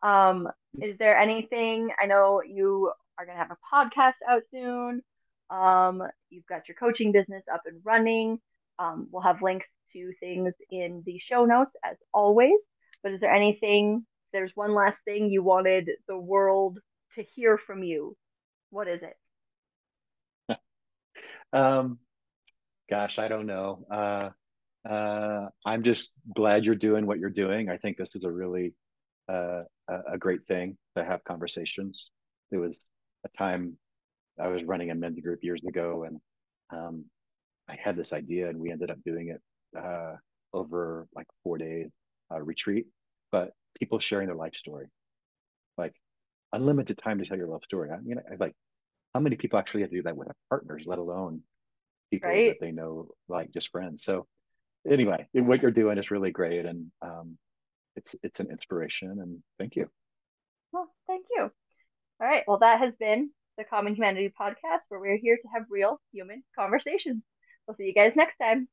Um, 0.01 0.47
is 0.81 0.97
there 0.97 1.17
anything? 1.17 1.89
I 2.01 2.05
know 2.05 2.41
you 2.41 2.91
are 3.17 3.25
going 3.25 3.37
to 3.37 3.43
have 3.43 3.51
a 3.51 3.75
podcast 3.75 4.13
out 4.29 4.43
soon. 4.49 5.01
Um, 5.49 6.03
you've 6.29 6.45
got 6.45 6.67
your 6.67 6.75
coaching 6.75 7.11
business 7.11 7.43
up 7.51 7.63
and 7.65 7.81
running. 7.83 8.39
Um, 8.77 9.07
we'll 9.11 9.23
have 9.23 9.41
links 9.41 9.65
to 9.93 10.11
things 10.19 10.53
in 10.69 11.03
the 11.05 11.19
show 11.19 11.45
notes 11.45 11.71
as 11.83 11.97
always. 12.13 12.59
But 13.03 13.13
is 13.13 13.21
there 13.21 13.33
anything? 13.33 14.05
There's 14.33 14.51
one 14.55 14.73
last 14.73 14.97
thing 15.05 15.29
you 15.29 15.41
wanted 15.41 15.89
the 16.07 16.17
world 16.17 16.79
to 17.15 17.23
hear 17.35 17.57
from 17.57 17.83
you. 17.83 18.15
What 18.69 18.87
is 18.87 19.01
it? 20.47 20.59
um, 21.53 21.99
gosh, 22.89 23.17
I 23.17 23.27
don't 23.27 23.47
know. 23.47 23.85
Uh, 23.89 24.29
uh, 24.87 25.49
I'm 25.65 25.83
just 25.83 26.11
glad 26.33 26.65
you're 26.65 26.75
doing 26.75 27.05
what 27.05 27.19
you're 27.19 27.29
doing. 27.29 27.69
I 27.69 27.77
think 27.77 27.97
this 27.97 28.15
is 28.15 28.23
a 28.23 28.31
really 28.31 28.73
uh, 29.27 29.63
a 29.87 30.17
great 30.17 30.45
thing 30.47 30.77
to 30.95 31.03
have 31.03 31.23
conversations. 31.23 32.09
There 32.51 32.59
was 32.59 32.87
a 33.25 33.29
time 33.29 33.77
I 34.39 34.47
was 34.47 34.63
running 34.63 34.91
a 34.91 34.95
men's 34.95 35.19
group 35.19 35.43
years 35.43 35.63
ago, 35.63 36.03
and 36.03 36.19
um, 36.71 37.05
I 37.67 37.77
had 37.81 37.95
this 37.95 38.13
idea, 38.13 38.49
and 38.49 38.59
we 38.59 38.71
ended 38.71 38.91
up 38.91 38.97
doing 39.05 39.29
it 39.29 39.41
uh, 39.77 40.15
over 40.53 41.07
like 41.15 41.27
four 41.43 41.57
days 41.57 41.89
uh, 42.33 42.41
retreat. 42.41 42.87
But 43.31 43.51
people 43.79 43.99
sharing 43.99 44.27
their 44.27 44.35
life 44.35 44.55
story, 44.55 44.87
like 45.77 45.93
unlimited 46.53 46.97
time 46.97 47.19
to 47.19 47.25
tell 47.25 47.37
your 47.37 47.47
love 47.47 47.63
story. 47.63 47.91
I 47.91 47.99
mean, 47.99 48.17
I, 48.19 48.35
like 48.39 48.55
how 49.13 49.19
many 49.19 49.35
people 49.35 49.59
actually 49.59 49.81
have 49.81 49.91
to 49.91 49.97
do 49.97 50.03
that 50.03 50.17
with 50.17 50.27
their 50.27 50.35
partners, 50.49 50.83
let 50.85 50.99
alone 50.99 51.41
people 52.11 52.29
right. 52.29 52.49
that 52.59 52.65
they 52.65 52.71
know, 52.71 53.09
like 53.27 53.51
just 53.51 53.69
friends. 53.69 54.03
So 54.03 54.25
anyway, 54.89 55.27
what 55.33 55.61
you're 55.61 55.71
doing 55.71 55.97
is 55.97 56.11
really 56.11 56.31
great, 56.31 56.65
and 56.65 56.91
um, 57.01 57.37
it's 57.95 58.15
it's 58.23 58.39
an 58.39 58.49
inspiration. 58.49 59.09
And 59.21 59.43
thank 59.59 59.75
you. 59.75 59.89
Well, 60.71 60.87
thank 61.07 61.25
you. 61.35 61.51
All 62.21 62.27
right. 62.27 62.43
Well, 62.47 62.59
that 62.59 62.79
has 62.79 62.93
been 62.99 63.29
the 63.59 63.65
Common 63.65 63.93
Humanity 63.93 64.31
podcast, 64.39 64.79
where 64.87 65.01
we're 65.01 65.17
here 65.17 65.35
to 65.35 65.47
have 65.53 65.63
real 65.69 65.99
human 66.13 66.43
conversations. 66.57 67.21
We'll 67.67 67.75
see 67.75 67.83
you 67.83 67.93
guys 67.93 68.13
next 68.15 68.37
time. 68.37 68.69